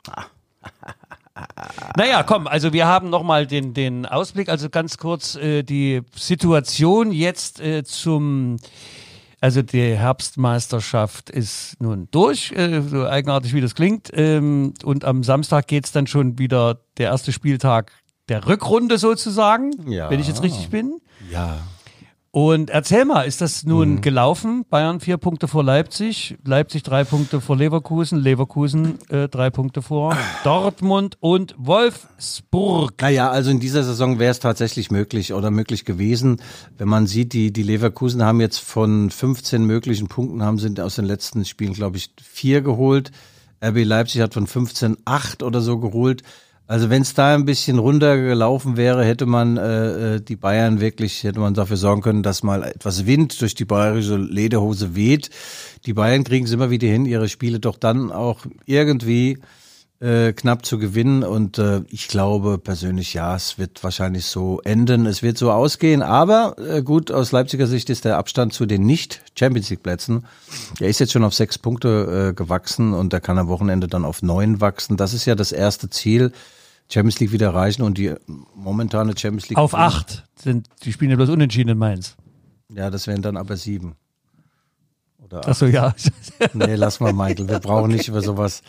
Naja, 1.97 2.23
komm, 2.23 2.47
also 2.47 2.73
wir 2.73 2.85
haben 2.85 3.09
nochmal 3.09 3.47
den, 3.47 3.73
den 3.73 4.05
Ausblick, 4.05 4.49
also 4.49 4.69
ganz 4.69 4.97
kurz 4.97 5.35
äh, 5.35 5.63
die 5.63 6.01
Situation 6.15 7.11
jetzt 7.11 7.59
äh, 7.59 7.83
zum, 7.83 8.57
also 9.41 9.61
die 9.63 9.95
Herbstmeisterschaft 9.97 11.29
ist 11.31 11.75
nun 11.79 12.07
durch, 12.11 12.51
äh, 12.51 12.81
so 12.81 13.07
eigenartig 13.07 13.53
wie 13.53 13.61
das 13.61 13.73
klingt. 13.73 14.09
Ähm, 14.13 14.73
und 14.83 15.05
am 15.05 15.23
Samstag 15.23 15.67
geht's 15.67 15.91
dann 15.91 16.05
schon 16.07 16.37
wieder 16.37 16.79
der 16.97 17.09
erste 17.09 17.31
Spieltag 17.31 17.91
der 18.29 18.47
Rückrunde 18.47 18.97
sozusagen, 18.97 19.89
Ja. 19.89 20.09
wenn 20.09 20.19
ich 20.19 20.27
jetzt 20.27 20.43
richtig 20.43 20.69
bin. 20.69 20.99
Ja. 21.31 21.57
Und 22.35 22.71
erzähl 22.71 23.05
mal, 23.05 23.27
ist 23.27 23.41
das 23.41 23.63
nun 23.63 24.01
gelaufen? 24.01 24.65
Bayern 24.67 24.99
vier 24.99 25.17
Punkte 25.17 25.47
vor 25.47 25.63
Leipzig, 25.63 26.35
Leipzig 26.43 26.81
drei 26.81 27.03
Punkte 27.03 27.41
vor 27.41 27.55
Leverkusen, 27.55 28.17
Leverkusen 28.17 28.97
äh, 29.09 29.29
drei 29.29 29.51
Punkte 29.51 29.83
vor 29.83 30.17
Dortmund 30.43 31.15
und 31.19 31.53
Wolfsburg. 31.59 32.99
Naja, 32.99 33.29
also 33.29 33.51
in 33.51 33.59
dieser 33.59 33.83
Saison 33.83 34.17
wäre 34.17 34.31
es 34.31 34.39
tatsächlich 34.39 34.89
möglich 34.89 35.31
oder 35.33 35.51
möglich 35.51 35.85
gewesen. 35.85 36.41
Wenn 36.75 36.87
man 36.87 37.05
sieht, 37.05 37.33
die, 37.33 37.53
die 37.53 37.61
Leverkusen 37.61 38.23
haben 38.23 38.41
jetzt 38.41 38.61
von 38.61 39.11
15 39.11 39.63
möglichen 39.63 40.07
Punkten, 40.07 40.41
haben 40.41 40.57
sie 40.57 40.75
aus 40.81 40.95
den 40.95 41.05
letzten 41.05 41.45
Spielen, 41.45 41.73
glaube 41.73 41.97
ich, 41.97 42.09
vier 42.19 42.61
geholt. 42.61 43.11
RB 43.63 43.83
Leipzig 43.83 44.21
hat 44.21 44.33
von 44.33 44.47
15 44.47 44.97
acht 45.05 45.43
oder 45.43 45.61
so 45.61 45.77
geholt. 45.77 46.23
Also 46.65 46.89
wenn 46.89 47.01
es 47.01 47.13
da 47.13 47.35
ein 47.35 47.45
bisschen 47.45 47.77
runtergelaufen 47.77 48.77
wäre, 48.77 49.03
hätte 49.03 49.25
man 49.25 49.57
äh, 49.57 50.15
äh, 50.15 50.21
die 50.21 50.37
Bayern 50.37 50.79
wirklich, 50.79 51.23
hätte 51.23 51.41
man 51.41 51.53
dafür 51.53 51.75
sorgen 51.75 52.01
können, 52.01 52.23
dass 52.23 52.41
mal 52.41 52.63
etwas 52.63 53.05
Wind 53.05 53.39
durch 53.41 53.53
die 53.53 53.65
bayerische 53.65 54.15
Lederhose 54.15 54.95
weht. 54.95 55.29
Die 55.85 55.93
Bayern 55.93 56.23
kriegen 56.23 56.45
es 56.45 56.53
immer 56.53 56.69
wieder 56.69 56.87
hin, 56.87 57.05
ihre 57.05 57.27
Spiele 57.27 57.59
doch 57.59 57.77
dann 57.77 58.11
auch 58.11 58.45
irgendwie 58.65 59.39
äh, 60.03 60.33
knapp 60.33 60.65
zu 60.65 60.77
gewinnen. 60.77 61.23
Und 61.23 61.57
äh, 61.57 61.81
ich 61.87 62.07
glaube 62.07 62.57
persönlich, 62.57 63.13
ja, 63.13 63.35
es 63.35 63.57
wird 63.57 63.83
wahrscheinlich 63.83 64.25
so 64.25 64.59
enden, 64.61 65.05
es 65.05 65.23
wird 65.23 65.37
so 65.37 65.51
ausgehen. 65.51 66.01
Aber 66.01 66.55
äh, 66.59 66.83
gut, 66.83 67.09
aus 67.09 67.31
Leipziger 67.31 67.67
Sicht 67.67 67.89
ist 67.89 68.03
der 68.03 68.17
Abstand 68.17 68.53
zu 68.53 68.65
den 68.65 68.85
nicht-Champions 68.85 69.69
League-Plätzen, 69.69 70.25
der 70.79 70.89
ist 70.89 70.99
jetzt 70.99 71.13
schon 71.13 71.23
auf 71.23 71.33
sechs 71.33 71.57
Punkte 71.57 72.29
äh, 72.29 72.33
gewachsen 72.33 72.93
und 72.93 73.13
der 73.13 73.21
kann 73.21 73.37
am 73.37 73.47
Wochenende 73.47 73.87
dann 73.87 74.03
auf 74.03 74.21
neun 74.21 74.59
wachsen. 74.59 74.97
Das 74.97 75.13
ist 75.13 75.25
ja 75.25 75.35
das 75.35 75.51
erste 75.51 75.89
Ziel. 75.89 76.33
Champions 76.91 77.19
League 77.21 77.31
wieder 77.31 77.47
erreichen 77.47 77.81
und 77.81 77.97
die 77.97 78.13
momentane 78.53 79.17
Champions 79.17 79.47
League. 79.49 79.57
Auf 79.57 79.73
acht 79.73 80.25
sind, 80.35 80.67
die 80.83 80.91
spielen 80.91 81.11
ja 81.11 81.15
bloß 81.15 81.29
unentschieden 81.29 81.69
in 81.69 81.77
Mainz. 81.77 82.17
Ja, 82.69 82.89
das 82.89 83.07
wären 83.07 83.21
dann 83.21 83.37
aber 83.37 83.55
sieben. 83.55 83.95
Oder 85.23 85.39
acht. 85.39 85.47
Achso, 85.47 85.65
ja. 85.65 85.95
Nee, 86.53 86.75
lass 86.75 86.99
mal, 86.99 87.13
Michael. 87.13 87.47
Wir 87.47 87.59
brauchen 87.59 87.91
nicht 87.91 88.09
über 88.09 88.21
sowas. 88.21 88.63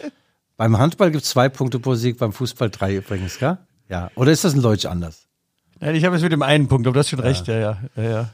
Beim 0.57 0.79
Handball 0.79 1.11
gibt's 1.11 1.31
zwei 1.31 1.49
Punkte 1.49 1.81
pro 1.81 1.95
Sieg, 1.95 2.19
beim 2.19 2.33
Fußball 2.33 2.71
drei 2.71 2.97
übrigens, 2.97 3.39
gell? 3.39 3.59
Ja. 3.89 4.11
Oder 4.15 4.33
ist 4.33 4.45
das 4.45 4.55
in 4.55 4.63
Deutsch 4.63 4.87
anders? 4.87 5.27
Nein, 5.81 5.97
ich 5.97 6.05
habe 6.05 6.15
jetzt 6.15 6.23
mit 6.23 6.33
dem 6.33 6.43
einen 6.43 6.69
Punkt, 6.69 6.87
aber 6.87 6.95
du 6.95 7.01
hast 7.01 7.11
schon 7.11 7.21
recht, 7.21 7.47
ja, 7.49 7.59
ja. 7.59 7.79
ja, 7.97 8.03
ja. 8.03 8.31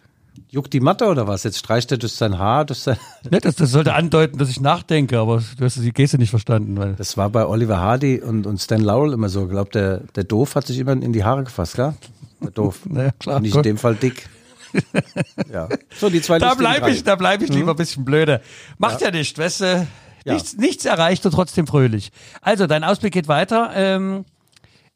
Juckt 0.48 0.72
die 0.72 0.80
Matte 0.80 1.06
oder 1.06 1.26
was? 1.26 1.44
Jetzt 1.44 1.58
streicht 1.58 1.90
er 1.92 1.98
durch 1.98 2.12
sein 2.12 2.38
Haar, 2.38 2.64
durch 2.64 2.80
sein. 2.80 2.96
Ne, 3.30 3.40
das, 3.40 3.56
das 3.56 3.70
sollte 3.70 3.94
andeuten, 3.94 4.38
dass 4.38 4.48
ich 4.48 4.60
nachdenke, 4.60 5.18
aber 5.18 5.42
du 5.58 5.64
hast 5.64 5.76
die 5.76 5.92
Geste 5.92 6.18
nicht 6.18 6.30
verstanden. 6.30 6.76
Weil 6.76 6.94
Das 6.94 7.16
war 7.16 7.30
bei 7.30 7.46
Oliver 7.46 7.78
Hardy 7.78 8.20
und, 8.20 8.46
und 8.46 8.58
Stan 8.58 8.80
Laurel 8.80 9.12
immer 9.12 9.28
so. 9.28 9.44
Ich 9.44 9.50
glaube, 9.50 9.70
der, 9.70 9.98
der 10.14 10.24
Doof 10.24 10.54
hat 10.54 10.66
sich 10.66 10.78
immer 10.78 10.92
in 10.92 11.12
die 11.12 11.24
Haare 11.24 11.44
gefasst, 11.44 11.76
gell? 11.76 11.94
Der 12.42 12.50
Doof. 12.50 12.80
Naja, 12.88 13.10
klar, 13.18 13.40
Nicht 13.40 13.56
in 13.56 13.62
dem 13.62 13.78
Fall 13.78 13.94
dick. 13.94 14.28
ja. 15.52 15.68
So, 15.96 16.10
die 16.10 16.20
zwei 16.20 16.38
da 16.38 16.54
bleibe 16.54 16.90
ich, 16.90 17.02
da 17.02 17.16
bleib 17.16 17.42
ich 17.42 17.50
lieber 17.50 17.72
ein 17.72 17.76
bisschen 17.76 18.04
blöde. 18.04 18.40
Macht 18.78 19.00
ja, 19.00 19.10
nicht, 19.10 19.36
weißt 19.38 19.60
du? 19.62 19.86
Ja. 20.24 20.34
Nichts, 20.34 20.56
nichts 20.56 20.84
erreicht 20.84 21.24
und 21.26 21.32
trotzdem 21.32 21.66
fröhlich. 21.66 22.12
Also, 22.42 22.66
dein 22.66 22.84
Ausblick 22.84 23.12
geht 23.12 23.28
weiter. 23.28 23.70
Ähm, 23.74 24.24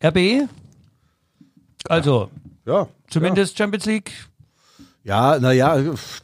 RB, 0.03 0.49
also 1.89 2.31
Ja. 2.67 2.89
zumindest 3.09 3.57
Champions 3.57 3.87
League. 3.87 4.13
Ja, 5.03 5.39
naja, 5.39 5.79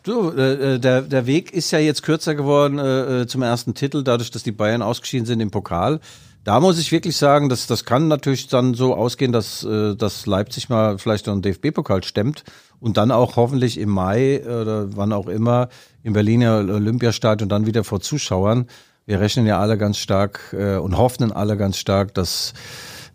du, 0.05 0.31
äh, 0.31 0.79
der, 0.79 1.03
der 1.03 1.27
Weg 1.27 1.53
ist 1.53 1.71
ja 1.71 1.79
jetzt 1.79 2.03
kürzer 2.03 2.35
geworden 2.35 2.79
äh, 2.79 3.23
äh, 3.23 3.27
zum 3.27 3.43
ersten 3.43 3.75
Titel, 3.75 4.03
dadurch, 4.03 4.31
dass 4.31 4.43
die 4.43 4.53
Bayern 4.53 4.81
ausgeschieden 4.81 5.27
sind 5.27 5.41
im 5.41 5.51
Pokal. 5.51 6.01
Da 6.45 6.61
muss 6.61 6.79
ich 6.79 6.91
wirklich 6.91 7.19
sagen, 7.19 7.51
dass 7.51 7.67
das 7.67 7.85
kann 7.85 8.09
natürlich 8.09 8.49
dann 8.49 8.73
so 8.73 8.95
ausgehen, 8.95 9.33
dass, 9.33 9.63
äh, 9.65 9.95
dass 9.97 10.25
Leipzig 10.25 10.71
mal 10.71 10.97
vielleicht 10.99 11.27
noch 11.27 11.35
einen 11.35 11.43
DFB-Pokal 11.43 12.03
stemmt 12.05 12.45
und 12.81 12.97
dann 12.97 13.11
auch 13.11 13.37
hoffentlich 13.37 13.77
im 13.77 13.91
Mai 13.91 14.43
oder 14.43 14.97
wann 14.97 15.13
auch 15.13 15.29
immer 15.29 15.69
im 16.03 16.15
Berliner 16.15 16.61
Olympiastadion 16.61 17.51
dann 17.51 17.67
wieder 17.67 17.85
vor 17.85 18.01
Zuschauern. 18.01 18.67
Wir 19.11 19.19
rechnen 19.19 19.45
ja 19.45 19.59
alle 19.59 19.77
ganz 19.77 19.99
stark 19.99 20.55
äh, 20.57 20.77
und 20.77 20.97
hoffen 20.97 21.33
alle 21.33 21.57
ganz 21.57 21.79
stark, 21.79 22.15
dass 22.15 22.53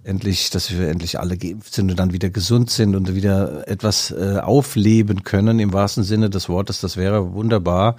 endlich, 0.03 0.49
dass 0.49 0.69
wir 0.77 0.89
endlich 0.89 1.21
alle 1.21 1.37
geimpft 1.37 1.73
sind 1.73 1.89
und 1.89 1.97
dann 1.97 2.11
wieder 2.11 2.29
gesund 2.29 2.69
sind 2.69 2.97
und 2.97 3.15
wieder 3.15 3.65
etwas 3.69 4.11
äh, 4.11 4.39
aufleben 4.43 5.23
können 5.23 5.57
im 5.57 5.71
wahrsten 5.71 6.03
Sinne 6.03 6.29
des 6.29 6.49
Wortes. 6.49 6.81
Das 6.81 6.97
wäre 6.97 7.31
wunderbar. 7.31 7.95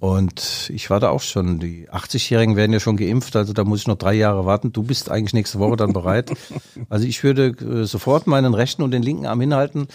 Und 0.00 0.70
ich 0.74 0.90
warte 0.90 1.08
auch 1.10 1.20
schon. 1.20 1.60
Die 1.60 1.88
80-Jährigen 1.88 2.56
werden 2.56 2.72
ja 2.72 2.80
schon 2.80 2.96
geimpft, 2.96 3.36
also 3.36 3.52
da 3.52 3.62
muss 3.62 3.82
ich 3.82 3.86
noch 3.86 3.98
drei 3.98 4.14
Jahre 4.14 4.44
warten. 4.44 4.72
Du 4.72 4.82
bist 4.82 5.08
eigentlich 5.08 5.34
nächste 5.34 5.60
Woche 5.60 5.76
dann 5.76 5.92
bereit. 5.92 6.32
Also 6.88 7.06
ich 7.06 7.22
würde 7.22 7.50
äh, 7.50 7.84
sofort 7.84 8.26
meinen 8.26 8.54
rechten 8.54 8.82
und 8.82 8.90
den 8.90 9.04
linken 9.04 9.26
Arm 9.26 9.40
hinhalten 9.40 9.86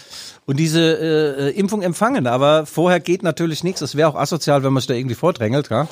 und 0.46 0.58
diese 0.58 0.80
äh, 0.80 1.50
Impfung 1.50 1.82
empfangen. 1.82 2.26
Aber 2.26 2.64
vorher 2.64 2.98
geht 2.98 3.22
natürlich 3.22 3.62
nichts. 3.62 3.82
Es 3.82 3.94
wäre 3.94 4.08
auch 4.08 4.14
asozial, 4.14 4.62
wenn 4.62 4.72
man 4.72 4.80
sich 4.80 4.88
da 4.88 4.94
irgendwie 4.94 5.16
vordrängelt. 5.16 5.68
Ja? 5.68 5.86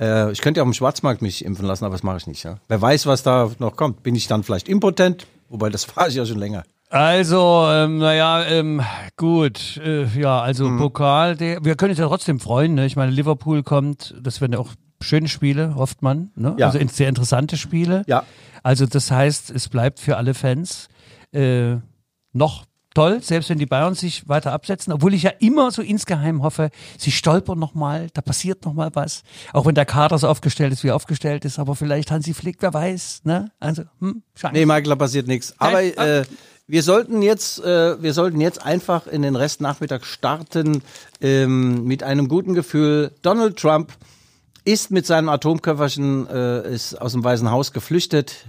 Äh, 0.00 0.30
ich 0.32 0.40
könnte 0.40 0.58
ja 0.58 0.62
auf 0.62 0.68
dem 0.68 0.74
Schwarzmarkt 0.74 1.22
mich 1.22 1.44
impfen 1.44 1.66
lassen, 1.66 1.84
aber 1.84 1.92
das 1.94 2.02
mache 2.02 2.18
ich 2.18 2.26
nicht. 2.26 2.42
Ja? 2.44 2.58
Wer 2.68 2.80
weiß, 2.80 3.06
was 3.06 3.22
da 3.22 3.50
noch 3.58 3.76
kommt. 3.76 4.02
Bin 4.02 4.14
ich 4.14 4.26
dann 4.28 4.42
vielleicht 4.42 4.68
impotent? 4.68 5.26
Wobei, 5.48 5.70
das 5.70 5.84
fahre 5.86 6.08
ich 6.08 6.14
ja 6.14 6.24
schon 6.26 6.38
länger. 6.38 6.64
Also, 6.90 7.66
ähm, 7.68 7.98
naja, 7.98 8.44
ähm, 8.46 8.80
gut, 9.16 9.78
äh, 9.84 10.06
ja, 10.18 10.40
also 10.40 10.68
Mhm. 10.68 10.78
Pokal, 10.78 11.36
der, 11.36 11.62
wir 11.62 11.74
können 11.74 11.90
uns 11.90 11.98
ja 11.98 12.06
trotzdem 12.06 12.40
freuen, 12.40 12.74
ne? 12.74 12.86
Ich 12.86 12.96
meine, 12.96 13.12
Liverpool 13.12 13.62
kommt, 13.62 14.14
das 14.22 14.40
werden 14.40 14.52
ja 14.54 14.58
auch 14.58 14.70
schöne 15.02 15.28
Spiele, 15.28 15.74
hofft 15.74 16.00
man, 16.00 16.30
ne? 16.34 16.54
Ja. 16.58 16.68
Also 16.68 16.78
sehr 16.88 17.10
interessante 17.10 17.58
Spiele. 17.58 18.04
Ja. 18.06 18.24
Also 18.62 18.86
das 18.86 19.10
heißt, 19.10 19.50
es 19.50 19.68
bleibt 19.68 20.00
für 20.00 20.16
alle 20.16 20.32
Fans 20.32 20.88
äh, 21.32 21.76
noch 22.32 22.64
toll, 22.98 23.22
selbst 23.22 23.48
wenn 23.48 23.58
die 23.58 23.66
Bayern 23.66 23.94
sich 23.94 24.28
weiter 24.28 24.52
absetzen, 24.52 24.92
obwohl 24.92 25.14
ich 25.14 25.22
ja 25.22 25.30
immer 25.38 25.70
so 25.70 25.82
insgeheim 25.82 26.42
hoffe, 26.42 26.70
sie 26.98 27.12
stolpern 27.12 27.58
noch 27.58 27.74
mal, 27.74 28.08
da 28.12 28.20
passiert 28.20 28.64
noch 28.64 28.74
mal 28.74 28.90
was, 28.94 29.22
auch 29.52 29.66
wenn 29.66 29.76
der 29.76 29.86
Kader 29.86 30.18
so 30.18 30.26
aufgestellt 30.26 30.72
ist, 30.72 30.82
wie 30.82 30.88
er 30.88 30.96
aufgestellt 30.96 31.44
ist, 31.44 31.60
aber 31.60 31.76
vielleicht 31.76 32.10
Hansi 32.10 32.34
Flick, 32.34 32.56
wer 32.60 32.74
weiß, 32.74 33.20
ne? 33.22 33.52
Also, 33.60 33.84
hm, 34.00 34.22
Chance. 34.36 34.52
Nee, 34.52 34.66
Michael, 34.66 34.88
da 34.88 34.96
passiert 34.96 35.28
nichts. 35.28 35.54
Aber 35.58 35.80
Nein. 35.80 35.96
äh, 35.96 36.24
wir 36.66 36.82
sollten 36.82 37.22
jetzt, 37.22 37.64
äh, 37.64 38.02
wir 38.02 38.12
sollten 38.12 38.40
jetzt 38.40 38.64
einfach 38.64 39.06
in 39.06 39.22
den 39.22 39.36
Restnachmittag 39.36 40.04
starten 40.04 40.82
ähm, 41.20 41.84
mit 41.84 42.02
einem 42.02 42.26
guten 42.26 42.54
Gefühl. 42.54 43.12
Donald 43.22 43.58
Trump 43.58 43.92
ist 44.64 44.90
mit 44.90 45.06
seinem 45.06 45.28
Atomköfferchen 45.28 46.28
äh, 46.28 46.74
ist 46.74 47.00
aus 47.00 47.12
dem 47.12 47.22
Weißen 47.22 47.48
Haus 47.50 47.72
geflüchtet. 47.72 48.48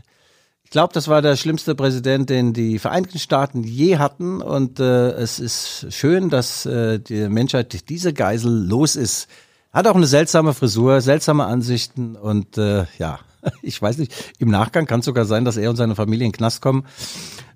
Ich 0.70 0.72
glaube, 0.72 0.93
das 0.93 1.07
war 1.07 1.24
der 1.24 1.36
schlimmste 1.36 1.74
Präsident, 1.74 2.30
den 2.30 2.53
die 2.53 2.78
Vereinigten 2.78 3.17
Staaten 3.17 3.63
je 3.63 3.97
hatten. 3.97 4.39
Und 4.39 4.80
äh, 4.80 5.13
es 5.13 5.39
ist 5.39 5.88
schön, 5.89 6.30
dass 6.30 6.67
äh, 6.67 6.99
die 6.99 7.28
Menschheit 7.28 7.89
diese 7.89 8.13
Geisel 8.13 8.67
los 8.67 8.95
ist. 8.95 9.28
Hat 9.74 9.88
auch 9.88 9.95
eine 9.95 10.05
seltsame 10.05 10.53
Frisur, 10.53 11.01
seltsame 11.01 11.45
Ansichten 11.45 12.15
und 12.15 12.59
äh, 12.59 12.86
ja, 12.99 13.17
ich 13.63 13.82
weiß 13.82 13.97
nicht, 13.97 14.13
im 14.38 14.51
Nachgang 14.51 14.86
kann 14.86 14.99
es 14.99 15.07
sogar 15.07 15.26
sein, 15.26 15.43
dass 15.43 15.57
er 15.57 15.72
und 15.72 15.76
seine 15.76 15.95
Familie 15.95 16.28
in 16.28 16.34
den 16.34 16.38
Knast 16.38 16.61
kommen. 16.61 16.86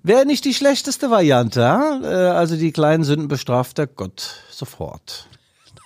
Wäre 0.02 0.26
nicht 0.26 0.44
die 0.44 0.52
schlechteste 0.52 1.08
Variante, 1.08 1.60
äh, 2.02 2.06
also 2.36 2.56
die 2.56 2.72
kleinen 2.72 3.04
Sünden 3.04 3.28
bestraft 3.28 3.78
der 3.78 3.86
Gott 3.86 4.42
sofort. 4.50 5.28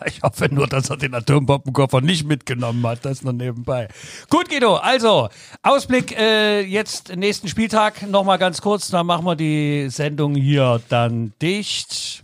Ich 0.06 0.22
hoffe 0.22 0.48
nur, 0.52 0.66
dass 0.66 0.90
er 0.90 0.96
den 0.96 1.14
Atombombenkoffer 1.14 2.00
nicht 2.00 2.26
mitgenommen 2.26 2.86
hat. 2.86 3.04
Das 3.04 3.22
noch 3.22 3.32
nebenbei. 3.32 3.88
Gut, 4.30 4.48
Guido. 4.48 4.76
Also, 4.76 5.28
Ausblick 5.62 6.16
äh, 6.18 6.60
jetzt 6.62 7.14
nächsten 7.16 7.48
Spieltag. 7.48 8.08
Nochmal 8.08 8.38
ganz 8.38 8.60
kurz, 8.60 8.88
dann 8.88 9.06
machen 9.06 9.24
wir 9.24 9.36
die 9.36 9.88
Sendung 9.90 10.34
hier 10.34 10.80
dann 10.88 11.32
dicht. 11.42 12.22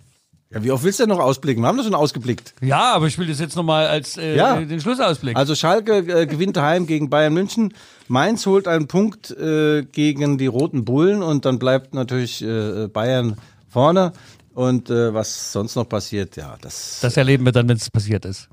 Ja, 0.50 0.62
wie 0.62 0.70
oft 0.70 0.84
willst 0.84 1.00
du 1.00 1.02
denn 1.06 1.16
noch 1.16 1.22
ausblicken? 1.22 1.64
Wir 1.64 1.66
haben 1.68 1.76
das 1.78 1.86
schon 1.86 1.96
ausgeblickt. 1.96 2.54
Ja, 2.60 2.92
aber 2.94 3.08
ich 3.08 3.18
will 3.18 3.26
das 3.26 3.40
jetzt 3.40 3.56
nochmal 3.56 3.88
als 3.88 4.16
äh, 4.16 4.36
Ja. 4.36 4.60
den 4.60 4.80
Schlussausblick. 4.80 5.36
Also 5.36 5.56
Schalke 5.56 5.96
äh, 5.96 6.26
gewinnt 6.26 6.56
daheim 6.56 6.86
gegen 6.86 7.10
Bayern 7.10 7.34
München. 7.34 7.74
Mainz 8.06 8.46
holt 8.46 8.68
einen 8.68 8.86
Punkt 8.86 9.32
äh, 9.32 9.82
gegen 9.82 10.38
die 10.38 10.46
Roten 10.46 10.84
Bullen 10.84 11.22
und 11.24 11.44
dann 11.44 11.58
bleibt 11.58 11.92
natürlich 11.92 12.40
äh, 12.44 12.86
Bayern 12.86 13.36
vorne. 13.68 14.12
Und 14.54 14.88
äh, 14.88 15.12
was 15.12 15.52
sonst 15.52 15.74
noch 15.74 15.88
passiert, 15.88 16.36
ja, 16.36 16.56
das, 16.60 17.00
das 17.02 17.16
erleben 17.16 17.44
wir 17.44 17.52
dann, 17.52 17.68
wenn 17.68 17.76
es 17.76 17.90
passiert 17.90 18.24
ist. 18.24 18.48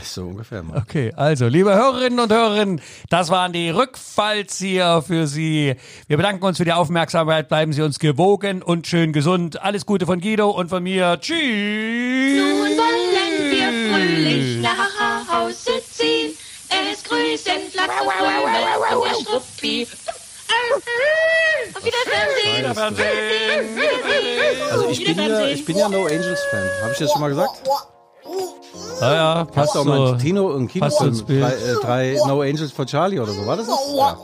so 0.00 0.26
ungefähr 0.26 0.62
mal. 0.62 0.78
Okay, 0.78 1.12
also, 1.16 1.48
liebe 1.48 1.74
Hörerinnen 1.74 2.20
und 2.20 2.32
Hörer, 2.32 2.76
das 3.10 3.28
waren 3.30 3.52
die 3.52 3.70
Rückfallzieher 3.70 5.02
für 5.02 5.26
Sie. 5.26 5.74
Wir 6.06 6.16
bedanken 6.16 6.44
uns 6.44 6.58
für 6.58 6.64
die 6.64 6.72
Aufmerksamkeit. 6.72 7.48
Bleiben 7.48 7.72
Sie 7.72 7.82
uns 7.82 7.98
gewogen 7.98 8.62
und 8.62 8.86
schön 8.86 9.12
gesund. 9.12 9.60
Alles 9.60 9.84
Gute 9.84 10.06
von 10.06 10.20
Guido 10.20 10.50
und 10.50 10.68
von 10.68 10.82
mir. 10.82 11.18
Tschüss. 11.20 11.36
Nun 11.36 12.76
wollen 12.78 13.50
wir 13.50 13.92
fröhlich 13.92 14.62
nach 14.62 15.28
Hause 15.28 15.72
ziehen. 15.90 16.32
Es 16.90 17.02
grüßen 17.04 17.70
Flaggen 17.70 17.98
und 18.94 19.04
der 19.04 19.14
Struppi. 19.14 19.86
Auf 21.82 21.86
Wiedersehen. 21.86 22.66
Also 24.70 24.88
ich 24.88 25.04
bin 25.04 25.18
ja, 25.18 25.46
ich 25.46 25.64
bin 25.64 25.76
ja 25.76 25.88
No 25.88 26.04
Angels 26.04 26.40
Fan. 26.50 26.64
Habe 26.82 26.92
ich 26.92 26.98
das 26.98 27.10
schon 27.10 27.20
mal 27.20 27.28
gesagt? 27.28 27.50
Ja, 29.00 29.14
ja, 29.14 29.44
passt 29.44 29.56
Hast 29.56 29.74
du 29.74 29.78
auch 29.80 29.84
mal 29.84 30.06
so. 30.08 30.14
Tino 30.16 30.54
im 30.54 30.68
passt 30.68 30.98
so 30.98 31.04
Kinofilm 31.04 31.08
ins 31.08 31.22
Bild. 31.24 31.42
drei, 31.42 31.52
äh, 31.54 31.74
drei 31.82 32.18
No 32.28 32.40
Angels 32.42 32.70
for 32.70 32.86
Charlie 32.86 33.18
oder 33.18 33.32
so 33.32 33.44
war 33.44 33.56
das? 33.56 33.66
das? 33.66 33.76
Ja. 33.96 34.16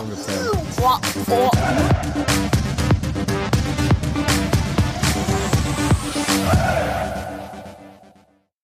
Ungefähr. 0.00 1.50